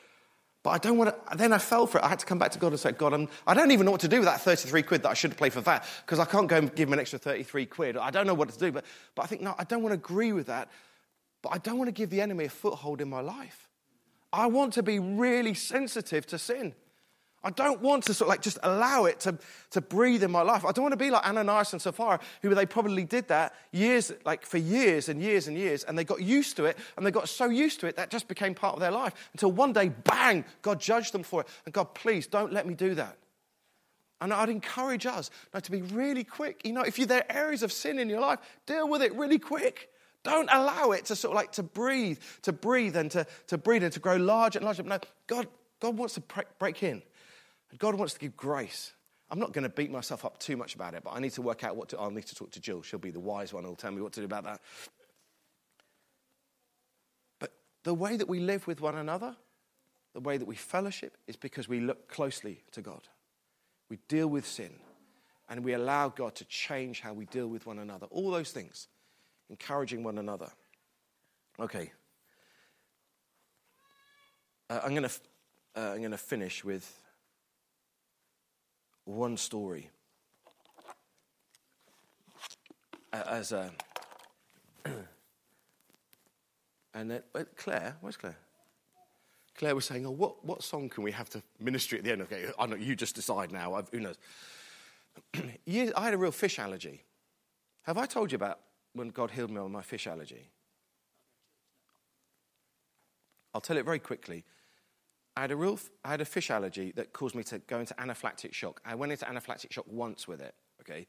But 0.64 0.70
I 0.70 0.78
don't 0.78 0.96
want 0.96 1.10
to. 1.10 1.36
Then 1.36 1.52
I 1.52 1.58
fell 1.58 1.86
for 1.86 1.98
it. 1.98 2.04
I 2.04 2.08
had 2.08 2.18
to 2.20 2.26
come 2.26 2.38
back 2.38 2.50
to 2.52 2.58
God 2.58 2.68
and 2.68 2.80
say, 2.80 2.90
God, 2.90 3.12
I'm, 3.12 3.28
I 3.46 3.52
do 3.52 3.60
not 3.60 3.70
even 3.70 3.84
know 3.84 3.92
what 3.92 4.00
to 4.00 4.08
do 4.08 4.16
with 4.16 4.24
that 4.24 4.40
33 4.40 4.82
quid 4.82 5.02
that 5.02 5.10
I 5.10 5.14
should 5.14 5.32
have 5.32 5.38
paid 5.38 5.52
for 5.52 5.60
VAT 5.60 5.84
because 6.04 6.18
I 6.18 6.24
can't 6.24 6.48
go 6.48 6.56
and 6.56 6.74
give 6.74 6.88
him 6.88 6.94
an 6.94 7.00
extra 7.00 7.18
33 7.18 7.66
quid. 7.66 7.96
I 7.98 8.10
don't 8.10 8.26
know 8.26 8.32
what 8.32 8.48
to 8.48 8.58
do. 8.58 8.72
But, 8.72 8.86
but 9.14 9.22
I 9.22 9.26
think, 9.26 9.42
no, 9.42 9.54
I 9.58 9.64
don't 9.64 9.82
want 9.82 9.92
to 9.92 9.98
agree 9.98 10.32
with 10.32 10.46
that. 10.46 10.70
But 11.42 11.50
I 11.50 11.58
don't 11.58 11.76
want 11.76 11.88
to 11.88 11.92
give 11.92 12.08
the 12.08 12.22
enemy 12.22 12.46
a 12.46 12.48
foothold 12.48 13.02
in 13.02 13.10
my 13.10 13.20
life. 13.20 13.68
I 14.32 14.46
want 14.46 14.72
to 14.72 14.82
be 14.82 14.98
really 14.98 15.52
sensitive 15.52 16.26
to 16.28 16.38
sin. 16.38 16.74
I 17.44 17.50
don't 17.50 17.82
want 17.82 18.04
to 18.04 18.14
sort 18.14 18.26
of 18.26 18.30
like 18.30 18.40
just 18.40 18.58
allow 18.62 19.04
it 19.04 19.20
to, 19.20 19.38
to 19.70 19.80
breathe 19.82 20.22
in 20.22 20.30
my 20.30 20.40
life. 20.40 20.64
I 20.64 20.72
don't 20.72 20.82
want 20.82 20.94
to 20.94 20.96
be 20.96 21.10
like 21.10 21.26
Ananias 21.26 21.74
and 21.74 21.82
Sapphira, 21.82 22.18
who 22.40 22.54
they 22.54 22.64
probably 22.64 23.04
did 23.04 23.28
that 23.28 23.54
years, 23.70 24.10
like 24.24 24.46
for 24.46 24.56
years 24.56 25.10
and 25.10 25.20
years 25.20 25.46
and 25.46 25.56
years, 25.56 25.84
and 25.84 25.98
they 25.98 26.04
got 26.04 26.22
used 26.22 26.56
to 26.56 26.64
it, 26.64 26.78
and 26.96 27.06
they 27.06 27.10
got 27.10 27.28
so 27.28 27.50
used 27.50 27.80
to 27.80 27.86
it 27.86 27.96
that 27.96 28.10
just 28.10 28.28
became 28.28 28.54
part 28.54 28.74
of 28.74 28.80
their 28.80 28.90
life 28.90 29.14
until 29.32 29.52
one 29.52 29.74
day, 29.74 29.90
bang, 29.90 30.44
God 30.62 30.80
judged 30.80 31.12
them 31.12 31.22
for 31.22 31.42
it. 31.42 31.48
And 31.66 31.74
God, 31.74 31.94
please 31.94 32.26
don't 32.26 32.52
let 32.52 32.66
me 32.66 32.74
do 32.74 32.94
that. 32.94 33.18
And 34.20 34.32
I'd 34.32 34.48
encourage 34.48 35.04
us 35.04 35.30
now 35.52 35.60
to 35.60 35.70
be 35.70 35.82
really 35.82 36.24
quick. 36.24 36.62
You 36.64 36.72
know, 36.72 36.80
if 36.80 36.98
you, 36.98 37.04
there 37.04 37.24
are 37.28 37.36
areas 37.36 37.62
of 37.62 37.70
sin 37.70 37.98
in 37.98 38.08
your 38.08 38.20
life, 38.20 38.38
deal 38.64 38.88
with 38.88 39.02
it 39.02 39.14
really 39.14 39.38
quick. 39.38 39.90
Don't 40.22 40.48
allow 40.50 40.92
it 40.92 41.04
to 41.06 41.16
sort 41.16 41.32
of 41.32 41.36
like 41.36 41.52
to 41.52 41.62
breathe, 41.62 42.18
to 42.42 42.52
breathe 42.52 42.96
and 42.96 43.10
to, 43.10 43.26
to 43.48 43.58
breathe 43.58 43.82
and 43.82 43.92
to 43.92 44.00
grow 44.00 44.16
larger 44.16 44.58
and 44.58 44.64
larger. 44.64 44.82
No, 44.82 44.98
God, 45.26 45.46
God 45.80 45.98
wants 45.98 46.14
to 46.14 46.22
break 46.58 46.82
in. 46.82 47.02
God 47.78 47.94
wants 47.94 48.14
to 48.14 48.20
give 48.20 48.36
grace. 48.36 48.92
I'm 49.30 49.38
not 49.38 49.52
going 49.52 49.64
to 49.64 49.70
beat 49.70 49.90
myself 49.90 50.24
up 50.24 50.38
too 50.38 50.56
much 50.56 50.74
about 50.74 50.94
it, 50.94 51.02
but 51.02 51.14
I 51.14 51.18
need 51.18 51.32
to 51.32 51.42
work 51.42 51.64
out 51.64 51.76
what 51.76 51.88
to. 51.90 51.98
I'll 51.98 52.10
need 52.10 52.26
to 52.26 52.34
talk 52.34 52.50
to 52.52 52.60
Jill. 52.60 52.82
She'll 52.82 52.98
be 52.98 53.10
the 53.10 53.20
wise 53.20 53.52
one 53.52 53.64
who'll 53.64 53.74
tell 53.74 53.90
me 53.90 54.02
what 54.02 54.12
to 54.12 54.20
do 54.20 54.26
about 54.26 54.44
that. 54.44 54.60
But 57.40 57.52
the 57.82 57.94
way 57.94 58.16
that 58.16 58.28
we 58.28 58.40
live 58.40 58.66
with 58.66 58.80
one 58.80 58.96
another, 58.96 59.34
the 60.12 60.20
way 60.20 60.36
that 60.36 60.46
we 60.46 60.54
fellowship, 60.54 61.16
is 61.26 61.36
because 61.36 61.68
we 61.68 61.80
look 61.80 62.08
closely 62.08 62.62
to 62.72 62.82
God. 62.82 63.08
We 63.88 63.98
deal 64.08 64.28
with 64.28 64.46
sin, 64.46 64.74
and 65.48 65.64
we 65.64 65.72
allow 65.72 66.10
God 66.10 66.34
to 66.36 66.44
change 66.44 67.00
how 67.00 67.12
we 67.12 67.24
deal 67.26 67.48
with 67.48 67.66
one 67.66 67.78
another. 67.78 68.06
All 68.10 68.30
those 68.30 68.52
things, 68.52 68.88
encouraging 69.48 70.04
one 70.04 70.18
another. 70.18 70.50
Okay. 71.58 71.92
Uh, 74.68 74.80
I'm 74.84 74.94
going 74.94 75.08
to 75.08 75.14
uh, 75.76 75.92
I'm 75.92 75.98
going 75.98 76.10
to 76.12 76.18
finish 76.18 76.64
with 76.64 77.03
one 79.04 79.36
story 79.36 79.90
as 83.12 83.52
a. 83.52 83.70
and 86.94 87.10
then, 87.10 87.22
Claire, 87.56 87.96
where's 88.00 88.16
Claire? 88.16 88.36
Claire 89.56 89.74
was 89.74 89.84
saying, 89.84 90.06
"Oh, 90.06 90.10
what, 90.10 90.44
what 90.44 90.62
song 90.62 90.88
can 90.88 91.04
we 91.04 91.12
have 91.12 91.30
to 91.30 91.42
ministry 91.60 91.98
at 91.98 92.04
the 92.04 92.12
end?" 92.12 92.22
Okay, 92.22 92.46
I 92.58 92.66
know 92.66 92.76
you 92.76 92.96
just 92.96 93.14
decide 93.14 93.52
now. 93.52 93.74
I've, 93.74 93.88
who 93.90 94.00
knows? 94.00 94.16
I 95.34 95.92
had 95.96 96.14
a 96.14 96.18
real 96.18 96.32
fish 96.32 96.58
allergy. 96.58 97.02
Have 97.82 97.98
I 97.98 98.06
told 98.06 98.32
you 98.32 98.36
about 98.36 98.60
when 98.94 99.10
God 99.10 99.30
healed 99.30 99.50
me 99.50 99.58
of 99.58 99.70
my 99.70 99.82
fish 99.82 100.06
allergy? 100.06 100.48
I'll 103.54 103.60
tell 103.60 103.76
it 103.76 103.84
very 103.84 104.00
quickly. 104.00 104.44
I 105.36 105.40
had 105.40 105.50
a 105.50 105.56
real, 105.56 105.78
I 106.04 106.10
had 106.10 106.20
a 106.20 106.24
fish 106.24 106.50
allergy 106.50 106.92
that 106.92 107.12
caused 107.12 107.34
me 107.34 107.42
to 107.44 107.58
go 107.58 107.80
into 107.80 107.94
anaphylactic 107.94 108.52
shock. 108.52 108.80
I 108.84 108.94
went 108.94 109.12
into 109.12 109.24
anaphylactic 109.24 109.72
shock 109.72 109.86
once 109.88 110.28
with 110.28 110.40
it, 110.40 110.54
okay? 110.80 111.06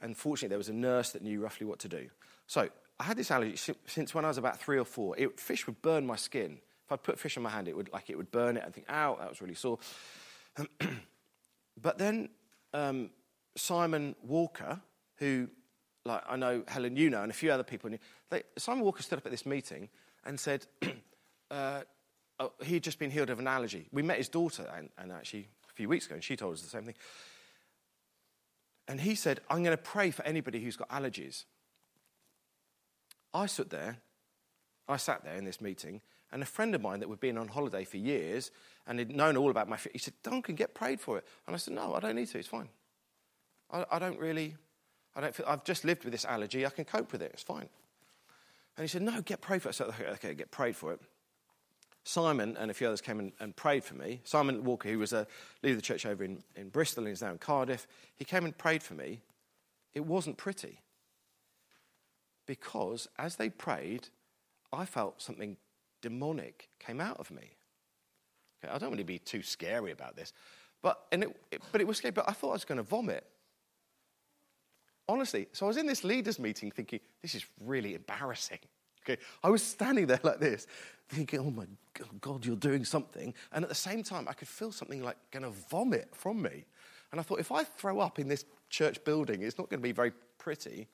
Unfortunately, 0.00 0.48
there 0.48 0.58
was 0.58 0.70
a 0.70 0.74
nurse 0.74 1.10
that 1.10 1.22
knew 1.22 1.42
roughly 1.42 1.66
what 1.66 1.78
to 1.80 1.88
do. 1.88 2.08
So 2.46 2.70
I 2.98 3.04
had 3.04 3.18
this 3.18 3.30
allergy 3.30 3.56
since 3.86 4.14
when 4.14 4.24
I 4.24 4.28
was 4.28 4.38
about 4.38 4.58
three 4.58 4.78
or 4.78 4.86
four. 4.86 5.14
It, 5.18 5.38
fish 5.38 5.66
would 5.66 5.82
burn 5.82 6.06
my 6.06 6.16
skin. 6.16 6.58
If 6.86 6.92
I 6.92 6.96
put 6.96 7.18
fish 7.18 7.36
on 7.36 7.42
my 7.42 7.50
hand, 7.50 7.68
it 7.68 7.76
would 7.76 7.92
like 7.92 8.08
it 8.08 8.16
would 8.16 8.30
burn 8.30 8.56
it. 8.56 8.64
I 8.66 8.70
think, 8.70 8.86
ow, 8.90 9.16
that 9.20 9.28
was 9.28 9.42
really 9.42 9.54
sore. 9.54 9.78
but 11.82 11.98
then 11.98 12.30
um, 12.72 13.10
Simon 13.56 14.16
Walker, 14.22 14.80
who, 15.16 15.48
like 16.06 16.22
I 16.28 16.36
know 16.36 16.64
Helen, 16.66 16.96
you 16.96 17.10
know, 17.10 17.22
and 17.22 17.30
a 17.30 17.34
few 17.34 17.52
other 17.52 17.62
people 17.62 17.90
knew, 17.90 17.98
they, 18.30 18.42
Simon 18.56 18.84
Walker 18.84 19.02
stood 19.02 19.18
up 19.18 19.26
at 19.26 19.32
this 19.32 19.44
meeting 19.44 19.90
and 20.24 20.40
said. 20.40 20.66
uh, 21.50 21.82
oh, 22.40 22.52
he 22.64 22.74
had 22.74 22.82
just 22.82 22.98
been 22.98 23.10
healed 23.10 23.30
of 23.30 23.38
an 23.38 23.46
allergy. 23.46 23.86
We 23.92 24.02
met 24.02 24.18
his 24.18 24.28
daughter, 24.28 24.66
and, 24.76 24.88
and 24.98 25.12
actually 25.12 25.46
a 25.68 25.72
few 25.72 25.88
weeks 25.88 26.06
ago, 26.06 26.16
and 26.16 26.24
she 26.24 26.34
told 26.34 26.54
us 26.54 26.62
the 26.62 26.68
same 26.68 26.84
thing. 26.84 26.96
And 28.88 29.00
he 29.00 29.14
said, 29.14 29.40
I'm 29.48 29.62
going 29.62 29.76
to 29.76 29.82
pray 29.82 30.10
for 30.10 30.24
anybody 30.24 30.60
who's 30.60 30.76
got 30.76 30.88
allergies. 30.88 31.44
I 33.32 33.46
stood 33.46 33.70
there, 33.70 33.98
I 34.88 34.96
sat 34.96 35.22
there 35.22 35.36
in 35.36 35.44
this 35.44 35.60
meeting, 35.60 36.00
and 36.32 36.42
a 36.42 36.46
friend 36.46 36.74
of 36.74 36.80
mine 36.80 37.00
that 37.00 37.08
we'd 37.08 37.20
been 37.20 37.38
on 37.38 37.48
holiday 37.48 37.84
for 37.84 37.98
years 37.98 38.50
and 38.86 38.98
had 38.98 39.14
known 39.14 39.36
all 39.36 39.50
about 39.50 39.68
my, 39.68 39.78
he 39.92 39.98
said, 39.98 40.14
Duncan, 40.22 40.56
get 40.56 40.74
prayed 40.74 41.00
for 41.00 41.18
it. 41.18 41.26
And 41.46 41.54
I 41.54 41.58
said, 41.58 41.74
no, 41.74 41.94
I 41.94 42.00
don't 42.00 42.16
need 42.16 42.28
to, 42.28 42.38
it's 42.38 42.48
fine. 42.48 42.68
I, 43.70 43.84
I 43.92 43.98
don't 43.98 44.18
really, 44.18 44.56
I 45.14 45.20
don't 45.20 45.34
feel, 45.34 45.46
I've 45.48 45.64
just 45.64 45.84
lived 45.84 46.04
with 46.04 46.12
this 46.12 46.24
allergy, 46.24 46.66
I 46.66 46.70
can 46.70 46.84
cope 46.84 47.12
with 47.12 47.22
it, 47.22 47.30
it's 47.34 47.42
fine. 47.42 47.68
And 48.76 48.84
he 48.84 48.88
said, 48.88 49.02
no, 49.02 49.20
get 49.22 49.40
prayed 49.40 49.62
for 49.62 49.68
it. 49.68 49.72
I 49.72 49.72
said, 49.72 49.88
okay, 49.88 50.06
okay 50.06 50.34
get 50.34 50.50
prayed 50.50 50.74
for 50.74 50.92
it. 50.92 51.00
Simon 52.10 52.56
and 52.58 52.72
a 52.72 52.74
few 52.74 52.88
others 52.88 53.00
came 53.00 53.20
and, 53.20 53.32
and, 53.38 53.54
prayed 53.54 53.84
for 53.84 53.94
me. 53.94 54.20
Simon 54.24 54.64
Walker, 54.64 54.88
who 54.88 54.98
was 54.98 55.12
a 55.12 55.28
leader 55.62 55.74
of 55.74 55.78
the 55.78 55.82
church 55.82 56.04
over 56.04 56.24
in, 56.24 56.42
in 56.56 56.68
Bristol 56.68 57.04
and 57.04 57.12
is 57.12 57.22
now 57.22 57.30
in 57.30 57.38
Cardiff, 57.38 57.86
he 58.16 58.24
came 58.24 58.44
and 58.44 58.56
prayed 58.58 58.82
for 58.82 58.94
me. 58.94 59.20
It 59.94 60.04
wasn't 60.04 60.36
pretty. 60.36 60.80
Because 62.46 63.06
as 63.16 63.36
they 63.36 63.48
prayed, 63.48 64.08
I 64.72 64.86
felt 64.86 65.22
something 65.22 65.56
demonic 66.02 66.68
came 66.80 67.00
out 67.00 67.20
of 67.20 67.30
me. 67.30 67.54
Okay, 68.64 68.74
I 68.74 68.78
don't 68.78 68.90
want 68.90 68.98
to 68.98 69.04
be 69.04 69.20
too 69.20 69.42
scary 69.42 69.92
about 69.92 70.16
this, 70.16 70.32
but, 70.82 71.06
and 71.12 71.22
it, 71.22 71.36
it, 71.52 71.62
but 71.70 71.80
it 71.80 71.86
was 71.86 71.98
scary, 71.98 72.10
but 72.10 72.28
I 72.28 72.32
thought 72.32 72.50
I 72.50 72.54
was 72.54 72.64
going 72.64 72.78
to 72.78 72.82
vomit. 72.82 73.24
Honestly, 75.08 75.46
so 75.52 75.66
I 75.66 75.68
was 75.68 75.76
in 75.76 75.86
this 75.86 76.02
leaders' 76.02 76.40
meeting 76.40 76.72
thinking, 76.72 76.98
this 77.22 77.36
is 77.36 77.46
really 77.64 77.94
embarrassing. 77.94 78.58
Okay, 79.10 79.20
I 79.42 79.50
was 79.50 79.62
standing 79.62 80.06
there 80.06 80.20
like 80.22 80.38
this, 80.38 80.66
thinking, 81.08 81.40
oh 81.40 81.50
my 81.50 81.66
God, 82.20 82.46
you're 82.46 82.56
doing 82.56 82.84
something. 82.84 83.34
And 83.52 83.64
at 83.64 83.68
the 83.68 83.74
same 83.74 84.02
time, 84.02 84.28
I 84.28 84.32
could 84.34 84.48
feel 84.48 84.70
something 84.70 85.02
like 85.02 85.16
going 85.32 85.42
to 85.42 85.50
vomit 85.50 86.08
from 86.12 86.40
me. 86.42 86.64
And 87.10 87.18
I 87.18 87.24
thought, 87.24 87.40
if 87.40 87.50
I 87.50 87.64
throw 87.64 87.98
up 87.98 88.20
in 88.20 88.28
this 88.28 88.44
church 88.68 89.02
building, 89.04 89.42
it's 89.42 89.58
not 89.58 89.68
going 89.68 89.80
to 89.80 89.82
be 89.82 89.92
very 89.92 90.12
pretty. 90.38 90.86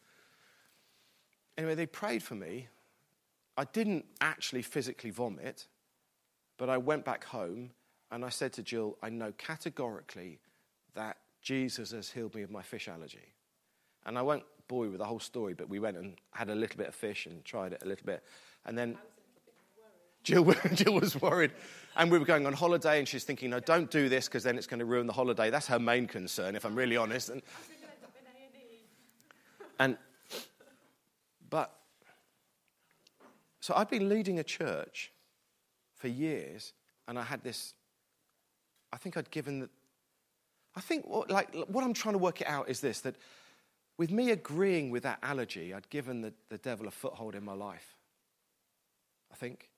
Anyway, 1.59 1.75
they 1.75 1.87
prayed 1.87 2.23
for 2.23 2.35
me. 2.35 2.69
I 3.59 3.65
didn't 3.65 4.07
actually 4.21 4.63
physically 4.63 5.11
vomit, 5.11 5.67
but 6.59 6.71
I 6.71 6.79
went 6.79 7.05
back 7.05 7.25
home 7.25 7.71
and 8.11 8.25
I 8.25 8.31
said 8.31 8.53
to 8.55 8.63
Jill, 8.63 8.97
I 9.03 9.11
know 9.11 9.33
categorically 9.37 10.39
that 10.95 11.19
Jesus 11.43 11.91
has 11.91 12.11
healed 12.11 12.35
me 12.35 12.43
of 12.43 12.51
my 12.51 12.63
fish 12.63 12.89
allergy. 12.89 13.35
And 14.07 14.19
I 14.19 14.23
won't 14.23 14.45
you 14.71 14.91
with 14.91 14.99
the 14.99 15.05
whole 15.05 15.21
story, 15.21 15.55
but 15.55 15.69
we 15.69 15.79
went 15.79 15.97
and 15.97 16.17
had 16.33 16.51
a 16.51 16.55
little 16.55 16.77
bit 16.77 16.89
of 16.89 16.95
fish 16.95 17.27
and 17.27 17.45
tried 17.45 17.73
it 17.73 17.83
a 17.83 17.87
little 17.87 18.05
bit. 18.05 18.23
And 18.65 18.77
then 18.77 18.99
Jill, 20.27 20.53
Jill 20.75 20.95
was 20.95 21.21
worried. 21.21 21.53
And 21.97 22.11
we 22.11 22.19
were 22.19 22.25
going 22.25 22.47
on 22.47 22.53
holiday, 22.53 22.99
and 22.99 23.07
she's 23.07 23.25
thinking, 23.25 23.51
no, 23.51 23.61
don't 23.61 23.91
do 23.91 24.09
this 24.09 24.27
because 24.27 24.43
then 24.43 24.59
it's 24.59 24.67
going 24.67 24.81
to 24.81 24.85
ruin 24.85 25.07
the 25.07 25.13
holiday. 25.13 25.51
That's 25.51 25.69
her 25.69 25.79
main 25.79 26.07
concern, 26.07 26.57
if 26.57 26.65
I'm 26.67 26.75
really 26.75 26.97
honest. 26.97 27.31
And, 27.31 27.43
and 29.79 29.97
but, 31.49 31.73
so 33.61 33.73
I've 33.77 33.89
been 33.89 34.09
leading 34.09 34.41
a 34.41 34.45
church 34.45 35.13
for 35.95 36.09
years, 36.09 36.73
and 37.07 37.19
I 37.19 37.23
had 37.23 37.43
this, 37.45 37.75
I 38.93 38.97
think 38.97 39.17
I'd 39.17 39.31
given 39.31 39.61
the, 39.61 39.71
I 40.75 40.81
think 40.81 41.07
what, 41.07 41.31
like, 41.31 41.55
what 41.69 41.85
I'm 41.85 41.95
trying 41.95 42.15
to 42.15 42.19
work 42.19 42.41
it 42.41 42.49
out 42.49 42.69
is 42.69 42.81
this 42.81 43.01
that 43.03 43.15
with 43.99 44.11
me 44.11 44.31
agreeing 44.31 44.91
with 44.91 45.03
that 45.05 45.19
allergy, 45.23 45.73
I'd 45.73 45.89
given 45.91 46.21
the, 46.21 46.33
the 46.49 46.59
devil 46.59 46.87
a 46.87 46.91
foothold 46.91 47.35
in 47.35 47.45
my 47.45 47.55
life. 47.55 47.97
I 49.33 49.37
think. 49.37 49.69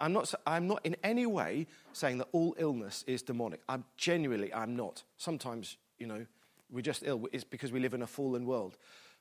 I'm 0.00 0.12
not, 0.12 0.32
I'm 0.46 0.68
not 0.68 0.80
in 0.84 0.96
any 1.02 1.26
way 1.26 1.66
saying 1.92 2.18
that 2.18 2.28
all 2.30 2.54
illness 2.58 3.04
is 3.08 3.22
demonic. 3.22 3.60
I'm 3.68 3.84
genuinely, 3.96 4.54
I'm 4.54 4.76
not. 4.76 5.02
Sometimes, 5.16 5.76
you 5.98 6.06
know, 6.06 6.24
we're 6.70 6.82
just 6.82 7.02
ill. 7.04 7.26
It's 7.32 7.42
because 7.44 7.72
we 7.72 7.80
live 7.80 7.94
in 7.94 8.02
a 8.02 8.06
fallen 8.06 8.46
world. 8.46 8.76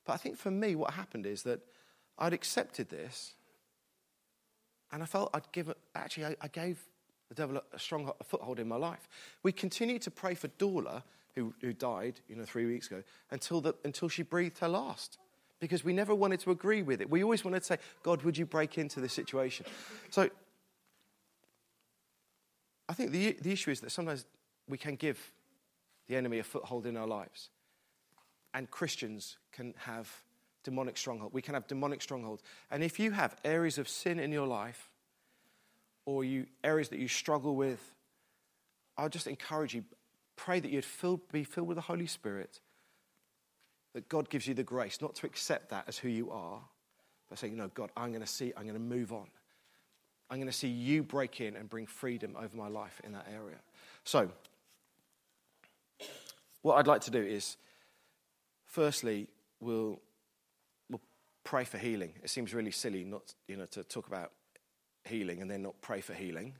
But 0.05 0.13
I 0.13 0.17
think 0.17 0.37
for 0.37 0.51
me, 0.51 0.75
what 0.75 0.93
happened 0.93 1.25
is 1.25 1.43
that 1.43 1.61
I'd 2.19 2.33
accepted 2.33 2.89
this 2.89 3.33
and 4.91 5.03
I 5.03 5.05
felt 5.05 5.31
I'd 5.33 5.51
given, 5.51 5.75
actually, 5.95 6.27
I, 6.27 6.35
I 6.41 6.47
gave 6.47 6.85
the 7.29 7.35
devil 7.35 7.61
a, 7.73 7.79
strong 7.79 8.11
a 8.19 8.23
foothold 8.23 8.59
in 8.59 8.67
my 8.67 8.77
life. 8.77 9.09
We 9.43 9.51
continued 9.51 10.01
to 10.03 10.11
pray 10.11 10.33
for 10.33 10.47
Dorla, 10.47 11.03
who, 11.37 11.53
who 11.61 11.71
died, 11.71 12.19
you 12.27 12.35
know, 12.35 12.43
three 12.43 12.65
weeks 12.65 12.87
ago, 12.87 13.03
until, 13.31 13.61
the, 13.61 13.75
until 13.85 14.09
she 14.09 14.23
breathed 14.23 14.57
her 14.57 14.67
last. 14.67 15.19
Because 15.59 15.83
we 15.83 15.93
never 15.93 16.13
wanted 16.13 16.39
to 16.41 16.51
agree 16.51 16.81
with 16.81 16.99
it. 16.99 17.09
We 17.09 17.23
always 17.23 17.45
wanted 17.45 17.59
to 17.59 17.65
say, 17.65 17.77
God, 18.03 18.23
would 18.23 18.37
you 18.37 18.45
break 18.45 18.77
into 18.77 18.99
this 18.99 19.13
situation? 19.13 19.65
So 20.09 20.29
I 22.89 22.93
think 22.93 23.11
the, 23.11 23.37
the 23.41 23.51
issue 23.51 23.71
is 23.71 23.79
that 23.81 23.91
sometimes 23.91 24.25
we 24.67 24.77
can 24.77 24.95
give 24.95 25.31
the 26.07 26.15
enemy 26.15 26.39
a 26.39 26.43
foothold 26.43 26.85
in 26.85 26.97
our 26.97 27.07
lives. 27.07 27.49
And 28.53 28.69
Christians 28.69 29.37
can 29.51 29.73
have 29.77 30.11
demonic 30.63 30.97
stronghold. 30.97 31.33
We 31.33 31.41
can 31.41 31.53
have 31.53 31.67
demonic 31.67 32.01
strongholds. 32.01 32.43
And 32.71 32.83
if 32.83 32.99
you 32.99 33.11
have 33.11 33.35
areas 33.43 33.77
of 33.77 33.87
sin 33.87 34.19
in 34.19 34.31
your 34.31 34.47
life, 34.47 34.89
or 36.05 36.23
you 36.23 36.45
areas 36.63 36.89
that 36.89 36.99
you 36.99 37.07
struggle 37.07 37.55
with, 37.55 37.93
I'll 38.97 39.09
just 39.09 39.27
encourage 39.27 39.75
you, 39.75 39.83
pray 40.37 40.61
that 40.61 40.71
you'd 40.71 40.85
be 41.31 41.43
filled 41.43 41.67
with 41.67 41.75
the 41.75 41.81
Holy 41.81 42.07
Spirit, 42.07 42.61
that 43.93 44.07
God 44.07 44.29
gives 44.29 44.47
you 44.47 44.53
the 44.53 44.63
grace, 44.63 45.01
not 45.01 45.15
to 45.15 45.25
accept 45.25 45.69
that 45.71 45.85
as 45.87 45.97
who 45.97 46.07
you 46.07 46.31
are, 46.31 46.61
but 47.27 47.37
saying, 47.37 47.57
no, 47.57 47.67
God, 47.67 47.91
I'm 47.97 48.11
going 48.11 48.21
to 48.21 48.27
see, 48.27 48.53
I'm 48.55 48.63
going 48.63 48.75
to 48.75 48.79
move 48.79 49.11
on. 49.11 49.27
I'm 50.29 50.37
going 50.37 50.47
to 50.47 50.53
see 50.53 50.67
you 50.67 51.03
break 51.03 51.41
in 51.41 51.55
and 51.55 51.69
bring 51.69 51.85
freedom 51.85 52.35
over 52.37 52.55
my 52.55 52.67
life 52.67 53.01
in 53.03 53.13
that 53.13 53.27
area. 53.33 53.57
So, 54.03 54.29
what 56.61 56.75
I'd 56.75 56.87
like 56.87 57.01
to 57.01 57.11
do 57.11 57.21
is, 57.21 57.57
firstly, 58.65 59.27
we'll, 59.59 59.99
we'll 60.89 61.01
pray 61.43 61.63
for 61.63 61.77
healing. 61.77 62.13
It 62.23 62.29
seems 62.29 62.53
really 62.53 62.71
silly 62.71 63.03
not, 63.03 63.33
you 63.47 63.57
know, 63.57 63.65
to 63.67 63.83
talk 63.83 64.07
about 64.07 64.31
healing 65.05 65.41
and 65.41 65.49
then 65.49 65.63
not 65.63 65.79
pray 65.81 66.01
for 66.01 66.13
healing. 66.13 66.53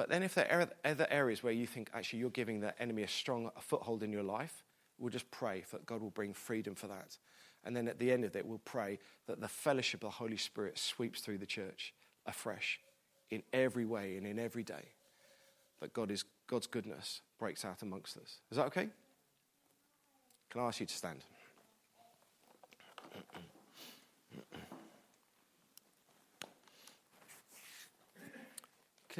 But 0.00 0.08
then, 0.08 0.22
if 0.22 0.34
there 0.34 0.50
are 0.50 0.66
other 0.90 1.06
areas 1.10 1.42
where 1.42 1.52
you 1.52 1.66
think 1.66 1.90
actually 1.92 2.20
you're 2.20 2.30
giving 2.30 2.60
the 2.60 2.72
enemy 2.80 3.02
a 3.02 3.06
strong 3.06 3.50
foothold 3.60 4.02
in 4.02 4.10
your 4.10 4.22
life, 4.22 4.64
we'll 4.96 5.10
just 5.10 5.30
pray 5.30 5.62
that 5.72 5.84
God 5.84 6.00
will 6.00 6.08
bring 6.08 6.32
freedom 6.32 6.74
for 6.74 6.86
that. 6.86 7.18
And 7.64 7.76
then 7.76 7.86
at 7.86 7.98
the 7.98 8.10
end 8.10 8.24
of 8.24 8.34
it, 8.34 8.46
we'll 8.46 8.62
pray 8.64 8.98
that 9.26 9.42
the 9.42 9.48
fellowship 9.48 10.02
of 10.02 10.08
the 10.08 10.16
Holy 10.16 10.38
Spirit 10.38 10.78
sweeps 10.78 11.20
through 11.20 11.36
the 11.36 11.44
church 11.44 11.92
afresh 12.24 12.80
in 13.28 13.42
every 13.52 13.84
way 13.84 14.16
and 14.16 14.26
in 14.26 14.38
every 14.38 14.62
day. 14.62 14.88
That 15.82 15.92
God 15.92 16.10
is, 16.10 16.24
God's 16.46 16.66
goodness 16.66 17.20
breaks 17.38 17.66
out 17.66 17.82
amongst 17.82 18.16
us. 18.16 18.38
Is 18.50 18.56
that 18.56 18.68
okay? 18.68 18.88
Can 20.48 20.62
I 20.62 20.64
ask 20.64 20.80
you 20.80 20.86
to 20.86 20.94
stand? 20.94 21.18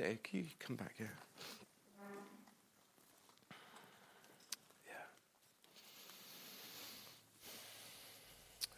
Okay, 0.00 0.18
can 0.24 0.38
you 0.40 0.46
come 0.58 0.76
back 0.76 0.94
here? 0.96 1.12
Yeah. 4.86 4.92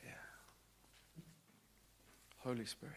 Yeah. 0.04 0.10
Holy 2.38 2.64
Spirit. 2.64 2.96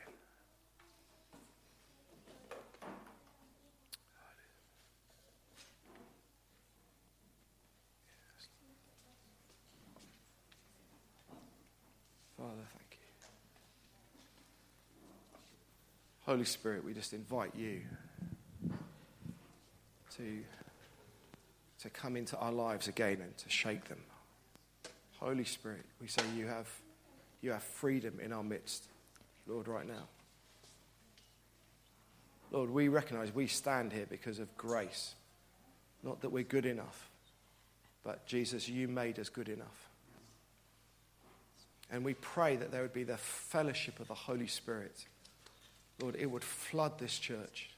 Father, 12.36 12.50
thank 12.74 12.90
you. 12.92 12.98
Holy 16.22 16.46
Spirit, 16.46 16.84
we 16.84 16.96
just 16.96 17.14
invite 17.14 17.54
you 17.56 17.82
to, 20.18 20.44
to 21.82 21.90
come 21.90 22.16
into 22.16 22.38
our 22.38 22.52
lives 22.52 22.88
again 22.88 23.20
and 23.22 23.38
to 23.38 23.50
shake 23.50 23.86
them. 23.86 24.00
Holy 25.20 25.46
Spirit, 25.46 25.86
we 26.02 26.08
say 26.08 26.22
you 26.36 26.48
have, 26.48 26.68
you 27.42 27.52
have 27.52 27.64
freedom 27.64 28.20
in 28.20 28.34
our 28.34 28.44
midst. 28.44 28.86
Lord, 29.48 29.68
right 29.68 29.88
now. 29.88 30.08
Lord, 32.52 32.70
we 32.70 32.88
recognize 32.88 33.34
we 33.34 33.48
stand 33.48 33.92
here 33.92 34.08
because 34.10 34.40
of 34.40 34.56
grace. 34.58 35.14
Not 36.04 36.22
that 36.22 36.30
we're 36.30 36.44
good 36.44 36.66
enough, 36.66 37.10
but 38.04 38.26
Jesus, 38.28 38.70
you 38.70 38.88
made 38.88 39.20
us 39.20 39.30
good 39.30 39.50
enough. 39.50 39.90
And 41.92 42.04
we 42.04 42.14
pray 42.16 42.56
that 42.56 42.72
there 42.72 42.82
would 42.82 42.94
be 42.94 43.04
the 43.04 43.18
fellowship 43.18 44.00
of 44.00 44.08
the 44.08 44.14
Holy 44.16 44.48
Spirit. 44.48 45.06
Lord, 46.02 46.16
it 46.18 46.26
would 46.26 46.44
flood 46.44 47.00
this 47.00 47.18
church. 47.18 47.70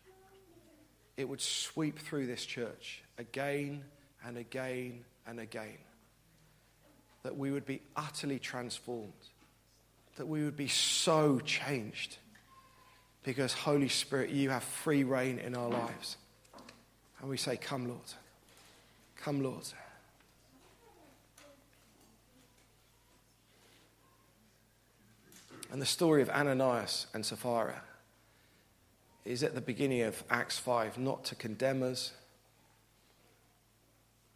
It 1.17 1.27
would 1.27 1.41
sweep 1.41 1.99
through 1.99 2.27
this 2.27 2.45
church 2.45 3.01
again 3.17 3.83
and 4.23 4.37
again 4.37 5.03
and 5.25 5.39
again. 5.39 5.77
That 7.23 7.35
we 7.35 7.51
would 7.51 7.65
be 7.65 7.81
utterly 7.95 8.39
transformed 8.39 9.13
that 10.17 10.25
we 10.25 10.43
would 10.43 10.57
be 10.57 10.67
so 10.67 11.39
changed. 11.39 12.17
Because, 13.23 13.53
Holy 13.53 13.89
Spirit, 13.89 14.29
you 14.29 14.49
have 14.49 14.63
free 14.63 15.03
reign 15.03 15.39
in 15.39 15.55
our 15.55 15.69
lives. 15.69 16.17
And 17.19 17.29
we 17.29 17.37
say, 17.37 17.57
Come, 17.57 17.87
Lord. 17.87 18.01
Come, 19.15 19.41
Lord. 19.41 19.65
And 25.71 25.81
the 25.81 25.85
story 25.85 26.21
of 26.21 26.29
Ananias 26.29 27.07
and 27.13 27.25
Sapphira 27.25 27.81
is 29.27 29.43
at 29.43 29.55
the 29.55 29.61
beginning 29.61 30.01
of 30.01 30.23
Acts 30.29 30.57
5, 30.57 30.97
not 30.97 31.25
to 31.25 31.35
condemn 31.35 31.83
us, 31.83 32.11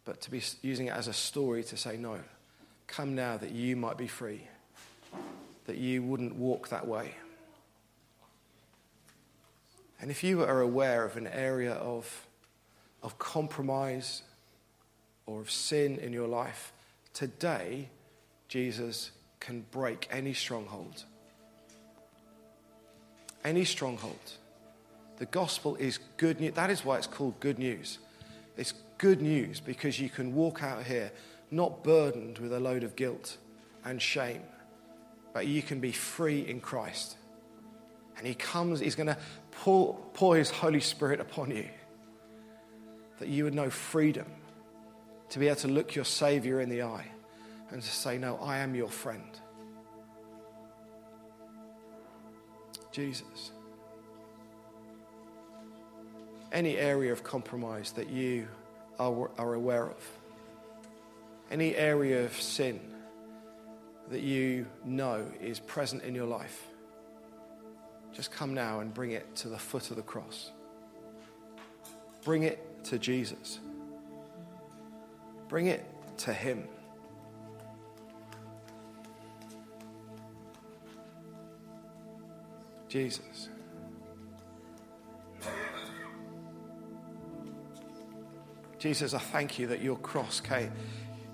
but 0.04 0.20
to 0.22 0.30
be 0.30 0.42
using 0.62 0.86
it 0.86 0.94
as 0.94 1.08
a 1.08 1.12
story 1.12 1.62
to 1.64 1.76
say, 1.76 1.96
No, 1.96 2.18
come 2.86 3.14
now 3.14 3.36
that 3.36 3.52
you 3.52 3.76
might 3.76 3.96
be 3.96 4.06
free 4.06 4.42
that 5.66 5.76
you 5.76 6.02
wouldn't 6.02 6.34
walk 6.36 6.68
that 6.68 6.86
way. 6.86 7.14
And 10.00 10.10
if 10.10 10.24
you 10.24 10.42
are 10.42 10.60
aware 10.60 11.04
of 11.04 11.16
an 11.16 11.28
area 11.28 11.74
of, 11.74 12.26
of 13.02 13.18
compromise 13.18 14.22
or 15.26 15.40
of 15.40 15.50
sin 15.50 15.98
in 15.98 16.12
your 16.12 16.26
life, 16.26 16.72
today 17.14 17.88
Jesus 18.48 19.12
can 19.38 19.64
break 19.70 20.08
any 20.10 20.34
stronghold. 20.34 21.04
Any 23.44 23.64
stronghold. 23.64 24.32
The 25.22 25.26
gospel 25.26 25.76
is 25.76 26.00
good 26.16 26.40
news. 26.40 26.54
That 26.54 26.68
is 26.68 26.84
why 26.84 26.98
it's 26.98 27.06
called 27.06 27.38
good 27.38 27.56
news. 27.56 28.00
It's 28.56 28.74
good 28.98 29.22
news 29.22 29.60
because 29.60 30.00
you 30.00 30.08
can 30.08 30.34
walk 30.34 30.64
out 30.64 30.82
here 30.82 31.12
not 31.48 31.84
burdened 31.84 32.38
with 32.38 32.52
a 32.52 32.58
load 32.58 32.82
of 32.82 32.96
guilt 32.96 33.36
and 33.84 34.02
shame 34.02 34.42
but 35.32 35.46
you 35.46 35.62
can 35.62 35.78
be 35.78 35.92
free 35.92 36.40
in 36.40 36.60
Christ. 36.60 37.18
And 38.18 38.26
He 38.26 38.34
comes, 38.34 38.80
He's 38.80 38.96
going 38.96 39.06
to 39.06 39.16
pour, 39.52 39.96
pour 40.12 40.36
His 40.36 40.50
Holy 40.50 40.80
Spirit 40.80 41.20
upon 41.20 41.52
you 41.52 41.68
that 43.20 43.28
you 43.28 43.44
would 43.44 43.54
know 43.54 43.70
freedom 43.70 44.26
to 45.28 45.38
be 45.38 45.46
able 45.46 45.54
to 45.60 45.68
look 45.68 45.94
your 45.94 46.04
Savior 46.04 46.60
in 46.60 46.68
the 46.68 46.82
eye 46.82 47.06
and 47.70 47.80
to 47.80 47.88
say, 47.88 48.18
No, 48.18 48.38
I 48.38 48.58
am 48.58 48.74
your 48.74 48.88
friend. 48.88 49.38
Jesus. 52.90 53.52
Any 56.52 56.76
area 56.76 57.12
of 57.12 57.24
compromise 57.24 57.92
that 57.92 58.10
you 58.10 58.46
are, 59.00 59.30
are 59.38 59.54
aware 59.54 59.88
of, 59.88 60.06
any 61.50 61.74
area 61.74 62.24
of 62.24 62.40
sin 62.40 62.78
that 64.10 64.20
you 64.20 64.66
know 64.84 65.26
is 65.40 65.58
present 65.58 66.02
in 66.04 66.14
your 66.14 66.26
life, 66.26 66.66
just 68.12 68.30
come 68.30 68.52
now 68.52 68.80
and 68.80 68.92
bring 68.92 69.12
it 69.12 69.34
to 69.36 69.48
the 69.48 69.58
foot 69.58 69.90
of 69.90 69.96
the 69.96 70.02
cross. 70.02 70.52
Bring 72.22 72.42
it 72.42 72.84
to 72.84 72.98
Jesus. 72.98 73.58
Bring 75.48 75.66
it 75.66 75.84
to 76.18 76.32
Him. 76.32 76.68
Jesus. 82.88 83.48
Jesus, 88.82 89.14
I 89.14 89.20
thank 89.20 89.60
you 89.60 89.68
that 89.68 89.80
your 89.80 89.96
cross 89.98 90.40
came. 90.40 90.72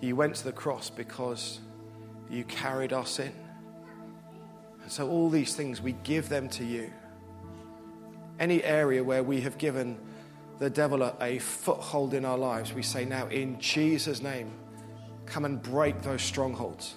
You 0.03 0.16
went 0.16 0.34
to 0.34 0.44
the 0.44 0.53
cross 0.53 0.90
because 0.90 1.61
you 2.28 2.44
carried 2.44 2.92
our 2.92 3.07
sin. 3.07 3.32
And 4.82 4.92
so, 4.92 5.09
all 5.09 5.30
these 5.30 5.55
things, 5.55 5.80
we 5.80 5.92
give 6.05 6.28
them 6.28 6.51
to 6.51 6.64
you. 6.64 6.92
Any 8.38 8.62
area 8.62 9.03
where 9.03 9.22
we 9.22 9.40
have 9.40 9.57
given 9.57 9.99
the 10.59 10.68
devil 10.68 11.03
a, 11.03 11.14
a 11.22 11.38
foothold 11.38 12.12
in 12.12 12.26
our 12.26 12.36
lives, 12.36 12.74
we 12.74 12.82
say 12.82 13.07
now, 13.07 13.28
in 13.28 13.59
Jesus' 13.59 14.20
name, 14.20 14.53
come 15.24 15.46
and 15.46 15.62
break 15.62 16.03
those 16.03 16.20
strongholds. 16.20 16.96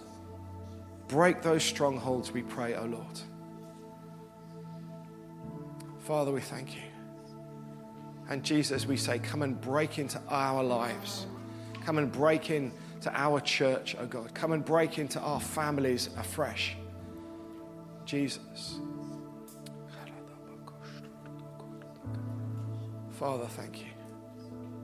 Break 1.07 1.41
those 1.41 1.63
strongholds, 1.63 2.33
we 2.33 2.41
pray, 2.41 2.75
O 2.75 2.81
oh 2.81 2.85
Lord. 2.87 3.19
Father, 5.99 6.33
we 6.33 6.41
thank 6.41 6.75
you. 6.75 6.90
And 8.31 8.45
Jesus, 8.45 8.85
we 8.85 8.95
say, 8.95 9.19
come 9.19 9.41
and 9.41 9.59
break 9.59 9.99
into 9.99 10.17
our 10.29 10.63
lives. 10.63 11.27
Come 11.83 11.97
and 11.97 12.09
break 12.09 12.49
into 12.49 13.11
our 13.11 13.41
church, 13.41 13.97
oh 13.99 14.05
God. 14.05 14.33
Come 14.33 14.53
and 14.53 14.63
break 14.63 14.99
into 14.99 15.19
our 15.19 15.41
families 15.41 16.09
afresh. 16.17 16.77
Jesus. 18.05 18.79
Father, 23.19 23.47
thank 23.47 23.81
you. 23.81 23.90